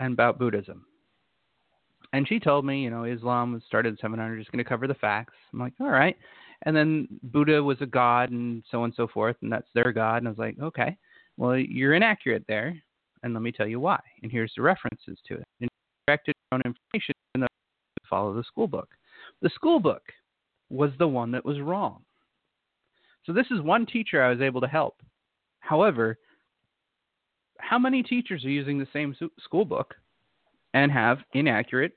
and 0.00 0.14
about 0.14 0.38
Buddhism. 0.38 0.86
And 2.12 2.26
she 2.28 2.38
told 2.38 2.64
me, 2.64 2.82
you 2.82 2.90
know, 2.90 3.04
Islam 3.04 3.52
was 3.52 3.62
started 3.66 3.90
in 3.90 3.98
700, 4.00 4.38
just 4.38 4.52
going 4.52 4.64
to 4.64 4.68
cover 4.68 4.86
the 4.86 4.94
facts. 4.94 5.34
I'm 5.52 5.58
like, 5.58 5.74
all 5.80 5.90
right. 5.90 6.16
And 6.62 6.74
then 6.74 7.08
Buddha 7.24 7.62
was 7.62 7.78
a 7.80 7.86
god 7.86 8.30
and 8.30 8.62
so 8.70 8.78
on 8.78 8.84
and 8.84 8.94
so 8.94 9.08
forth, 9.08 9.36
and 9.42 9.52
that's 9.52 9.68
their 9.74 9.92
god. 9.92 10.18
And 10.18 10.28
I 10.28 10.30
was 10.30 10.38
like, 10.38 10.56
okay, 10.60 10.96
well, 11.36 11.58
you're 11.58 11.94
inaccurate 11.94 12.44
there, 12.48 12.80
and 13.22 13.34
let 13.34 13.42
me 13.42 13.52
tell 13.52 13.66
you 13.66 13.80
why. 13.80 14.00
And 14.22 14.30
here's 14.30 14.52
the 14.56 14.62
references 14.62 15.18
to 15.26 15.34
it. 15.34 15.44
And 15.60 15.68
directed 16.06 16.34
own 16.52 16.62
information 16.64 17.14
and 17.34 17.46
follow 18.08 18.34
the 18.34 18.44
school 18.44 18.68
book. 18.68 18.88
The 19.44 19.50
school 19.50 19.78
book 19.78 20.02
was 20.70 20.90
the 20.98 21.06
one 21.06 21.30
that 21.32 21.44
was 21.44 21.60
wrong. 21.60 22.02
So 23.26 23.34
this 23.34 23.44
is 23.50 23.60
one 23.60 23.84
teacher 23.84 24.22
I 24.22 24.30
was 24.30 24.40
able 24.40 24.62
to 24.62 24.66
help. 24.66 25.02
However, 25.60 26.16
how 27.58 27.78
many 27.78 28.02
teachers 28.02 28.42
are 28.46 28.50
using 28.50 28.78
the 28.78 28.88
same 28.90 29.14
school 29.42 29.66
book 29.66 29.94
and 30.72 30.90
have 30.90 31.18
inaccurate 31.34 31.92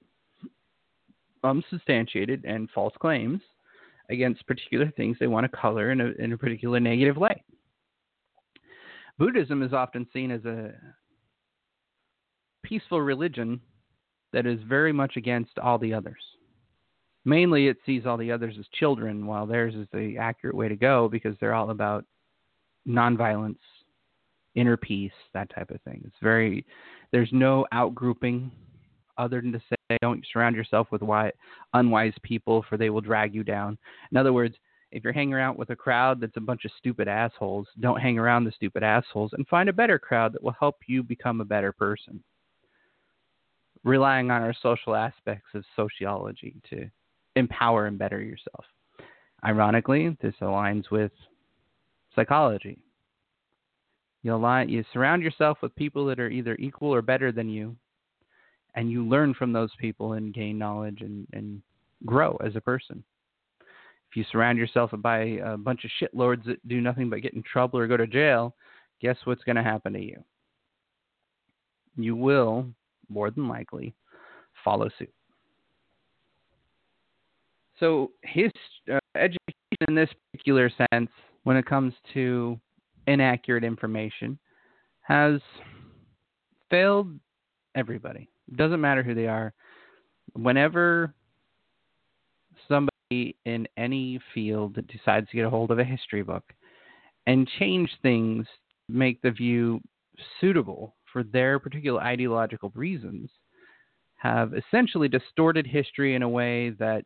um, 1.42 1.64
unsubstantiated 1.64 2.44
and 2.44 2.70
false 2.72 2.94
claims 3.00 3.40
against 4.10 4.46
particular 4.46 4.92
things 4.98 5.16
they 5.18 5.28
want 5.28 5.50
to 5.50 5.58
color 5.58 5.92
in 5.92 6.02
a, 6.02 6.12
in 6.20 6.34
a 6.34 6.38
particular 6.38 6.82
negative 6.82 7.16
light. 7.16 7.44
Buddhism 9.18 9.64
is 9.64 9.72
often 9.72 10.06
seen 10.12 10.32
as 10.32 10.44
a 10.44 10.74
peaceful 12.62 13.00
religion 13.00 13.62
that 14.34 14.46
is 14.46 14.60
very 14.68 14.92
much 14.92 15.16
against 15.16 15.58
all 15.60 15.78
the 15.78 15.94
others. 15.94 16.22
Mainly, 17.26 17.68
it 17.68 17.78
sees 17.86 18.06
all 18.06 18.18
the 18.18 18.32
others 18.32 18.56
as 18.60 18.66
children, 18.80 19.28
while 19.28 19.46
theirs 19.46 19.76
is 19.76 19.88
the 19.92 20.18
accurate 20.18 20.56
way 20.56 20.70
to 20.70 20.76
go 20.76 21.10
because 21.10 21.36
they're 21.40 21.54
all 21.54 21.72
about 21.72 22.06
nonviolence, 22.88 23.58
inner 24.56 24.78
peace, 24.78 25.12
that 25.34 25.54
type 25.54 25.72
of 25.72 25.82
thing. 25.82 26.02
It's 26.06 26.16
very, 26.22 26.66
there's 27.12 27.30
no 27.32 27.66
outgrouping 27.74 28.52
other 29.18 29.42
than 29.42 29.52
to 29.52 29.60
say 29.60 29.98
don't 30.02 30.26
surround 30.32 30.56
yourself 30.56 30.88
with 30.92 31.02
unwise 31.74 32.14
people 32.24 32.64
for 32.70 32.78
they 32.78 32.90
will 32.90 33.02
drag 33.02 33.34
you 33.34 33.44
down. 33.44 33.78
In 34.12 34.18
other 34.18 34.34
words, 34.34 34.56
if 34.92 35.04
you're 35.04 35.14
hanging 35.14 35.34
around 35.34 35.58
with 35.58 35.70
a 35.70 35.76
crowd 35.76 36.22
that's 36.22 36.38
a 36.38 36.42
bunch 36.42 36.66
of 36.66 36.72
stupid 36.78 37.08
assholes, 37.08 37.68
don't 37.80 38.00
hang 38.00 38.18
around 38.18 38.46
the 38.46 38.52
stupid 38.52 38.84
assholes 38.84 39.32
and 39.34 39.48
find 39.48 39.70
a 39.70 39.74
better 39.74 40.00
crowd 40.00 40.34
that 40.34 40.44
will 40.44 40.56
help 40.58 40.78
you 40.88 41.04
become 41.04 41.42
a 41.42 41.46
better 41.46 41.72
person. 41.72 42.24
Relying 43.84 44.32
on 44.32 44.42
our 44.42 44.54
social 44.62 44.96
aspects 44.96 45.50
of 45.54 45.64
sociology 45.76 46.56
to 46.70 46.90
empower 47.38 47.86
and 47.86 47.98
better 47.98 48.22
yourself. 48.22 48.66
Ironically, 49.46 50.18
this 50.22 50.34
aligns 50.42 50.90
with 50.92 51.12
psychology. 52.16 52.80
You 54.24 54.36
align, 54.36 54.70
you 54.70 54.84
surround 54.92 55.22
yourself 55.22 55.60
with 55.62 55.76
people 55.76 56.06
that 56.08 56.20
are 56.20 56.30
either 56.30 56.56
equal 56.60 56.94
or 56.94 57.02
better 57.02 57.32
than 57.32 57.50
you, 57.50 57.76
and 58.76 58.92
you 58.92 59.08
learn 59.08 59.34
from 59.34 59.54
those 59.54 59.72
people 59.80 60.14
and 60.14 60.34
gain 60.34 60.58
knowledge 60.58 61.02
and, 61.02 61.28
and 61.34 61.62
grow 62.06 62.38
as 62.44 62.56
a 62.56 62.62
person. 62.62 63.04
If 64.10 64.16
you 64.16 64.26
surround 64.32 64.58
yourself 64.58 64.92
by 64.98 65.20
a 65.44 65.58
bunch 65.58 65.86
of 65.86 65.92
shitlords 66.02 66.46
that 66.46 66.66
do 66.68 66.82
nothing 66.82 67.10
but 67.10 67.22
get 67.22 67.34
in 67.34 67.44
trouble 67.44 67.80
or 67.80 67.88
go 67.88 67.98
to 67.98 68.08
jail, 68.08 68.56
guess 69.02 69.18
what's 69.26 69.44
going 69.44 69.58
to 69.58 69.64
happen 69.64 69.94
to 69.94 70.02
you? 70.02 70.24
You 71.96 72.16
will, 72.16 72.68
more 73.10 73.32
than 73.32 73.48
likely, 73.48 73.94
follow 74.64 74.90
suit. 74.98 75.14
So, 77.80 78.12
his 78.24 78.52
uh, 78.92 79.00
education 79.16 79.38
in 79.88 79.96
this 79.96 80.10
particular 80.32 80.72
sense, 80.92 81.10
when 81.44 81.58
it 81.58 81.66
comes 81.66 81.94
to 82.14 82.60
inaccurate 83.06 83.64
information, 83.64 84.40
has 85.02 85.40
failed 86.70 87.12
everybody. 87.76 88.30
It 88.50 88.58
doesn't 88.58 88.82
matter 88.82 89.04
who 89.04 89.14
they 89.14 89.28
are. 89.28 89.54
Whenever 90.34 91.14
somebody 92.68 93.36
in 93.46 93.68
any 93.78 94.20
field 94.34 94.78
decides 94.88 95.30
to 95.30 95.36
get 95.36 95.46
a 95.46 95.50
hold 95.50 95.72
of 95.72 95.80
a 95.80 95.84
history 95.84 96.24
book 96.24 96.44
and 97.26 97.48
change 97.60 97.90
things, 98.02 98.46
make 98.90 99.22
the 99.22 99.32
view 99.32 99.80
suitable 100.42 100.96
for 101.12 101.24
their 101.24 101.60
particular 101.60 102.02
ideological 102.02 102.72
reasons, 102.76 103.30
have 104.16 104.54
essentially 104.54 105.08
distorted 105.08 105.66
history 105.66 106.16
in 106.16 106.24
a 106.24 106.30
way 106.30 106.72
that 106.72 107.04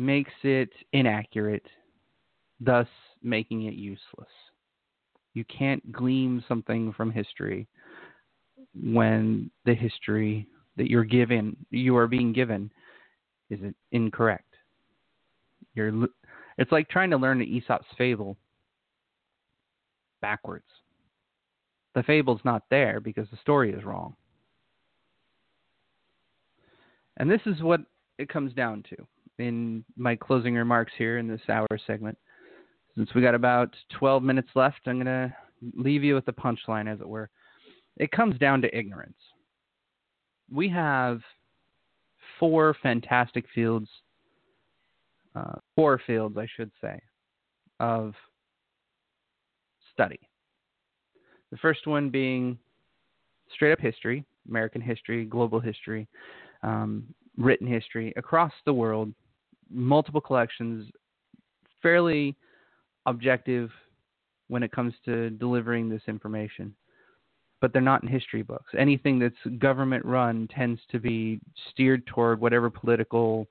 makes 0.00 0.32
it 0.42 0.70
inaccurate, 0.92 1.66
thus 2.58 2.88
making 3.22 3.64
it 3.64 3.74
useless. 3.74 4.30
You 5.34 5.44
can't 5.44 5.92
glean 5.92 6.42
something 6.48 6.92
from 6.94 7.10
history 7.10 7.68
when 8.74 9.50
the 9.66 9.74
history 9.74 10.48
that 10.76 10.88
you're 10.90 11.04
given, 11.04 11.54
you 11.70 11.96
are 11.96 12.06
being 12.06 12.32
given, 12.32 12.72
is 13.50 13.60
incorrect. 13.92 14.54
You're, 15.74 16.08
it's 16.56 16.72
like 16.72 16.88
trying 16.88 17.10
to 17.10 17.16
learn 17.16 17.38
the 17.38 17.44
Aesop's 17.44 17.86
fable 17.98 18.36
backwards. 20.22 20.64
The 21.94 22.02
fable's 22.04 22.40
not 22.44 22.62
there 22.70 23.00
because 23.00 23.28
the 23.30 23.38
story 23.42 23.72
is 23.72 23.84
wrong. 23.84 24.16
And 27.18 27.30
this 27.30 27.40
is 27.44 27.60
what 27.62 27.80
it 28.18 28.28
comes 28.28 28.54
down 28.54 28.82
to 28.90 29.06
in 29.40 29.84
my 29.96 30.16
closing 30.16 30.54
remarks 30.54 30.92
here 30.96 31.18
in 31.18 31.28
this 31.28 31.40
hour 31.48 31.66
segment. 31.86 32.16
Since 32.96 33.14
we 33.14 33.22
got 33.22 33.34
about 33.34 33.74
12 33.98 34.22
minutes 34.22 34.50
left, 34.54 34.80
I'm 34.86 34.96
going 34.96 35.06
to 35.06 35.34
leave 35.74 36.04
you 36.04 36.14
with 36.14 36.26
the 36.26 36.32
punchline, 36.32 36.92
as 36.92 37.00
it 37.00 37.08
were. 37.08 37.30
It 37.96 38.10
comes 38.10 38.38
down 38.38 38.62
to 38.62 38.76
ignorance. 38.76 39.16
We 40.52 40.68
have 40.70 41.20
four 42.38 42.74
fantastic 42.82 43.44
fields, 43.54 43.88
uh, 45.34 45.58
four 45.76 46.00
fields, 46.06 46.36
I 46.36 46.46
should 46.56 46.70
say, 46.80 47.00
of 47.78 48.14
study. 49.92 50.20
The 51.50 51.58
first 51.58 51.86
one 51.86 52.10
being 52.10 52.58
straight 53.54 53.72
up 53.72 53.80
history, 53.80 54.24
American 54.48 54.80
history, 54.80 55.24
global 55.24 55.60
history, 55.60 56.08
um, 56.62 57.04
written 57.36 57.66
history 57.66 58.12
across 58.16 58.52
the 58.64 58.72
world, 58.72 59.12
multiple 59.70 60.20
collections, 60.20 60.90
fairly 61.82 62.36
objective 63.06 63.70
when 64.48 64.62
it 64.62 64.72
comes 64.72 64.92
to 65.04 65.30
delivering 65.30 65.88
this 65.88 66.02
information. 66.08 66.74
But 67.60 67.72
they're 67.72 67.82
not 67.82 68.02
in 68.02 68.08
history 68.08 68.42
books. 68.42 68.72
Anything 68.78 69.18
that's 69.18 69.34
government 69.58 70.04
run 70.04 70.48
tends 70.54 70.80
to 70.90 70.98
be 70.98 71.40
steered 71.70 72.06
toward 72.06 72.40
whatever 72.40 72.70
political 72.70 73.46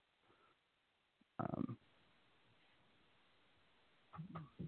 um, 1.40 1.78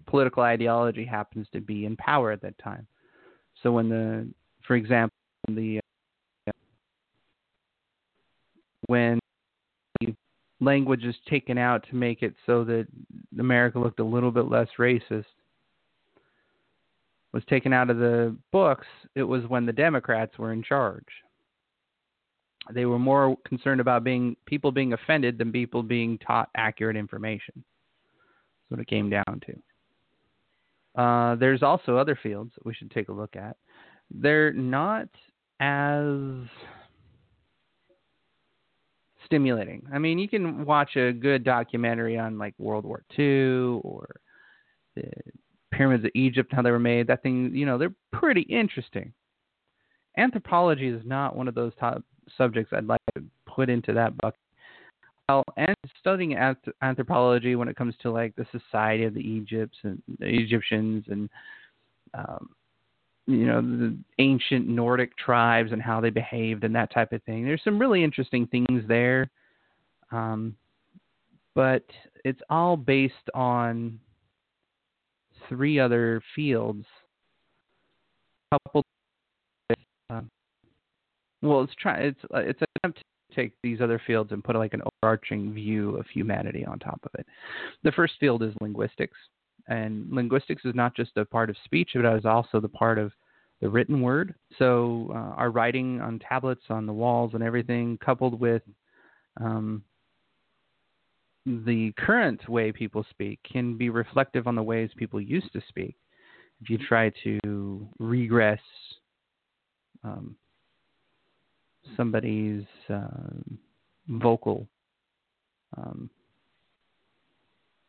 political 0.06 0.42
ideology 0.42 1.04
happens 1.04 1.46
to 1.52 1.60
be 1.60 1.86
in 1.86 1.96
power 1.96 2.30
at 2.30 2.42
that 2.42 2.56
time. 2.58 2.86
So 3.62 3.72
when 3.72 3.88
the, 3.88 4.28
for 4.66 4.76
example, 4.76 5.14
the 5.48 5.80
uh, 6.48 6.52
when 8.86 9.18
language 10.62 11.04
is 11.04 11.16
taken 11.28 11.58
out 11.58 11.84
to 11.88 11.96
make 11.96 12.22
it 12.22 12.34
so 12.46 12.64
that 12.64 12.86
America 13.38 13.78
looked 13.78 14.00
a 14.00 14.04
little 14.04 14.30
bit 14.30 14.48
less 14.48 14.68
racist 14.78 15.24
was 17.32 17.42
taken 17.46 17.72
out 17.72 17.90
of 17.90 17.98
the 17.98 18.36
books, 18.50 18.86
it 19.14 19.22
was 19.22 19.44
when 19.48 19.66
the 19.66 19.72
Democrats 19.72 20.38
were 20.38 20.52
in 20.52 20.62
charge. 20.62 21.06
They 22.72 22.84
were 22.84 22.98
more 22.98 23.36
concerned 23.46 23.80
about 23.80 24.04
being 24.04 24.36
people 24.46 24.70
being 24.70 24.92
offended 24.92 25.38
than 25.38 25.50
people 25.50 25.82
being 25.82 26.18
taught 26.18 26.50
accurate 26.56 26.96
information. 26.96 27.54
That's 27.56 28.70
what 28.70 28.80
it 28.80 28.86
came 28.86 29.10
down 29.10 29.40
to. 29.46 31.02
Uh, 31.02 31.34
there's 31.36 31.62
also 31.62 31.96
other 31.96 32.18
fields 32.22 32.52
that 32.54 32.66
we 32.66 32.74
should 32.74 32.90
take 32.90 33.08
a 33.08 33.12
look 33.12 33.34
at. 33.34 33.56
They're 34.10 34.52
not 34.52 35.08
as 35.58 36.14
stimulating. 39.32 39.82
I 39.90 39.98
mean, 39.98 40.18
you 40.18 40.28
can 40.28 40.66
watch 40.66 40.96
a 40.96 41.10
good 41.10 41.42
documentary 41.42 42.18
on 42.18 42.36
like 42.36 42.54
World 42.58 42.84
War 42.84 43.02
II 43.18 43.80
or 43.82 44.16
the 44.94 45.10
pyramids 45.72 46.04
of 46.04 46.10
Egypt, 46.14 46.52
how 46.52 46.60
they 46.60 46.70
were 46.70 46.78
made. 46.78 47.06
That 47.06 47.22
thing, 47.22 47.50
you 47.54 47.64
know, 47.64 47.78
they're 47.78 47.94
pretty 48.12 48.42
interesting. 48.42 49.10
Anthropology 50.18 50.88
is 50.88 51.00
not 51.06 51.34
one 51.34 51.48
of 51.48 51.54
those 51.54 51.72
top 51.80 52.02
subjects 52.36 52.74
I'd 52.76 52.84
like 52.84 53.00
to 53.16 53.24
put 53.46 53.70
into 53.70 53.94
that 53.94 54.14
bucket. 54.18 54.38
Well, 55.30 55.44
and 55.56 55.74
studying 55.98 56.36
anthropology 56.82 57.56
when 57.56 57.68
it 57.68 57.76
comes 57.76 57.94
to 58.02 58.10
like 58.10 58.36
the 58.36 58.44
society 58.52 59.04
of 59.04 59.14
the 59.14 59.20
Egypts 59.20 59.78
and 59.82 60.02
the 60.18 60.26
Egyptians 60.26 61.06
and 61.08 61.30
um, 62.12 62.50
you 63.26 63.46
know 63.46 63.60
the 63.62 63.96
ancient 64.18 64.68
Nordic 64.68 65.16
tribes 65.16 65.72
and 65.72 65.80
how 65.80 66.00
they 66.00 66.10
behaved 66.10 66.64
and 66.64 66.74
that 66.74 66.92
type 66.92 67.12
of 67.12 67.22
thing. 67.22 67.44
There's 67.44 67.62
some 67.62 67.78
really 67.78 68.02
interesting 68.02 68.46
things 68.46 68.82
there, 68.88 69.30
um, 70.10 70.56
but 71.54 71.84
it's 72.24 72.40
all 72.50 72.76
based 72.76 73.14
on 73.34 73.98
three 75.48 75.78
other 75.78 76.20
fields, 76.34 76.84
coupled. 78.50 78.84
With, 79.70 79.78
um, 80.10 80.28
well, 81.42 81.62
it's 81.62 81.74
try 81.80 81.98
it's 81.98 82.20
uh, 82.34 82.38
it's 82.38 82.60
an 82.60 82.66
attempt 82.76 82.98
to 82.98 83.36
take 83.36 83.52
these 83.62 83.80
other 83.80 84.00
fields 84.04 84.32
and 84.32 84.42
put 84.42 84.56
like 84.56 84.74
an 84.74 84.82
overarching 85.02 85.52
view 85.52 85.96
of 85.96 86.06
humanity 86.06 86.64
on 86.64 86.78
top 86.80 87.00
of 87.04 87.10
it. 87.18 87.26
The 87.84 87.92
first 87.92 88.14
field 88.18 88.42
is 88.42 88.52
linguistics 88.60 89.16
and 89.68 90.06
linguistics 90.10 90.64
is 90.64 90.74
not 90.74 90.94
just 90.94 91.16
a 91.16 91.24
part 91.24 91.50
of 91.50 91.56
speech, 91.64 91.90
but 91.94 92.04
it 92.04 92.18
is 92.18 92.24
also 92.24 92.60
the 92.60 92.68
part 92.68 92.98
of 92.98 93.12
the 93.60 93.68
written 93.68 94.00
word. 94.00 94.34
So 94.58 95.10
uh, 95.14 95.34
our 95.36 95.50
writing 95.50 96.00
on 96.00 96.18
tablets, 96.18 96.62
on 96.68 96.84
the 96.84 96.92
walls, 96.92 97.32
and 97.34 97.42
everything, 97.42 97.98
coupled 98.04 98.38
with 98.40 98.62
um, 99.40 99.84
the 101.46 101.92
current 101.96 102.48
way 102.48 102.72
people 102.72 103.06
speak, 103.10 103.38
can 103.50 103.76
be 103.76 103.88
reflective 103.88 104.46
on 104.46 104.56
the 104.56 104.62
ways 104.62 104.90
people 104.96 105.20
used 105.20 105.52
to 105.52 105.62
speak. 105.68 105.94
If 106.60 106.70
you 106.70 106.78
try 106.78 107.12
to 107.24 107.88
regress 107.98 108.60
um, 110.04 110.36
somebody's 111.96 112.64
uh, 112.88 113.06
vocal, 114.08 114.68
um, 115.76 116.10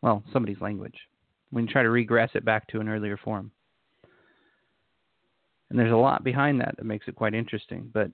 well, 0.02 0.24
somebody's 0.32 0.62
language 0.62 0.98
when 1.54 1.66
you 1.68 1.72
try 1.72 1.84
to 1.84 1.90
regress 1.92 2.32
it 2.34 2.44
back 2.44 2.68
to 2.68 2.80
an 2.80 2.90
earlier 2.90 3.16
form. 3.16 3.52
And 5.70 5.78
there's 5.78 5.92
a 5.92 5.96
lot 5.96 6.24
behind 6.24 6.60
that 6.60 6.76
that 6.78 6.86
makes 6.86 7.08
it 7.08 7.16
quite 7.16 7.36
interesting. 7.36 7.90
But 7.94 8.12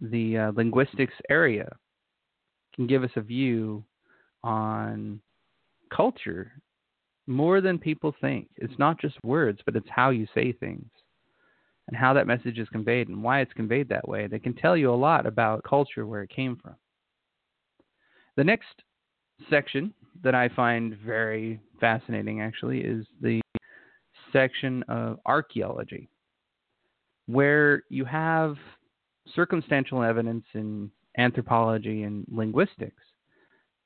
the 0.00 0.38
uh, 0.38 0.52
linguistics 0.56 1.14
area 1.28 1.70
can 2.74 2.86
give 2.86 3.04
us 3.04 3.10
a 3.16 3.20
view 3.20 3.84
on 4.42 5.20
culture 5.94 6.52
more 7.26 7.60
than 7.60 7.78
people 7.78 8.14
think. 8.20 8.48
It's 8.56 8.78
not 8.78 8.98
just 8.98 9.22
words, 9.22 9.60
but 9.66 9.76
it's 9.76 9.88
how 9.90 10.08
you 10.08 10.26
say 10.34 10.52
things 10.52 10.88
and 11.88 11.96
how 11.96 12.14
that 12.14 12.26
message 12.26 12.58
is 12.58 12.68
conveyed 12.70 13.08
and 13.08 13.22
why 13.22 13.40
it's 13.40 13.52
conveyed 13.52 13.90
that 13.90 14.08
way. 14.08 14.26
They 14.26 14.38
can 14.38 14.54
tell 14.54 14.76
you 14.76 14.92
a 14.92 14.94
lot 14.96 15.26
about 15.26 15.64
culture 15.64 16.06
where 16.06 16.22
it 16.22 16.30
came 16.30 16.56
from. 16.56 16.76
The 18.36 18.44
next 18.44 18.82
section 19.50 19.92
that 20.22 20.34
I 20.34 20.48
find 20.48 20.96
very 20.98 21.60
fascinating 21.80 22.40
actually 22.40 22.80
is 22.80 23.06
the 23.20 23.40
section 24.32 24.82
of 24.88 25.18
archaeology, 25.26 26.08
where 27.26 27.82
you 27.88 28.04
have 28.04 28.56
circumstantial 29.34 30.02
evidence 30.02 30.44
in 30.54 30.90
anthropology 31.18 32.04
and 32.04 32.24
linguistics, 32.28 33.02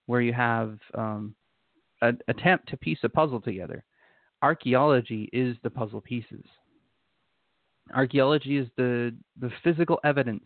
where 0.06 0.20
you 0.20 0.32
have 0.32 0.78
um, 0.94 1.34
an 2.02 2.18
attempt 2.28 2.68
to 2.68 2.76
piece 2.76 2.98
a 3.02 3.08
puzzle 3.08 3.40
together 3.40 3.84
archaeology 4.42 5.28
is 5.32 5.56
the 5.62 5.70
puzzle 5.70 6.00
pieces. 6.00 6.44
Archaeology 7.94 8.58
is 8.58 8.68
the, 8.76 9.14
the 9.40 9.50
physical 9.62 9.98
evidence 10.04 10.44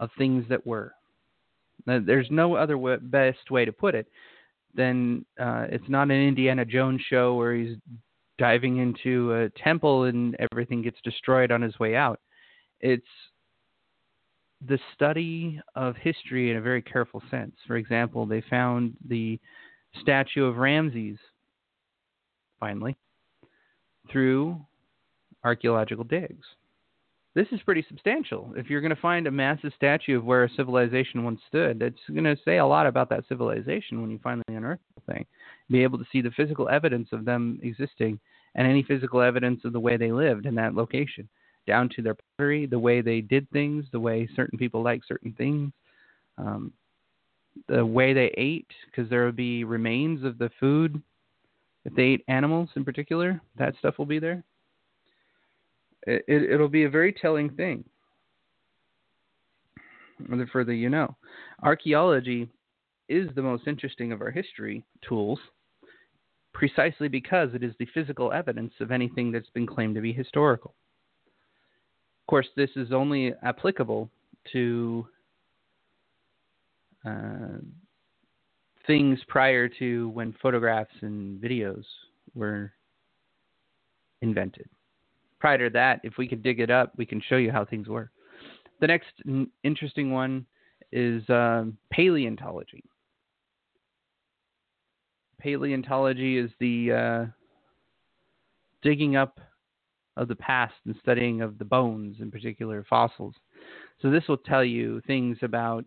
of 0.00 0.10
things 0.16 0.44
that 0.48 0.66
were. 0.66 0.92
Now, 1.86 2.00
there's 2.04 2.28
no 2.30 2.54
other 2.54 2.98
best 2.98 3.50
way 3.50 3.64
to 3.64 3.72
put 3.72 3.94
it 3.94 4.06
than 4.74 5.24
uh, 5.38 5.66
it's 5.68 5.88
not 5.88 6.10
an 6.10 6.28
Indiana 6.28 6.64
Jones 6.64 7.00
show 7.08 7.34
where 7.34 7.54
he's 7.54 7.76
diving 8.38 8.78
into 8.78 9.32
a 9.34 9.50
temple 9.50 10.04
and 10.04 10.36
everything 10.50 10.82
gets 10.82 10.98
destroyed 11.04 11.52
on 11.52 11.62
his 11.62 11.78
way 11.78 11.94
out. 11.94 12.20
It's 12.80 13.06
the 14.66 14.78
study 14.94 15.60
of 15.74 15.96
history 15.96 16.50
in 16.50 16.56
a 16.56 16.60
very 16.60 16.82
careful 16.82 17.22
sense. 17.30 17.54
For 17.66 17.76
example, 17.76 18.26
they 18.26 18.42
found 18.48 18.94
the 19.08 19.38
statue 20.00 20.44
of 20.44 20.56
Ramses, 20.56 21.18
finally, 22.58 22.96
through 24.10 24.60
archaeological 25.44 26.04
digs. 26.04 26.46
This 27.34 27.46
is 27.50 27.62
pretty 27.62 27.84
substantial. 27.88 28.52
If 28.56 28.68
you're 28.68 28.82
going 28.82 28.94
to 28.94 29.00
find 29.00 29.26
a 29.26 29.30
massive 29.30 29.72
statue 29.74 30.18
of 30.18 30.24
where 30.24 30.44
a 30.44 30.50
civilization 30.50 31.24
once 31.24 31.40
stood, 31.48 31.78
that's 31.78 31.96
going 32.08 32.24
to 32.24 32.36
say 32.44 32.58
a 32.58 32.66
lot 32.66 32.86
about 32.86 33.08
that 33.08 33.24
civilization 33.26 34.02
when 34.02 34.10
you 34.10 34.20
finally 34.22 34.44
unearth 34.48 34.80
the 34.94 35.12
thing. 35.12 35.24
Be 35.70 35.82
able 35.82 35.98
to 35.98 36.04
see 36.12 36.20
the 36.20 36.30
physical 36.32 36.68
evidence 36.68 37.08
of 37.12 37.24
them 37.24 37.58
existing 37.62 38.20
and 38.54 38.66
any 38.66 38.82
physical 38.82 39.22
evidence 39.22 39.64
of 39.64 39.72
the 39.72 39.80
way 39.80 39.96
they 39.96 40.12
lived 40.12 40.44
in 40.44 40.54
that 40.56 40.74
location 40.74 41.26
down 41.66 41.88
to 41.96 42.02
their 42.02 42.16
pottery, 42.36 42.66
the 42.66 42.78
way 42.78 43.00
they 43.00 43.22
did 43.22 43.48
things, 43.50 43.86
the 43.92 44.00
way 44.00 44.28
certain 44.36 44.58
people 44.58 44.82
like 44.82 45.00
certain 45.06 45.32
things, 45.32 45.72
um, 46.36 46.70
the 47.68 47.84
way 47.84 48.12
they 48.12 48.32
ate, 48.36 48.68
because 48.86 49.08
there 49.08 49.24
would 49.24 49.36
be 49.36 49.64
remains 49.64 50.24
of 50.24 50.36
the 50.36 50.50
food. 50.60 51.00
If 51.84 51.94
they 51.94 52.02
ate 52.02 52.24
animals 52.28 52.68
in 52.76 52.84
particular, 52.84 53.40
that 53.56 53.74
stuff 53.78 53.96
will 53.96 54.06
be 54.06 54.18
there. 54.18 54.42
It, 56.06 56.24
it'll 56.28 56.68
be 56.68 56.84
a 56.84 56.90
very 56.90 57.12
telling 57.12 57.50
thing. 57.50 57.84
The 60.18 60.46
further 60.52 60.72
you 60.72 60.88
know, 60.88 61.16
archaeology 61.62 62.48
is 63.08 63.28
the 63.34 63.42
most 63.42 63.66
interesting 63.66 64.12
of 64.12 64.20
our 64.20 64.30
history 64.30 64.84
tools 65.06 65.38
precisely 66.52 67.08
because 67.08 67.54
it 67.54 67.62
is 67.62 67.74
the 67.78 67.86
physical 67.94 68.32
evidence 68.32 68.72
of 68.80 68.90
anything 68.90 69.32
that's 69.32 69.50
been 69.50 69.66
claimed 69.66 69.94
to 69.94 70.00
be 70.00 70.12
historical 70.12 70.74
Of 72.22 72.26
course, 72.28 72.46
this 72.56 72.70
is 72.76 72.92
only 72.92 73.34
applicable 73.42 74.10
to 74.52 75.06
uh, 77.04 77.58
things 78.86 79.18
prior 79.28 79.68
to 79.68 80.08
when 80.10 80.34
photographs 80.40 80.94
and 81.00 81.40
videos 81.40 81.84
were 82.34 82.72
invented. 84.20 84.68
Prior 85.42 85.58
to 85.58 85.70
that, 85.70 86.00
if 86.04 86.18
we 86.18 86.28
could 86.28 86.40
dig 86.40 86.60
it 86.60 86.70
up, 86.70 86.92
we 86.96 87.04
can 87.04 87.20
show 87.20 87.34
you 87.36 87.50
how 87.50 87.64
things 87.64 87.88
were. 87.88 88.12
The 88.80 88.86
next 88.86 89.08
n- 89.26 89.50
interesting 89.64 90.12
one 90.12 90.46
is 90.92 91.28
um, 91.28 91.76
paleontology. 91.92 92.84
Paleontology 95.40 96.38
is 96.38 96.48
the 96.60 96.92
uh, 96.92 97.26
digging 98.82 99.16
up 99.16 99.40
of 100.16 100.28
the 100.28 100.36
past 100.36 100.74
and 100.86 100.94
studying 101.02 101.40
of 101.40 101.58
the 101.58 101.64
bones, 101.64 102.18
in 102.20 102.30
particular 102.30 102.86
fossils. 102.88 103.34
So 104.00 104.12
this 104.12 104.28
will 104.28 104.36
tell 104.36 104.62
you 104.64 105.00
things 105.08 105.38
about, 105.42 105.86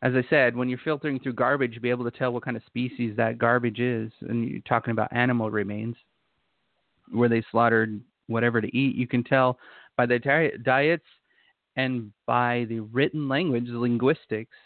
as 0.00 0.12
I 0.14 0.22
said, 0.30 0.54
when 0.54 0.68
you're 0.68 0.78
filtering 0.84 1.18
through 1.18 1.32
garbage, 1.32 1.82
be 1.82 1.90
able 1.90 2.08
to 2.08 2.16
tell 2.16 2.32
what 2.32 2.44
kind 2.44 2.56
of 2.56 2.62
species 2.66 3.16
that 3.16 3.36
garbage 3.38 3.80
is. 3.80 4.12
And 4.20 4.48
you're 4.48 4.60
talking 4.60 4.92
about 4.92 5.12
animal 5.12 5.50
remains, 5.50 5.96
where 7.10 7.28
they 7.28 7.42
slaughtered 7.50 8.00
whatever 8.26 8.60
to 8.60 8.76
eat. 8.76 8.96
You 8.96 9.06
can 9.06 9.24
tell 9.24 9.58
by 9.96 10.06
their 10.06 10.18
diets 10.18 11.04
and 11.76 12.12
by 12.26 12.66
the 12.68 12.80
written 12.80 13.28
language, 13.28 13.66
the 13.66 13.78
linguistics 13.78 14.56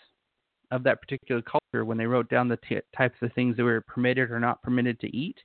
of 0.70 0.82
that 0.82 1.00
particular 1.00 1.42
culture 1.42 1.84
when 1.84 1.96
they 1.96 2.06
wrote 2.06 2.28
down 2.28 2.48
the 2.48 2.58
t- 2.68 2.80
types 2.96 3.16
of 3.22 3.32
things 3.32 3.56
that 3.56 3.64
were 3.64 3.80
permitted 3.80 4.30
or 4.30 4.38
not 4.38 4.62
permitted 4.62 5.00
to 5.00 5.16
eat, 5.16 5.36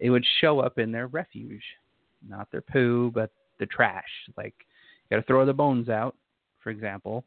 it 0.00 0.10
would 0.10 0.24
show 0.40 0.60
up 0.60 0.78
in 0.78 0.90
their 0.90 1.06
refuge 1.08 1.62
not 2.28 2.50
their 2.50 2.60
poo, 2.60 3.10
but 3.14 3.30
the 3.58 3.66
trash. 3.66 4.08
Like 4.36 4.54
you 4.58 5.16
got 5.16 5.20
to 5.20 5.26
throw 5.26 5.44
the 5.46 5.52
bones 5.52 5.88
out, 5.88 6.16
for 6.62 6.70
example. 6.70 7.24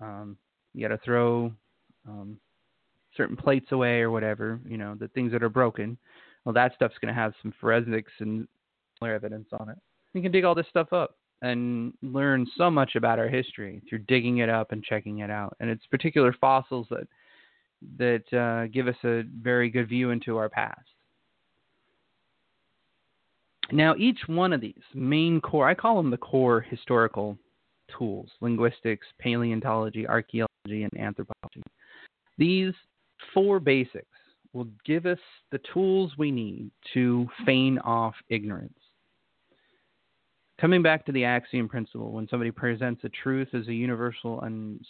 Um, 0.00 0.36
you 0.74 0.86
got 0.86 0.94
to 0.94 1.00
throw 1.04 1.52
um, 2.08 2.38
certain 3.16 3.36
plates 3.36 3.72
away 3.72 4.00
or 4.00 4.10
whatever. 4.10 4.60
You 4.66 4.78
know, 4.78 4.94
the 4.94 5.08
things 5.08 5.32
that 5.32 5.42
are 5.42 5.48
broken. 5.48 5.96
Well, 6.44 6.52
that 6.54 6.74
stuff's 6.74 6.98
going 7.00 7.14
to 7.14 7.20
have 7.20 7.34
some 7.42 7.52
forensics 7.60 8.12
and 8.18 8.46
evidence 9.02 9.48
on 9.58 9.68
it. 9.68 9.78
You 10.14 10.22
can 10.22 10.30
dig 10.30 10.44
all 10.44 10.54
this 10.54 10.68
stuff 10.70 10.92
up 10.92 11.16
and 11.40 11.92
learn 12.02 12.46
so 12.56 12.70
much 12.70 12.94
about 12.94 13.18
our 13.18 13.28
history 13.28 13.82
through 13.88 13.98
digging 14.00 14.38
it 14.38 14.48
up 14.48 14.70
and 14.70 14.82
checking 14.82 15.18
it 15.18 15.30
out. 15.30 15.56
And 15.58 15.68
it's 15.68 15.84
particular 15.86 16.34
fossils 16.40 16.86
that 16.90 17.08
that 17.98 18.32
uh, 18.32 18.68
give 18.72 18.86
us 18.86 18.94
a 19.02 19.24
very 19.42 19.68
good 19.68 19.88
view 19.88 20.10
into 20.10 20.36
our 20.36 20.48
past. 20.48 20.78
Now, 23.72 23.96
each 23.96 24.20
one 24.26 24.52
of 24.52 24.60
these 24.60 24.82
main 24.94 25.40
core, 25.40 25.68
I 25.68 25.74
call 25.74 25.96
them 25.96 26.10
the 26.10 26.16
core 26.16 26.60
historical 26.60 27.36
tools 27.98 28.30
linguistics, 28.40 29.06
paleontology, 29.18 30.06
archaeology, 30.06 30.48
and 30.84 30.96
anthropology. 30.96 31.62
These 32.38 32.74
four 33.34 33.58
basics 33.58 34.06
will 34.52 34.68
give 34.84 35.06
us 35.06 35.18
the 35.50 35.60
tools 35.72 36.12
we 36.18 36.30
need 36.30 36.70
to 36.94 37.28
feign 37.46 37.78
off 37.78 38.14
ignorance. 38.28 38.78
Coming 40.60 40.82
back 40.82 41.04
to 41.06 41.12
the 41.12 41.24
axiom 41.24 41.68
principle, 41.68 42.12
when 42.12 42.28
somebody 42.28 42.50
presents 42.50 43.02
a 43.04 43.08
truth 43.08 43.48
as 43.54 43.66
a 43.66 43.74
universal 43.74 44.42
and 44.42 44.80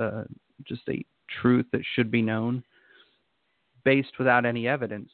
uh, 0.00 0.24
just 0.64 0.82
a 0.88 1.04
truth 1.42 1.66
that 1.72 1.82
should 1.94 2.10
be 2.10 2.22
known, 2.22 2.62
based 3.84 4.12
without 4.18 4.46
any 4.46 4.66
evidence, 4.66 5.10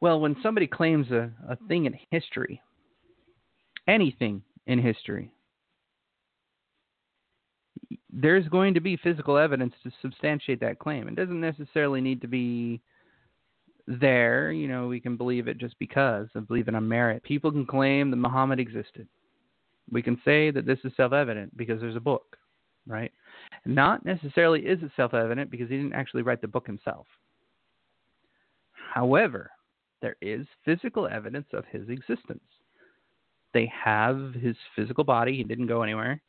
well, 0.00 0.20
when 0.20 0.36
somebody 0.42 0.66
claims 0.66 1.10
a, 1.10 1.30
a 1.48 1.56
thing 1.68 1.86
in 1.86 1.98
history, 2.10 2.60
anything 3.86 4.42
in 4.66 4.78
history, 4.78 5.32
there's 8.12 8.48
going 8.48 8.74
to 8.74 8.80
be 8.80 8.96
physical 8.96 9.36
evidence 9.36 9.74
to 9.82 9.90
substantiate 10.02 10.60
that 10.60 10.78
claim. 10.78 11.08
It 11.08 11.16
doesn't 11.16 11.40
necessarily 11.40 12.00
need 12.00 12.20
to 12.22 12.28
be 12.28 12.80
there. 13.86 14.52
You 14.52 14.68
know, 14.68 14.88
we 14.88 15.00
can 15.00 15.16
believe 15.16 15.48
it 15.48 15.58
just 15.58 15.78
because 15.78 16.28
of 16.34 16.48
believing 16.48 16.74
on 16.74 16.88
merit. 16.88 17.22
People 17.22 17.50
can 17.50 17.66
claim 17.66 18.10
that 18.10 18.16
Muhammad 18.16 18.58
existed. 18.58 19.06
We 19.90 20.02
can 20.02 20.20
say 20.24 20.50
that 20.50 20.66
this 20.66 20.78
is 20.84 20.92
self 20.96 21.12
evident 21.12 21.56
because 21.56 21.80
there's 21.80 21.96
a 21.96 22.00
book, 22.00 22.36
right? 22.86 23.12
Not 23.64 24.04
necessarily 24.04 24.60
is 24.60 24.82
it 24.82 24.90
self 24.96 25.14
evident 25.14 25.50
because 25.50 25.68
he 25.68 25.76
didn't 25.76 25.94
actually 25.94 26.22
write 26.22 26.40
the 26.40 26.48
book 26.48 26.66
himself. 26.66 27.06
However, 28.72 29.50
there 30.02 30.16
is 30.20 30.46
physical 30.64 31.06
evidence 31.06 31.46
of 31.52 31.64
his 31.70 31.88
existence. 31.88 32.42
They 33.52 33.70
have 33.84 34.34
his 34.34 34.56
physical 34.76 35.04
body, 35.04 35.36
he 35.36 35.44
didn't 35.44 35.66
go 35.66 35.82
anywhere. 35.82 36.20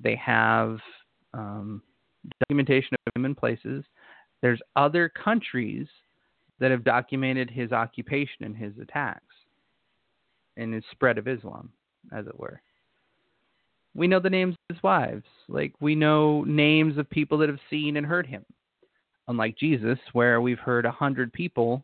They 0.00 0.14
have 0.16 0.78
um, 1.36 1.82
documentation 2.40 2.96
of 3.06 3.12
him 3.14 3.24
in 3.24 3.34
places. 3.34 3.84
There's 4.42 4.60
other 4.74 5.08
countries 5.08 5.86
that 6.58 6.70
have 6.70 6.84
documented 6.84 7.50
his 7.50 7.72
occupation 7.72 8.44
and 8.44 8.56
his 8.56 8.72
attacks 8.80 9.22
and 10.56 10.72
his 10.72 10.84
spread 10.90 11.18
of 11.18 11.28
Islam, 11.28 11.70
as 12.12 12.26
it 12.26 12.38
were. 12.38 12.60
We 13.94 14.06
know 14.06 14.20
the 14.20 14.30
names 14.30 14.54
of 14.54 14.76
his 14.76 14.82
wives. 14.82 15.24
Like, 15.48 15.72
we 15.80 15.94
know 15.94 16.44
names 16.44 16.98
of 16.98 17.08
people 17.10 17.38
that 17.38 17.48
have 17.48 17.58
seen 17.70 17.96
and 17.96 18.06
heard 18.06 18.26
him. 18.26 18.44
Unlike 19.28 19.58
Jesus, 19.58 19.98
where 20.12 20.40
we've 20.40 20.58
heard 20.58 20.86
a 20.86 20.90
hundred 20.90 21.32
people 21.32 21.82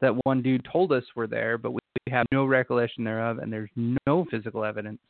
that 0.00 0.14
one 0.24 0.42
dude 0.42 0.66
told 0.70 0.92
us 0.92 1.04
were 1.14 1.26
there, 1.26 1.56
but 1.58 1.72
we 1.72 1.80
have 2.08 2.26
no 2.32 2.44
recollection 2.44 3.04
thereof, 3.04 3.38
and 3.38 3.52
there's 3.52 3.70
no 4.06 4.26
physical 4.30 4.64
evidence 4.64 5.00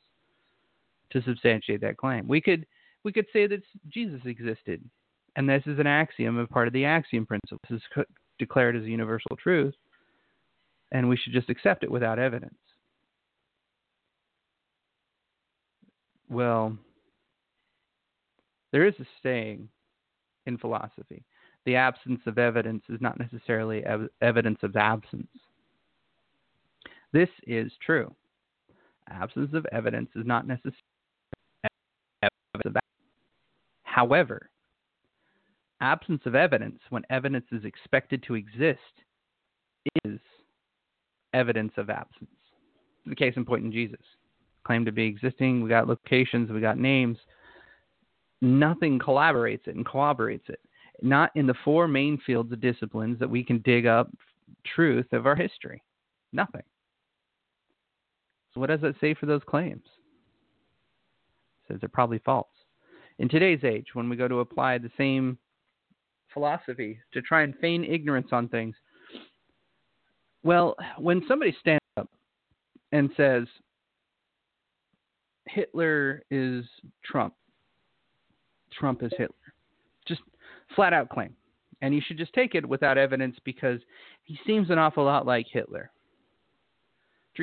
to 1.11 1.23
substantiate 1.23 1.81
that 1.81 1.97
claim. 1.97 2.27
We 2.29 2.41
could 2.41 2.67
we 3.09 3.13
could 3.13 3.27
say 3.33 3.47
that 3.47 3.63
Jesus 3.89 4.21
existed, 4.27 4.85
and 5.37 5.49
this 5.49 5.63
is 5.65 5.79
an 5.79 5.87
axiom, 5.87 6.37
a 6.37 6.47
part 6.47 6.67
of 6.67 6.75
the 6.75 6.85
axiom 6.85 7.25
principle. 7.25 7.59
This 7.71 7.81
is 7.81 8.05
declared 8.39 8.77
as 8.77 8.83
a 8.83 8.91
universal 8.91 9.35
truth, 9.43 9.73
and 10.93 11.09
we 11.09 11.17
should 11.17 11.33
just 11.33 11.49
accept 11.49 11.85
it 11.85 11.91
without 11.91 12.19
evidence. 12.19 12.53
Well, 16.29 16.77
there 18.73 18.87
is 18.87 18.93
a 19.01 19.07
saying 19.23 19.71
in 20.45 20.59
philosophy 20.59 21.25
the 21.65 21.77
absence 21.77 22.21
of 22.27 22.37
evidence 22.37 22.83
is 22.91 23.01
not 23.01 23.19
necessarily 23.19 23.83
ev- 23.87 24.11
evidence 24.21 24.59
of 24.63 24.77
absence. 24.77 25.29
This 27.15 27.31
is 27.47 27.73
true. 27.85 28.15
Absence 29.09 29.55
of 29.55 29.65
evidence 29.73 30.11
is 30.15 30.27
not 30.27 30.47
necessarily 30.47 30.75
evidence 32.23 32.67
of 32.67 32.77
absence. 32.77 32.85
However, 33.99 34.49
absence 35.81 36.23
of 36.25 36.37
evidence 36.37 36.79
when 36.91 37.03
evidence 37.11 37.47
is 37.51 37.65
expected 37.65 38.23
to 38.23 38.37
exist 38.37 38.79
is 40.05 40.21
evidence 41.35 41.73
of 41.77 41.91
absence. 41.91 42.31
The 43.07 43.17
case 43.17 43.35
in 43.35 43.45
point 43.45 43.65
in 43.65 43.73
Jesus. 43.73 43.99
Claim 44.65 44.85
to 44.85 44.93
be 44.93 45.05
existing, 45.05 45.65
we 45.65 45.69
got 45.69 45.89
locations, 45.89 46.53
we 46.53 46.61
got 46.61 46.79
names. 46.79 47.19
Nothing 48.41 49.01
collaborates 49.01 49.67
it 49.67 49.75
and 49.75 49.85
corroborates 49.85 50.49
it. 50.49 50.61
Not 51.03 51.33
in 51.35 51.49
the 51.49 51.57
four 51.65 51.89
main 51.89 52.21
fields 52.25 52.53
of 52.53 52.61
disciplines 52.61 53.19
that 53.19 53.29
we 53.29 53.43
can 53.43 53.59
dig 53.63 53.87
up 53.87 54.09
truth 54.77 55.13
of 55.13 55.27
our 55.27 55.35
history. 55.35 55.83
Nothing. 56.33 56.63
So, 58.55 58.61
what 58.61 58.69
does 58.69 58.81
that 58.83 58.95
say 59.01 59.15
for 59.15 59.27
those 59.27 59.43
claims? 59.45 59.83
It 61.65 61.73
says 61.73 61.81
they're 61.81 61.89
probably 61.89 62.21
false. 62.21 62.47
In 63.19 63.29
today's 63.29 63.65
age, 63.65 63.87
when 63.95 64.09
we 64.09 64.17
go 64.17 64.29
to 64.29 64.41
apply 64.41 64.79
the 64.79 64.91
same 64.97 65.39
philosophy 66.33 66.99
to 67.13 67.23
try 67.23 67.43
and 67.43 67.55
feign 67.57 67.85
ignorance 67.85 68.29
on 68.33 68.49
things, 68.49 68.77
well, 70.45 70.77
when 70.99 71.23
somebody 71.27 71.57
stands 71.61 71.83
up 71.97 72.09
and 72.93 73.11
says, 73.17 73.47
Hitler 75.47 76.23
is 76.31 76.65
Trump, 77.05 77.35
Trump 78.79 79.03
is 79.03 79.13
Hitler, 79.19 79.35
just 80.07 80.21
flat 80.77 80.93
out 80.93 81.09
claim. 81.09 81.35
And 81.81 81.95
you 81.95 82.01
should 82.05 82.19
just 82.19 82.33
take 82.33 82.55
it 82.55 82.69
without 82.69 82.99
evidence 82.99 83.37
because 83.45 83.81
he 84.25 84.39
seems 84.47 84.71
an 84.71 84.79
awful 84.79 85.05
lot 85.05 85.27
like 85.27 85.47
Hitler. 85.51 85.91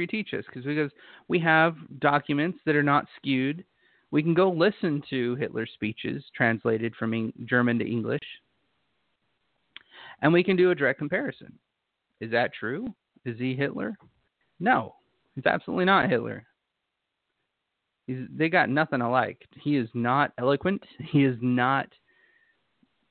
Teaches 0.09 0.43
because 0.45 0.65
because 0.65 0.91
we 1.29 1.39
have 1.39 1.77
documents 1.99 2.59
that 2.65 2.75
are 2.75 2.83
not 2.83 3.05
skewed. 3.15 3.63
We 4.11 4.23
can 4.23 4.33
go 4.33 4.49
listen 4.51 5.03
to 5.09 5.35
Hitler's 5.35 5.71
speeches 5.73 6.23
translated 6.35 6.95
from 6.95 7.33
German 7.45 7.79
to 7.79 7.89
English, 7.89 8.21
and 10.21 10.31
we 10.31 10.43
can 10.43 10.55
do 10.55 10.71
a 10.71 10.75
direct 10.75 10.99
comparison. 10.99 11.57
Is 12.21 12.31
that 12.31 12.53
true? 12.53 12.87
Is 13.25 13.37
he 13.37 13.55
Hitler? 13.55 13.97
No, 14.59 14.95
he's 15.35 15.45
absolutely 15.45 15.85
not 15.85 16.09
Hitler. 16.09 16.45
He's, 18.07 18.27
they 18.35 18.49
got 18.49 18.69
nothing 18.69 19.01
alike. 19.01 19.41
He 19.61 19.77
is 19.77 19.89
not 19.93 20.31
eloquent. 20.37 20.83
He 21.11 21.25
is 21.25 21.37
not 21.41 21.87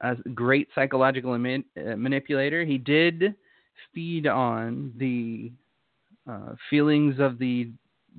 a 0.01 0.17
great 0.35 0.69
psychological 0.75 1.35
uh, 1.35 1.97
manipulator. 1.97 2.65
He 2.65 2.79
did 2.79 3.35
feed 3.93 4.27
on 4.27 4.93
the 4.97 5.53
uh, 6.31 6.55
feelings 6.71 7.17
of 7.19 7.39
the 7.39 7.71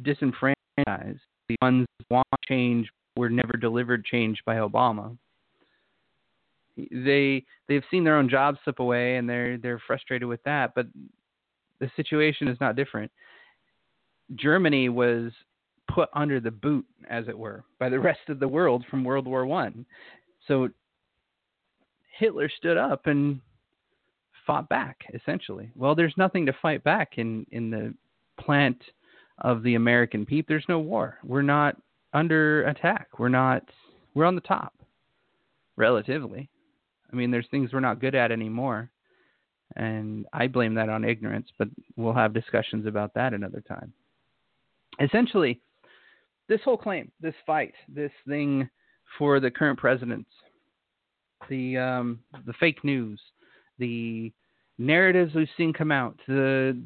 disenfranchised, 0.01 1.19
the 1.47 1.55
ones 1.61 1.85
who 1.99 2.15
want 2.15 2.27
change 2.47 2.89
were 3.15 3.29
never 3.29 3.53
delivered 3.53 4.05
change 4.05 4.39
by 4.45 4.55
Obama. 4.55 5.17
They 6.77 7.45
they've 7.67 7.83
seen 7.89 8.03
their 8.03 8.17
own 8.17 8.29
jobs 8.29 8.59
slip 8.63 8.79
away 8.79 9.15
and 9.15 9.29
they're 9.29 9.57
they're 9.57 9.81
frustrated 9.87 10.27
with 10.27 10.43
that. 10.43 10.73
But 10.75 10.87
the 11.79 11.89
situation 11.95 12.47
is 12.47 12.57
not 12.59 12.75
different. 12.75 13.11
Germany 14.35 14.89
was 14.89 15.31
put 15.93 16.09
under 16.13 16.39
the 16.39 16.51
boot, 16.51 16.85
as 17.09 17.27
it 17.27 17.37
were, 17.37 17.63
by 17.79 17.89
the 17.89 17.99
rest 18.09 18.27
of 18.29 18.39
the 18.39 18.47
world 18.47 18.83
from 18.89 19.03
World 19.03 19.27
War 19.27 19.45
One. 19.45 19.85
So 20.47 20.69
Hitler 22.17 22.49
stood 22.49 22.77
up 22.77 23.07
and 23.07 23.39
fought 24.45 24.69
back, 24.69 24.97
essentially. 25.13 25.71
Well, 25.75 25.95
there's 25.95 26.13
nothing 26.17 26.45
to 26.45 26.53
fight 26.61 26.83
back 26.83 27.13
in 27.17 27.45
in 27.51 27.69
the 27.69 27.93
plant 28.39 28.77
of 29.39 29.63
the 29.63 29.75
American 29.75 30.25
people. 30.25 30.53
There's 30.53 30.65
no 30.69 30.79
war. 30.79 31.17
We're 31.23 31.41
not 31.41 31.75
under 32.13 32.63
attack. 32.63 33.19
We're 33.19 33.29
not. 33.29 33.63
We're 34.13 34.25
on 34.25 34.35
the 34.35 34.41
top, 34.41 34.73
relatively. 35.75 36.49
I 37.11 37.15
mean, 37.15 37.31
there's 37.31 37.47
things 37.51 37.71
we're 37.73 37.79
not 37.81 37.99
good 37.99 38.15
at 38.15 38.31
anymore, 38.31 38.89
and 39.75 40.25
I 40.33 40.47
blame 40.47 40.73
that 40.75 40.89
on 40.89 41.03
ignorance. 41.03 41.47
But 41.57 41.67
we'll 41.97 42.13
have 42.13 42.33
discussions 42.33 42.85
about 42.85 43.13
that 43.15 43.33
another 43.33 43.61
time. 43.61 43.91
Essentially, 45.01 45.59
this 46.47 46.61
whole 46.63 46.77
claim, 46.77 47.11
this 47.19 47.35
fight, 47.45 47.73
this 47.89 48.11
thing 48.27 48.69
for 49.17 49.39
the 49.39 49.51
current 49.51 49.79
presidents, 49.79 50.29
the 51.49 51.77
um, 51.77 52.19
the 52.45 52.53
fake 52.53 52.83
news, 52.83 53.19
the 53.79 54.31
narratives 54.77 55.33
we've 55.35 55.47
seen 55.57 55.73
come 55.73 55.91
out, 55.91 56.17
the 56.27 56.81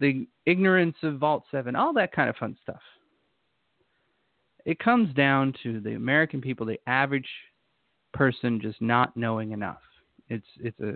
the 0.00 0.26
ignorance 0.46 0.96
of 1.02 1.18
Vault 1.18 1.44
Seven, 1.50 1.76
all 1.76 1.92
that 1.94 2.12
kind 2.12 2.28
of 2.28 2.36
fun 2.36 2.56
stuff. 2.62 2.80
It 4.64 4.78
comes 4.78 5.14
down 5.14 5.54
to 5.62 5.80
the 5.80 5.94
American 5.94 6.40
people, 6.40 6.66
the 6.66 6.80
average 6.86 7.28
person, 8.12 8.60
just 8.60 8.80
not 8.82 9.16
knowing 9.16 9.52
enough. 9.52 9.80
It's 10.28 10.46
it's 10.60 10.78
a 10.80 10.94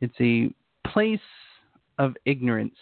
it's 0.00 0.14
a 0.20 0.52
place 0.88 1.20
of 1.98 2.14
ignorance 2.26 2.76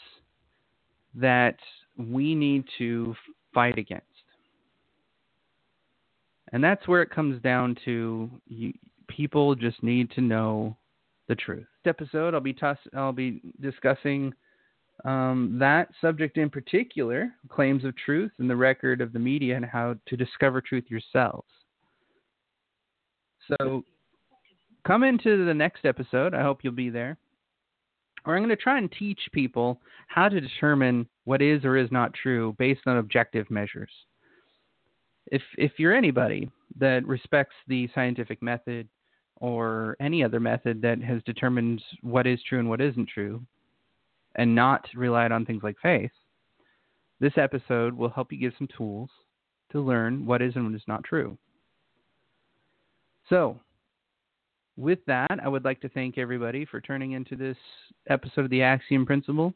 that 1.14 1.58
we 1.96 2.34
need 2.34 2.64
to 2.78 3.14
fight 3.52 3.78
against. 3.78 4.06
And 6.52 6.62
that's 6.62 6.86
where 6.86 7.02
it 7.02 7.10
comes 7.10 7.40
down 7.42 7.76
to 7.84 8.30
you, 8.46 8.72
people 9.08 9.54
just 9.54 9.82
need 9.82 10.10
to 10.12 10.20
know 10.20 10.76
the 11.28 11.34
truth. 11.34 11.66
Episode, 11.86 12.34
I'll 12.34 12.40
be 12.40 12.52
toss- 12.52 12.88
I'll 12.94 13.12
be 13.12 13.40
discussing 13.60 14.32
um, 15.04 15.56
that 15.58 15.88
subject 16.00 16.38
in 16.38 16.50
particular, 16.50 17.32
claims 17.48 17.84
of 17.84 17.96
truth 17.96 18.32
and 18.38 18.48
the 18.48 18.56
record 18.56 19.00
of 19.00 19.12
the 19.12 19.18
media, 19.18 19.56
and 19.56 19.64
how 19.64 19.96
to 20.06 20.16
discover 20.16 20.60
truth 20.60 20.84
yourselves. 20.88 21.48
So, 23.48 23.84
come 24.86 25.02
into 25.02 25.44
the 25.44 25.54
next 25.54 25.84
episode. 25.84 26.34
I 26.34 26.42
hope 26.42 26.60
you'll 26.62 26.72
be 26.72 26.90
there. 26.90 27.16
Or 28.24 28.36
I'm 28.36 28.42
going 28.42 28.50
to 28.50 28.56
try 28.56 28.78
and 28.78 28.92
teach 28.92 29.18
people 29.32 29.80
how 30.06 30.28
to 30.28 30.40
determine 30.40 31.08
what 31.24 31.42
is 31.42 31.64
or 31.64 31.76
is 31.76 31.90
not 31.90 32.14
true 32.14 32.54
based 32.58 32.82
on 32.86 32.98
objective 32.98 33.50
measures. 33.50 33.90
If 35.26 35.42
if 35.56 35.72
you're 35.78 35.94
anybody 35.94 36.50
that 36.78 37.06
respects 37.06 37.54
the 37.66 37.88
scientific 37.94 38.42
method 38.42 38.88
or 39.42 39.96
any 39.98 40.22
other 40.22 40.38
method 40.38 40.80
that 40.80 41.02
has 41.02 41.20
determined 41.24 41.82
what 42.00 42.28
is 42.28 42.38
true 42.48 42.60
and 42.60 42.68
what 42.68 42.80
isn't 42.80 43.08
true, 43.08 43.42
and 44.36 44.54
not 44.54 44.86
relied 44.94 45.32
on 45.32 45.44
things 45.44 45.64
like 45.64 45.74
faith, 45.82 46.12
this 47.18 47.32
episode 47.36 47.92
will 47.92 48.08
help 48.08 48.30
you 48.30 48.38
give 48.38 48.52
some 48.56 48.68
tools 48.76 49.10
to 49.72 49.80
learn 49.80 50.24
what 50.24 50.40
is 50.40 50.54
and 50.54 50.64
what 50.64 50.76
is 50.76 50.86
not 50.86 51.02
true. 51.02 51.36
So, 53.28 53.58
with 54.76 55.00
that, 55.08 55.40
I 55.42 55.48
would 55.48 55.64
like 55.64 55.80
to 55.80 55.88
thank 55.88 56.18
everybody 56.18 56.64
for 56.64 56.80
turning 56.80 57.12
into 57.12 57.34
this 57.34 57.56
episode 58.08 58.44
of 58.44 58.50
the 58.50 58.62
Axiom 58.62 59.04
Principle. 59.04 59.52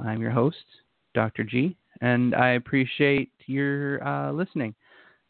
I'm 0.00 0.20
your 0.20 0.32
host, 0.32 0.64
Dr. 1.14 1.44
G, 1.44 1.76
and 2.00 2.34
I 2.34 2.54
appreciate 2.54 3.30
your 3.46 4.02
uh, 4.04 4.32
listening. 4.32 4.74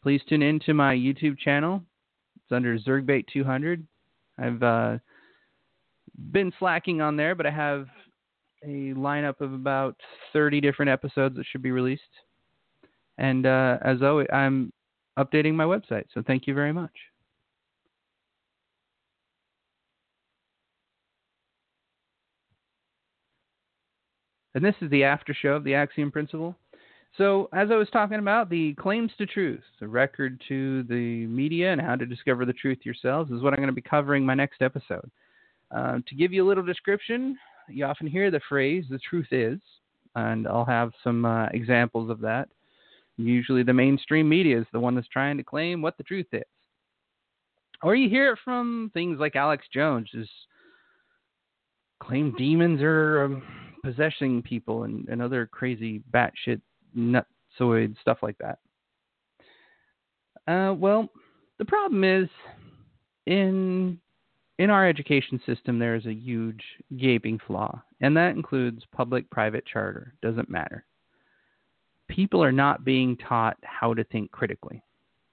Please 0.01 0.21
tune 0.27 0.41
in 0.41 0.59
to 0.61 0.73
my 0.73 0.95
YouTube 0.95 1.37
channel. 1.37 1.83
Under 2.53 2.77
Zergbait200. 2.77 3.83
I've 4.37 4.63
uh, 4.63 4.97
been 6.31 6.51
slacking 6.59 7.01
on 7.01 7.15
there, 7.15 7.35
but 7.35 7.45
I 7.45 7.51
have 7.51 7.87
a 8.63 8.93
lineup 8.93 9.41
of 9.41 9.53
about 9.53 9.95
30 10.31 10.61
different 10.61 10.89
episodes 10.89 11.35
that 11.35 11.45
should 11.51 11.61
be 11.61 11.71
released. 11.71 12.01
And 13.17 13.45
uh, 13.45 13.77
as 13.83 14.01
always, 14.01 14.27
I'm 14.31 14.71
updating 15.17 15.53
my 15.53 15.65
website. 15.65 16.05
So 16.13 16.23
thank 16.25 16.47
you 16.47 16.53
very 16.53 16.73
much. 16.73 16.91
And 24.55 24.63
this 24.63 24.75
is 24.81 24.89
the 24.91 25.03
after 25.03 25.33
show 25.33 25.53
of 25.53 25.63
the 25.63 25.73
Axiom 25.73 26.11
Principle. 26.11 26.55
So, 27.17 27.47
as 27.53 27.69
I 27.69 27.75
was 27.75 27.89
talking 27.91 28.17
about, 28.17 28.49
the 28.49 28.73
claims 28.73 29.11
to 29.19 29.27
truth, 29.27 29.61
the 29.79 29.87
record 29.87 30.41
to 30.47 30.81
the 30.83 31.27
media, 31.27 31.71
and 31.71 31.79
how 31.79 31.95
to 31.95 32.07
discover 32.07 32.43
the 32.43 32.53
truth 32.53 32.79
yourselves 32.83 33.31
is 33.31 33.41
what 33.41 33.53
I'm 33.53 33.59
going 33.59 33.67
to 33.67 33.73
be 33.73 33.81
covering 33.81 34.25
my 34.25 34.33
next 34.33 34.63
episode. 34.63 35.09
Uh, 35.69 35.99
to 36.07 36.15
give 36.15 36.33
you 36.33 36.43
a 36.43 36.47
little 36.47 36.65
description, 36.65 37.37
you 37.69 37.85
often 37.85 38.07
hear 38.07 38.31
the 38.31 38.41
phrase, 38.49 38.85
the 38.89 38.97
truth 38.97 39.27
is, 39.31 39.59
and 40.15 40.47
I'll 40.47 40.65
have 40.65 40.91
some 41.03 41.25
uh, 41.25 41.47
examples 41.47 42.09
of 42.09 42.19
that. 42.21 42.49
Usually, 43.17 43.61
the 43.61 43.73
mainstream 43.73 44.27
media 44.27 44.59
is 44.59 44.65
the 44.73 44.79
one 44.79 44.95
that's 44.95 45.07
trying 45.07 45.37
to 45.37 45.43
claim 45.43 45.83
what 45.83 45.97
the 45.97 46.03
truth 46.03 46.27
is. 46.31 46.41
Or 47.83 47.95
you 47.95 48.09
hear 48.09 48.31
it 48.33 48.39
from 48.43 48.89
things 48.93 49.19
like 49.19 49.35
Alex 49.35 49.65
Jones, 49.71 50.09
who's 50.11 50.29
claim 52.01 52.33
demons 52.39 52.81
are 52.81 53.25
um, 53.25 53.43
possessing 53.83 54.41
people 54.41 54.83
and, 54.83 55.07
and 55.09 55.21
other 55.21 55.45
crazy 55.45 56.01
batshit 56.11 56.61
nutsoid 56.97 57.95
stuff 58.01 58.19
like 58.21 58.37
that. 58.39 58.59
Uh, 60.47 60.73
well, 60.73 61.09
the 61.57 61.65
problem 61.65 62.03
is 62.03 62.29
in 63.25 63.99
in 64.59 64.69
our 64.69 64.87
education 64.87 65.41
system 65.45 65.79
there 65.79 65.95
is 65.95 66.05
a 66.05 66.13
huge 66.13 66.63
gaping 66.97 67.39
flaw, 67.47 67.81
and 68.01 68.15
that 68.15 68.35
includes 68.35 68.83
public-private 68.95 69.65
charter. 69.65 70.13
Doesn't 70.21 70.49
matter. 70.49 70.85
People 72.09 72.43
are 72.43 72.51
not 72.51 72.83
being 72.83 73.17
taught 73.17 73.57
how 73.63 73.93
to 73.93 74.03
think 74.05 74.31
critically. 74.31 74.83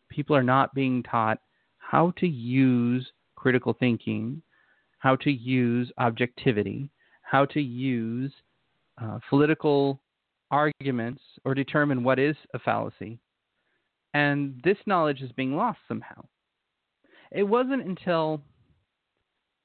People 0.08 0.34
are 0.34 0.42
not 0.42 0.74
being 0.74 1.02
taught 1.02 1.38
how 1.78 2.12
to 2.18 2.26
use 2.26 3.10
critical 3.36 3.74
thinking 3.78 4.42
how 5.00 5.16
to 5.16 5.30
use 5.30 5.90
objectivity, 5.98 6.90
how 7.22 7.46
to 7.46 7.60
use 7.60 8.30
uh, 9.02 9.18
political 9.28 10.00
arguments 10.50 11.22
or 11.44 11.54
determine 11.54 12.02
what 12.02 12.18
is 12.18 12.36
a 12.54 12.58
fallacy. 12.58 13.18
And 14.14 14.60
this 14.64 14.78
knowledge 14.86 15.20
is 15.22 15.32
being 15.32 15.54
lost 15.56 15.78
somehow. 15.86 16.24
It 17.30 17.44
wasn't 17.44 17.86
until 17.86 18.42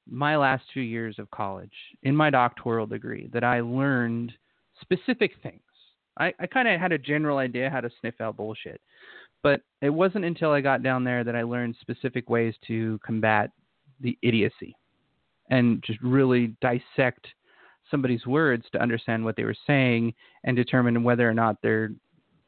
my 0.08 0.36
last 0.36 0.64
two 0.72 0.80
years 0.80 1.18
of 1.18 1.30
college 1.30 1.72
in 2.04 2.14
my 2.14 2.30
doctoral 2.30 2.86
degree 2.86 3.28
that 3.32 3.42
I 3.42 3.60
learned 3.60 4.32
specific 4.80 5.32
things. 5.42 5.60
I, 6.18 6.32
I 6.38 6.46
kind 6.46 6.68
of 6.68 6.80
had 6.80 6.92
a 6.92 6.98
general 6.98 7.38
idea 7.38 7.70
how 7.70 7.80
to 7.80 7.90
sniff 8.00 8.20
out 8.20 8.36
bullshit, 8.36 8.80
but 9.42 9.62
it 9.82 9.90
wasn't 9.90 10.24
until 10.24 10.52
I 10.52 10.60
got 10.60 10.82
down 10.82 11.04
there 11.04 11.24
that 11.24 11.36
I 11.36 11.42
learned 11.42 11.76
specific 11.80 12.30
ways 12.30 12.54
to 12.68 12.98
combat 13.04 13.50
the 14.00 14.16
idiocy 14.22 14.76
and 15.50 15.82
just 15.82 16.00
really 16.02 16.56
dissect 16.60 17.26
somebody's 17.90 18.26
words 18.26 18.64
to 18.72 18.82
understand 18.82 19.24
what 19.24 19.36
they 19.36 19.44
were 19.44 19.56
saying 19.66 20.14
and 20.44 20.56
determine 20.56 21.02
whether 21.02 21.28
or 21.28 21.34
not 21.34 21.56
they're 21.62 21.90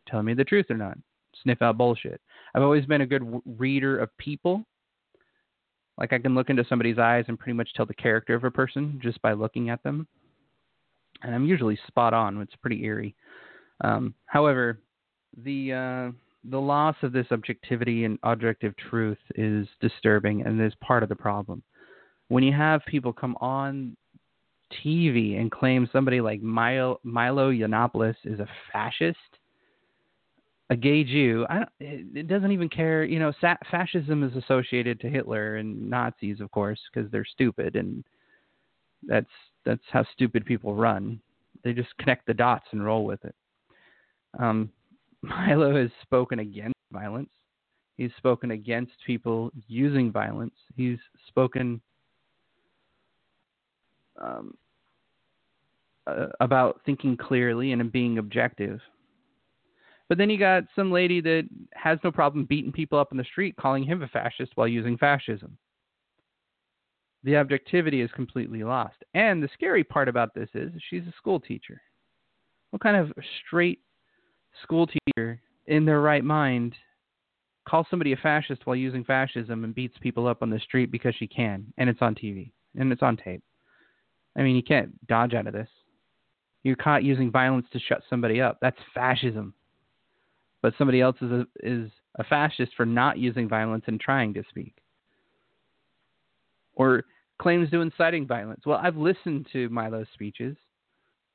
telling 0.08 0.26
me 0.26 0.34
the 0.34 0.44
truth 0.44 0.66
or 0.70 0.76
not. 0.76 0.98
Sniff 1.42 1.62
out 1.62 1.78
bullshit. 1.78 2.20
I've 2.54 2.62
always 2.62 2.86
been 2.86 3.02
a 3.02 3.06
good 3.06 3.22
w- 3.22 3.42
reader 3.56 3.98
of 3.98 4.16
people. 4.18 4.64
Like 5.96 6.12
I 6.12 6.18
can 6.18 6.34
look 6.34 6.50
into 6.50 6.64
somebody's 6.68 6.98
eyes 6.98 7.24
and 7.28 7.38
pretty 7.38 7.56
much 7.56 7.72
tell 7.74 7.86
the 7.86 7.94
character 7.94 8.34
of 8.34 8.44
a 8.44 8.50
person 8.50 9.00
just 9.02 9.20
by 9.22 9.32
looking 9.32 9.70
at 9.70 9.82
them. 9.82 10.06
And 11.22 11.34
I'm 11.34 11.46
usually 11.46 11.78
spot 11.86 12.14
on. 12.14 12.40
It's 12.40 12.54
pretty 12.56 12.84
eerie. 12.84 13.14
Um, 13.82 14.14
however, 14.26 14.80
the 15.44 15.72
uh, 15.72 16.12
the 16.50 16.60
loss 16.60 16.96
of 17.02 17.12
this 17.12 17.26
objectivity 17.30 18.04
and 18.04 18.18
objective 18.22 18.74
truth 18.76 19.18
is 19.34 19.66
disturbing 19.80 20.42
and 20.42 20.60
is 20.60 20.72
part 20.80 21.02
of 21.02 21.08
the 21.08 21.16
problem. 21.16 21.62
When 22.28 22.42
you 22.42 22.52
have 22.52 22.80
people 22.86 23.12
come 23.12 23.36
on 23.40 23.96
TV 24.84 25.40
and 25.40 25.50
claim 25.50 25.88
somebody 25.92 26.20
like 26.20 26.42
Milo, 26.42 27.00
Milo 27.02 27.50
Yiannopoulos 27.50 28.16
is 28.24 28.40
a 28.40 28.48
fascist, 28.72 29.18
a 30.70 30.76
gay 30.76 31.02
Jew, 31.04 31.46
I 31.48 31.54
don't, 31.56 31.68
it, 31.80 32.28
doesn't 32.28 32.52
even 32.52 32.68
care. 32.68 33.04
You 33.04 33.18
know, 33.18 33.32
sa- 33.40 33.56
fascism 33.70 34.22
is 34.22 34.36
associated 34.36 35.00
to 35.00 35.08
Hitler 35.08 35.56
and 35.56 35.88
Nazis, 35.88 36.40
of 36.40 36.50
course, 36.50 36.80
because 36.92 37.10
they're 37.10 37.24
stupid, 37.24 37.76
and 37.76 38.04
that's 39.06 39.30
that's 39.64 39.82
how 39.90 40.04
stupid 40.12 40.44
people 40.44 40.74
run. 40.74 41.20
They 41.64 41.72
just 41.72 41.96
connect 41.98 42.26
the 42.26 42.34
dots 42.34 42.66
and 42.72 42.84
roll 42.84 43.04
with 43.04 43.24
it. 43.24 43.34
Um, 44.38 44.70
Milo 45.22 45.74
has 45.80 45.90
spoken 46.02 46.40
against 46.40 46.76
violence. 46.92 47.30
He's 47.96 48.12
spoken 48.16 48.52
against 48.52 48.92
people 49.06 49.50
using 49.66 50.12
violence. 50.12 50.54
He's 50.76 50.98
spoken 51.26 51.80
um, 54.20 54.54
uh, 56.06 56.26
about 56.40 56.80
thinking 56.86 57.16
clearly 57.16 57.72
and 57.72 57.92
being 57.92 58.18
objective. 58.18 58.80
But 60.08 60.16
then 60.16 60.30
you 60.30 60.38
got 60.38 60.64
some 60.74 60.90
lady 60.90 61.20
that 61.20 61.48
has 61.74 61.98
no 62.02 62.10
problem 62.10 62.46
beating 62.46 62.72
people 62.72 62.98
up 62.98 63.12
in 63.12 63.18
the 63.18 63.24
street, 63.24 63.56
calling 63.56 63.84
him 63.84 64.02
a 64.02 64.08
fascist 64.08 64.52
while 64.54 64.68
using 64.68 64.96
fascism. 64.96 65.58
The 67.24 67.36
objectivity 67.36 68.00
is 68.00 68.10
completely 68.12 68.64
lost. 68.64 68.96
And 69.12 69.42
the 69.42 69.50
scary 69.52 69.84
part 69.84 70.08
about 70.08 70.34
this 70.34 70.48
is 70.54 70.72
she's 70.88 71.06
a 71.06 71.12
school 71.18 71.40
teacher. 71.40 71.80
What 72.70 72.82
kind 72.82 72.96
of 72.96 73.12
straight 73.46 73.80
school 74.62 74.86
teacher 74.86 75.40
in 75.66 75.84
their 75.84 76.00
right 76.00 76.24
mind 76.24 76.74
calls 77.68 77.86
somebody 77.90 78.12
a 78.12 78.16
fascist 78.16 78.62
while 78.64 78.76
using 78.76 79.04
fascism 79.04 79.64
and 79.64 79.74
beats 79.74 79.96
people 80.00 80.26
up 80.26 80.42
on 80.42 80.48
the 80.48 80.60
street 80.60 80.90
because 80.90 81.14
she 81.16 81.26
can, 81.26 81.66
and 81.76 81.90
it's 81.90 82.00
on 82.00 82.14
TV 82.14 82.50
and 82.76 82.90
it's 82.92 83.02
on 83.02 83.16
tape? 83.16 83.42
I 84.36 84.42
mean, 84.42 84.56
you 84.56 84.62
can't 84.62 85.06
dodge 85.06 85.34
out 85.34 85.46
of 85.46 85.52
this. 85.52 85.68
You're 86.62 86.76
caught 86.76 87.04
using 87.04 87.30
violence 87.30 87.66
to 87.72 87.78
shut 87.78 88.02
somebody 88.10 88.40
up. 88.40 88.58
That's 88.60 88.78
fascism. 88.94 89.54
But 90.60 90.74
somebody 90.76 91.00
else 91.00 91.16
is 91.20 91.30
a, 91.30 91.46
is 91.62 91.90
a 92.18 92.24
fascist 92.24 92.72
for 92.76 92.84
not 92.84 93.18
using 93.18 93.48
violence 93.48 93.84
and 93.86 94.00
trying 94.00 94.34
to 94.34 94.42
speak. 94.50 94.74
Or 96.74 97.04
claims 97.40 97.70
to 97.70 97.80
inciting 97.80 98.26
violence. 98.26 98.62
Well, 98.66 98.80
I've 98.82 98.96
listened 98.96 99.46
to 99.52 99.68
Milo's 99.68 100.08
speeches. 100.14 100.56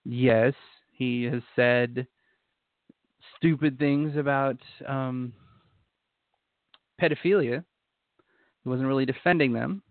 Yes, 0.06 0.54
he 0.92 1.24
has 1.24 1.42
said 1.56 2.06
stupid 3.38 3.80
things 3.80 4.18
about 4.18 4.58
um, 4.88 5.34
pedophilia. 7.02 7.64
He 8.64 8.70
wasn't 8.70 8.88
really 8.88 9.06
defending 9.06 9.54
them. 9.54 9.82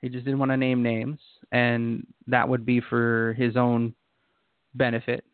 He 0.00 0.08
just 0.08 0.24
didn't 0.24 0.40
want 0.40 0.50
to 0.50 0.56
name 0.56 0.82
names, 0.82 1.20
and 1.52 2.06
that 2.26 2.48
would 2.48 2.66
be 2.66 2.80
for 2.80 3.34
his 3.38 3.56
own 3.56 3.94
benefit. 4.74 5.24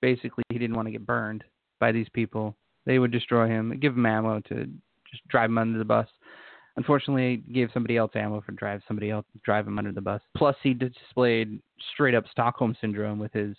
Basically, 0.00 0.44
he 0.50 0.58
didn't 0.58 0.76
want 0.76 0.86
to 0.86 0.92
get 0.92 1.06
burned 1.06 1.42
by 1.80 1.90
these 1.90 2.08
people. 2.10 2.54
They 2.86 2.98
would 2.98 3.10
destroy 3.10 3.48
him, 3.48 3.76
give 3.80 3.94
him 3.94 4.06
ammo 4.06 4.40
to 4.48 4.66
just 5.10 5.26
drive 5.28 5.50
him 5.50 5.58
under 5.58 5.78
the 5.78 5.84
bus. 5.84 6.06
Unfortunately, 6.76 7.38
gave 7.52 7.70
somebody 7.74 7.96
else 7.96 8.12
ammo 8.14 8.40
for 8.40 8.52
drive 8.52 8.82
somebody 8.86 9.10
else 9.10 9.26
drive 9.42 9.66
him 9.66 9.78
under 9.78 9.92
the 9.92 10.00
bus. 10.00 10.20
Plus, 10.36 10.56
he 10.62 10.72
displayed 10.72 11.60
straight 11.92 12.14
up 12.14 12.24
Stockholm 12.30 12.76
syndrome 12.80 13.18
with 13.18 13.32
his 13.32 13.56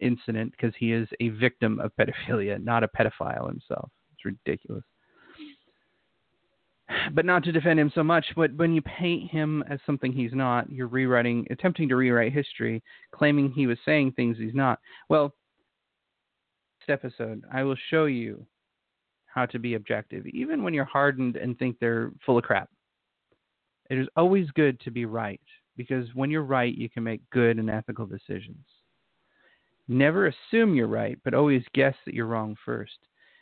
incident 0.00 0.52
because 0.52 0.74
he 0.78 0.92
is 0.92 1.08
a 1.20 1.30
victim 1.30 1.80
of 1.80 1.92
pedophilia, 1.96 2.62
not 2.62 2.84
a 2.84 2.88
pedophile 2.88 3.48
himself. 3.48 3.90
It's 4.12 4.24
ridiculous 4.24 4.84
but 7.14 7.24
not 7.24 7.44
to 7.44 7.52
defend 7.52 7.78
him 7.78 7.92
so 7.94 8.02
much. 8.02 8.26
But 8.36 8.54
when 8.54 8.74
you 8.74 8.82
paint 8.82 9.30
him 9.30 9.64
as 9.68 9.78
something 9.86 10.12
he's 10.12 10.32
not, 10.32 10.70
you're 10.70 10.88
rewriting, 10.88 11.46
attempting 11.50 11.88
to 11.88 11.96
rewrite 11.96 12.32
history, 12.32 12.82
claiming 13.12 13.50
he 13.50 13.66
was 13.66 13.78
saying 13.84 14.12
things 14.12 14.36
he's 14.38 14.54
not. 14.54 14.78
Well, 15.08 15.34
this 16.86 16.92
episode, 16.92 17.44
I 17.52 17.62
will 17.62 17.76
show 17.90 18.06
you 18.06 18.46
how 19.26 19.46
to 19.46 19.58
be 19.58 19.74
objective, 19.74 20.26
even 20.26 20.62
when 20.62 20.74
you're 20.74 20.84
hardened 20.84 21.36
and 21.36 21.58
think 21.58 21.76
they're 21.78 22.10
full 22.26 22.38
of 22.38 22.44
crap. 22.44 22.68
It 23.88 23.98
is 23.98 24.08
always 24.16 24.50
good 24.52 24.80
to 24.80 24.90
be 24.90 25.04
right 25.04 25.40
because 25.76 26.06
when 26.14 26.30
you're 26.30 26.42
right, 26.42 26.76
you 26.76 26.88
can 26.88 27.02
make 27.02 27.28
good 27.30 27.58
and 27.58 27.70
ethical 27.70 28.06
decisions. 28.06 28.64
Never 29.88 30.26
assume 30.26 30.74
you're 30.74 30.86
right, 30.86 31.18
but 31.24 31.34
always 31.34 31.62
guess 31.74 31.94
that 32.04 32.14
you're 32.14 32.26
wrong 32.26 32.56
first. 32.64 32.98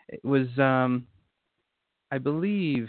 It 0.09 0.24
was, 0.24 0.46
um, 0.59 1.07
I 2.11 2.18
believe, 2.18 2.88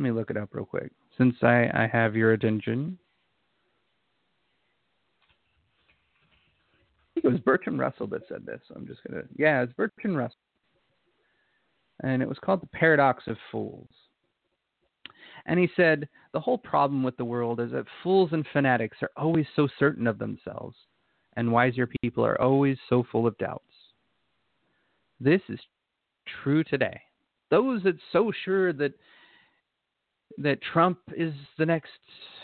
let 0.00 0.04
me 0.04 0.12
look 0.12 0.30
it 0.30 0.38
up 0.38 0.48
real 0.52 0.64
quick. 0.64 0.90
Since 1.18 1.34
I, 1.42 1.68
I 1.74 1.86
have 1.92 2.16
your 2.16 2.32
attention. 2.32 2.96
I 7.04 7.14
think 7.14 7.26
it 7.26 7.32
was 7.32 7.40
Bertrand 7.40 7.78
Russell 7.78 8.06
that 8.06 8.22
said 8.26 8.46
this. 8.46 8.62
I'm 8.74 8.86
just 8.86 9.00
to. 9.10 9.24
Yeah, 9.36 9.62
it's 9.62 9.74
Bertrand 9.74 10.16
Russell. 10.16 10.38
And 12.02 12.22
it 12.22 12.28
was 12.28 12.38
called 12.42 12.62
The 12.62 12.68
Paradox 12.68 13.24
of 13.26 13.36
Fools. 13.52 13.90
And 15.44 15.60
he 15.60 15.68
said, 15.76 16.08
The 16.32 16.40
whole 16.40 16.56
problem 16.56 17.02
with 17.02 17.18
the 17.18 17.24
world 17.26 17.60
is 17.60 17.72
that 17.72 17.84
fools 18.02 18.30
and 18.32 18.46
fanatics 18.54 18.96
are 19.02 19.10
always 19.18 19.44
so 19.54 19.68
certain 19.78 20.06
of 20.06 20.18
themselves, 20.18 20.76
and 21.36 21.52
wiser 21.52 21.86
people 22.00 22.24
are 22.24 22.40
always 22.40 22.78
so 22.88 23.04
full 23.12 23.26
of 23.26 23.36
doubts. 23.36 23.64
This 25.20 25.42
is 25.50 25.60
true 26.42 26.64
today. 26.64 26.98
Those 27.50 27.82
that 27.82 27.96
so 28.12 28.32
sure 28.44 28.72
that 28.72 28.94
that 30.38 30.58
Trump 30.72 30.98
is 31.16 31.32
the 31.58 31.66
next 31.66 31.90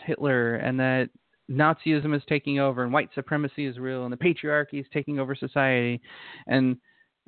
Hitler 0.05 0.57
and 0.57 0.79
that 0.79 1.09
Nazism 1.51 2.15
is 2.15 2.23
taking 2.29 2.59
over 2.59 2.83
and 2.83 2.93
white 2.93 3.11
supremacy 3.15 3.67
is 3.67 3.79
real 3.79 4.05
and 4.05 4.13
the 4.13 4.17
patriarchy 4.17 4.81
is 4.81 4.87
taking 4.93 5.19
over 5.19 5.35
society 5.35 6.01
and 6.47 6.77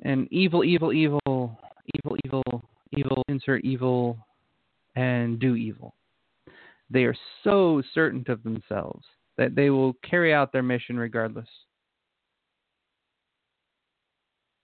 and 0.01 0.27
evil, 0.31 0.63
evil, 0.63 0.93
evil, 0.93 1.59
evil, 1.95 2.17
evil, 2.23 2.63
evil, 2.95 3.23
insert 3.27 3.63
evil 3.65 4.17
and 4.95 5.39
do 5.39 5.55
evil. 5.55 5.93
They 6.89 7.03
are 7.03 7.15
so 7.43 7.81
certain 7.93 8.23
of 8.29 8.43
themselves 8.43 9.05
that 9.37 9.55
they 9.55 9.69
will 9.69 9.93
carry 10.09 10.33
out 10.33 10.51
their 10.51 10.63
mission 10.63 10.97
regardless. 10.97 11.47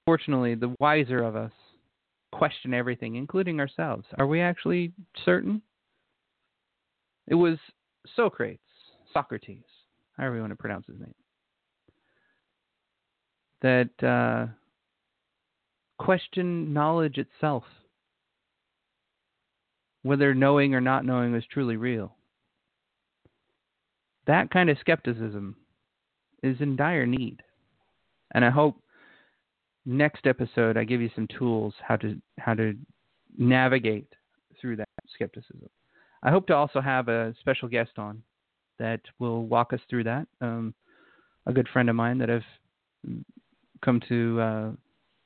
Fortunately, 0.05 0.55
the 0.55 0.75
wiser 0.79 1.23
of 1.23 1.35
us 1.35 1.51
question 2.31 2.73
everything, 2.73 3.15
including 3.15 3.59
ourselves. 3.59 4.05
Are 4.17 4.27
we 4.27 4.41
actually 4.41 4.91
certain? 5.23 5.61
It 7.28 7.36
was 7.36 7.57
Socrates, 8.15 8.59
Socrates, 9.13 9.63
however 10.17 10.36
you 10.36 10.41
want 10.41 10.51
to 10.51 10.57
pronounce 10.57 10.86
his 10.88 10.99
name, 10.99 11.15
that 13.61 14.07
uh, 14.07 14.47
questioned 15.97 16.73
knowledge 16.73 17.17
itself, 17.17 17.63
whether 20.03 20.36
knowing 20.36 20.76
or 20.76 20.82
not 20.82 21.05
knowing 21.05 21.32
was 21.32 21.43
truly 21.51 21.78
real. 21.78 22.15
That 24.28 24.51
kind 24.51 24.69
of 24.69 24.78
skepticism 24.80 25.55
is 26.43 26.57
in 26.59 26.76
dire 26.76 27.05
need. 27.05 27.41
And 28.34 28.43
I 28.43 28.49
hope 28.49 28.82
next 29.86 30.26
episode 30.28 30.78
I 30.78 30.84
give 30.84 31.01
you 31.01 31.09
some 31.15 31.28
tools 31.39 31.73
how 31.88 31.95
to 31.97 32.19
how 32.39 32.53
to 32.55 32.73
navigate 33.38 34.13
through 34.59 34.78
that 34.78 34.89
skepticism. 35.13 35.69
I 36.26 36.32
hope 36.32 36.47
to 36.47 36.55
also 36.55 36.82
have 36.82 37.07
a 37.07 37.36
special 37.39 37.69
guest 37.69 37.91
on 37.97 38.23
that 38.80 38.99
will 39.19 39.45
walk 39.45 39.73
us 39.73 39.80
through 39.88 40.05
that. 40.05 40.28
Um, 40.41 40.73
a 41.45 41.53
good 41.53 41.67
friend 41.71 41.88
of 41.88 41.95
mine 41.95 42.17
that 42.17 42.32
I've 42.32 43.13
come 43.84 44.01
to 44.09 44.41
uh, 44.41 44.71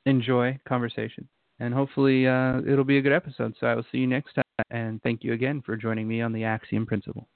enjoy 0.06 0.60
conversation, 0.68 1.26
and 1.62 1.74
hopefully 1.74 2.28
uh, 2.28 2.60
it'll 2.68 2.84
be 2.84 2.98
a 2.98 3.02
good 3.02 3.14
episode. 3.14 3.56
So 3.62 3.68
I 3.68 3.76
will 3.76 3.86
see 3.94 4.00
you 4.00 4.08
next 4.08 4.34
time, 4.34 4.66
and 4.72 5.02
thank 5.02 5.24
you 5.24 5.32
again 5.32 5.64
for 5.66 5.78
joining 5.78 6.06
me 6.06 6.22
on 6.22 6.34
the 6.34 6.44
Axiom 6.44 6.86
Principle. 6.86 7.30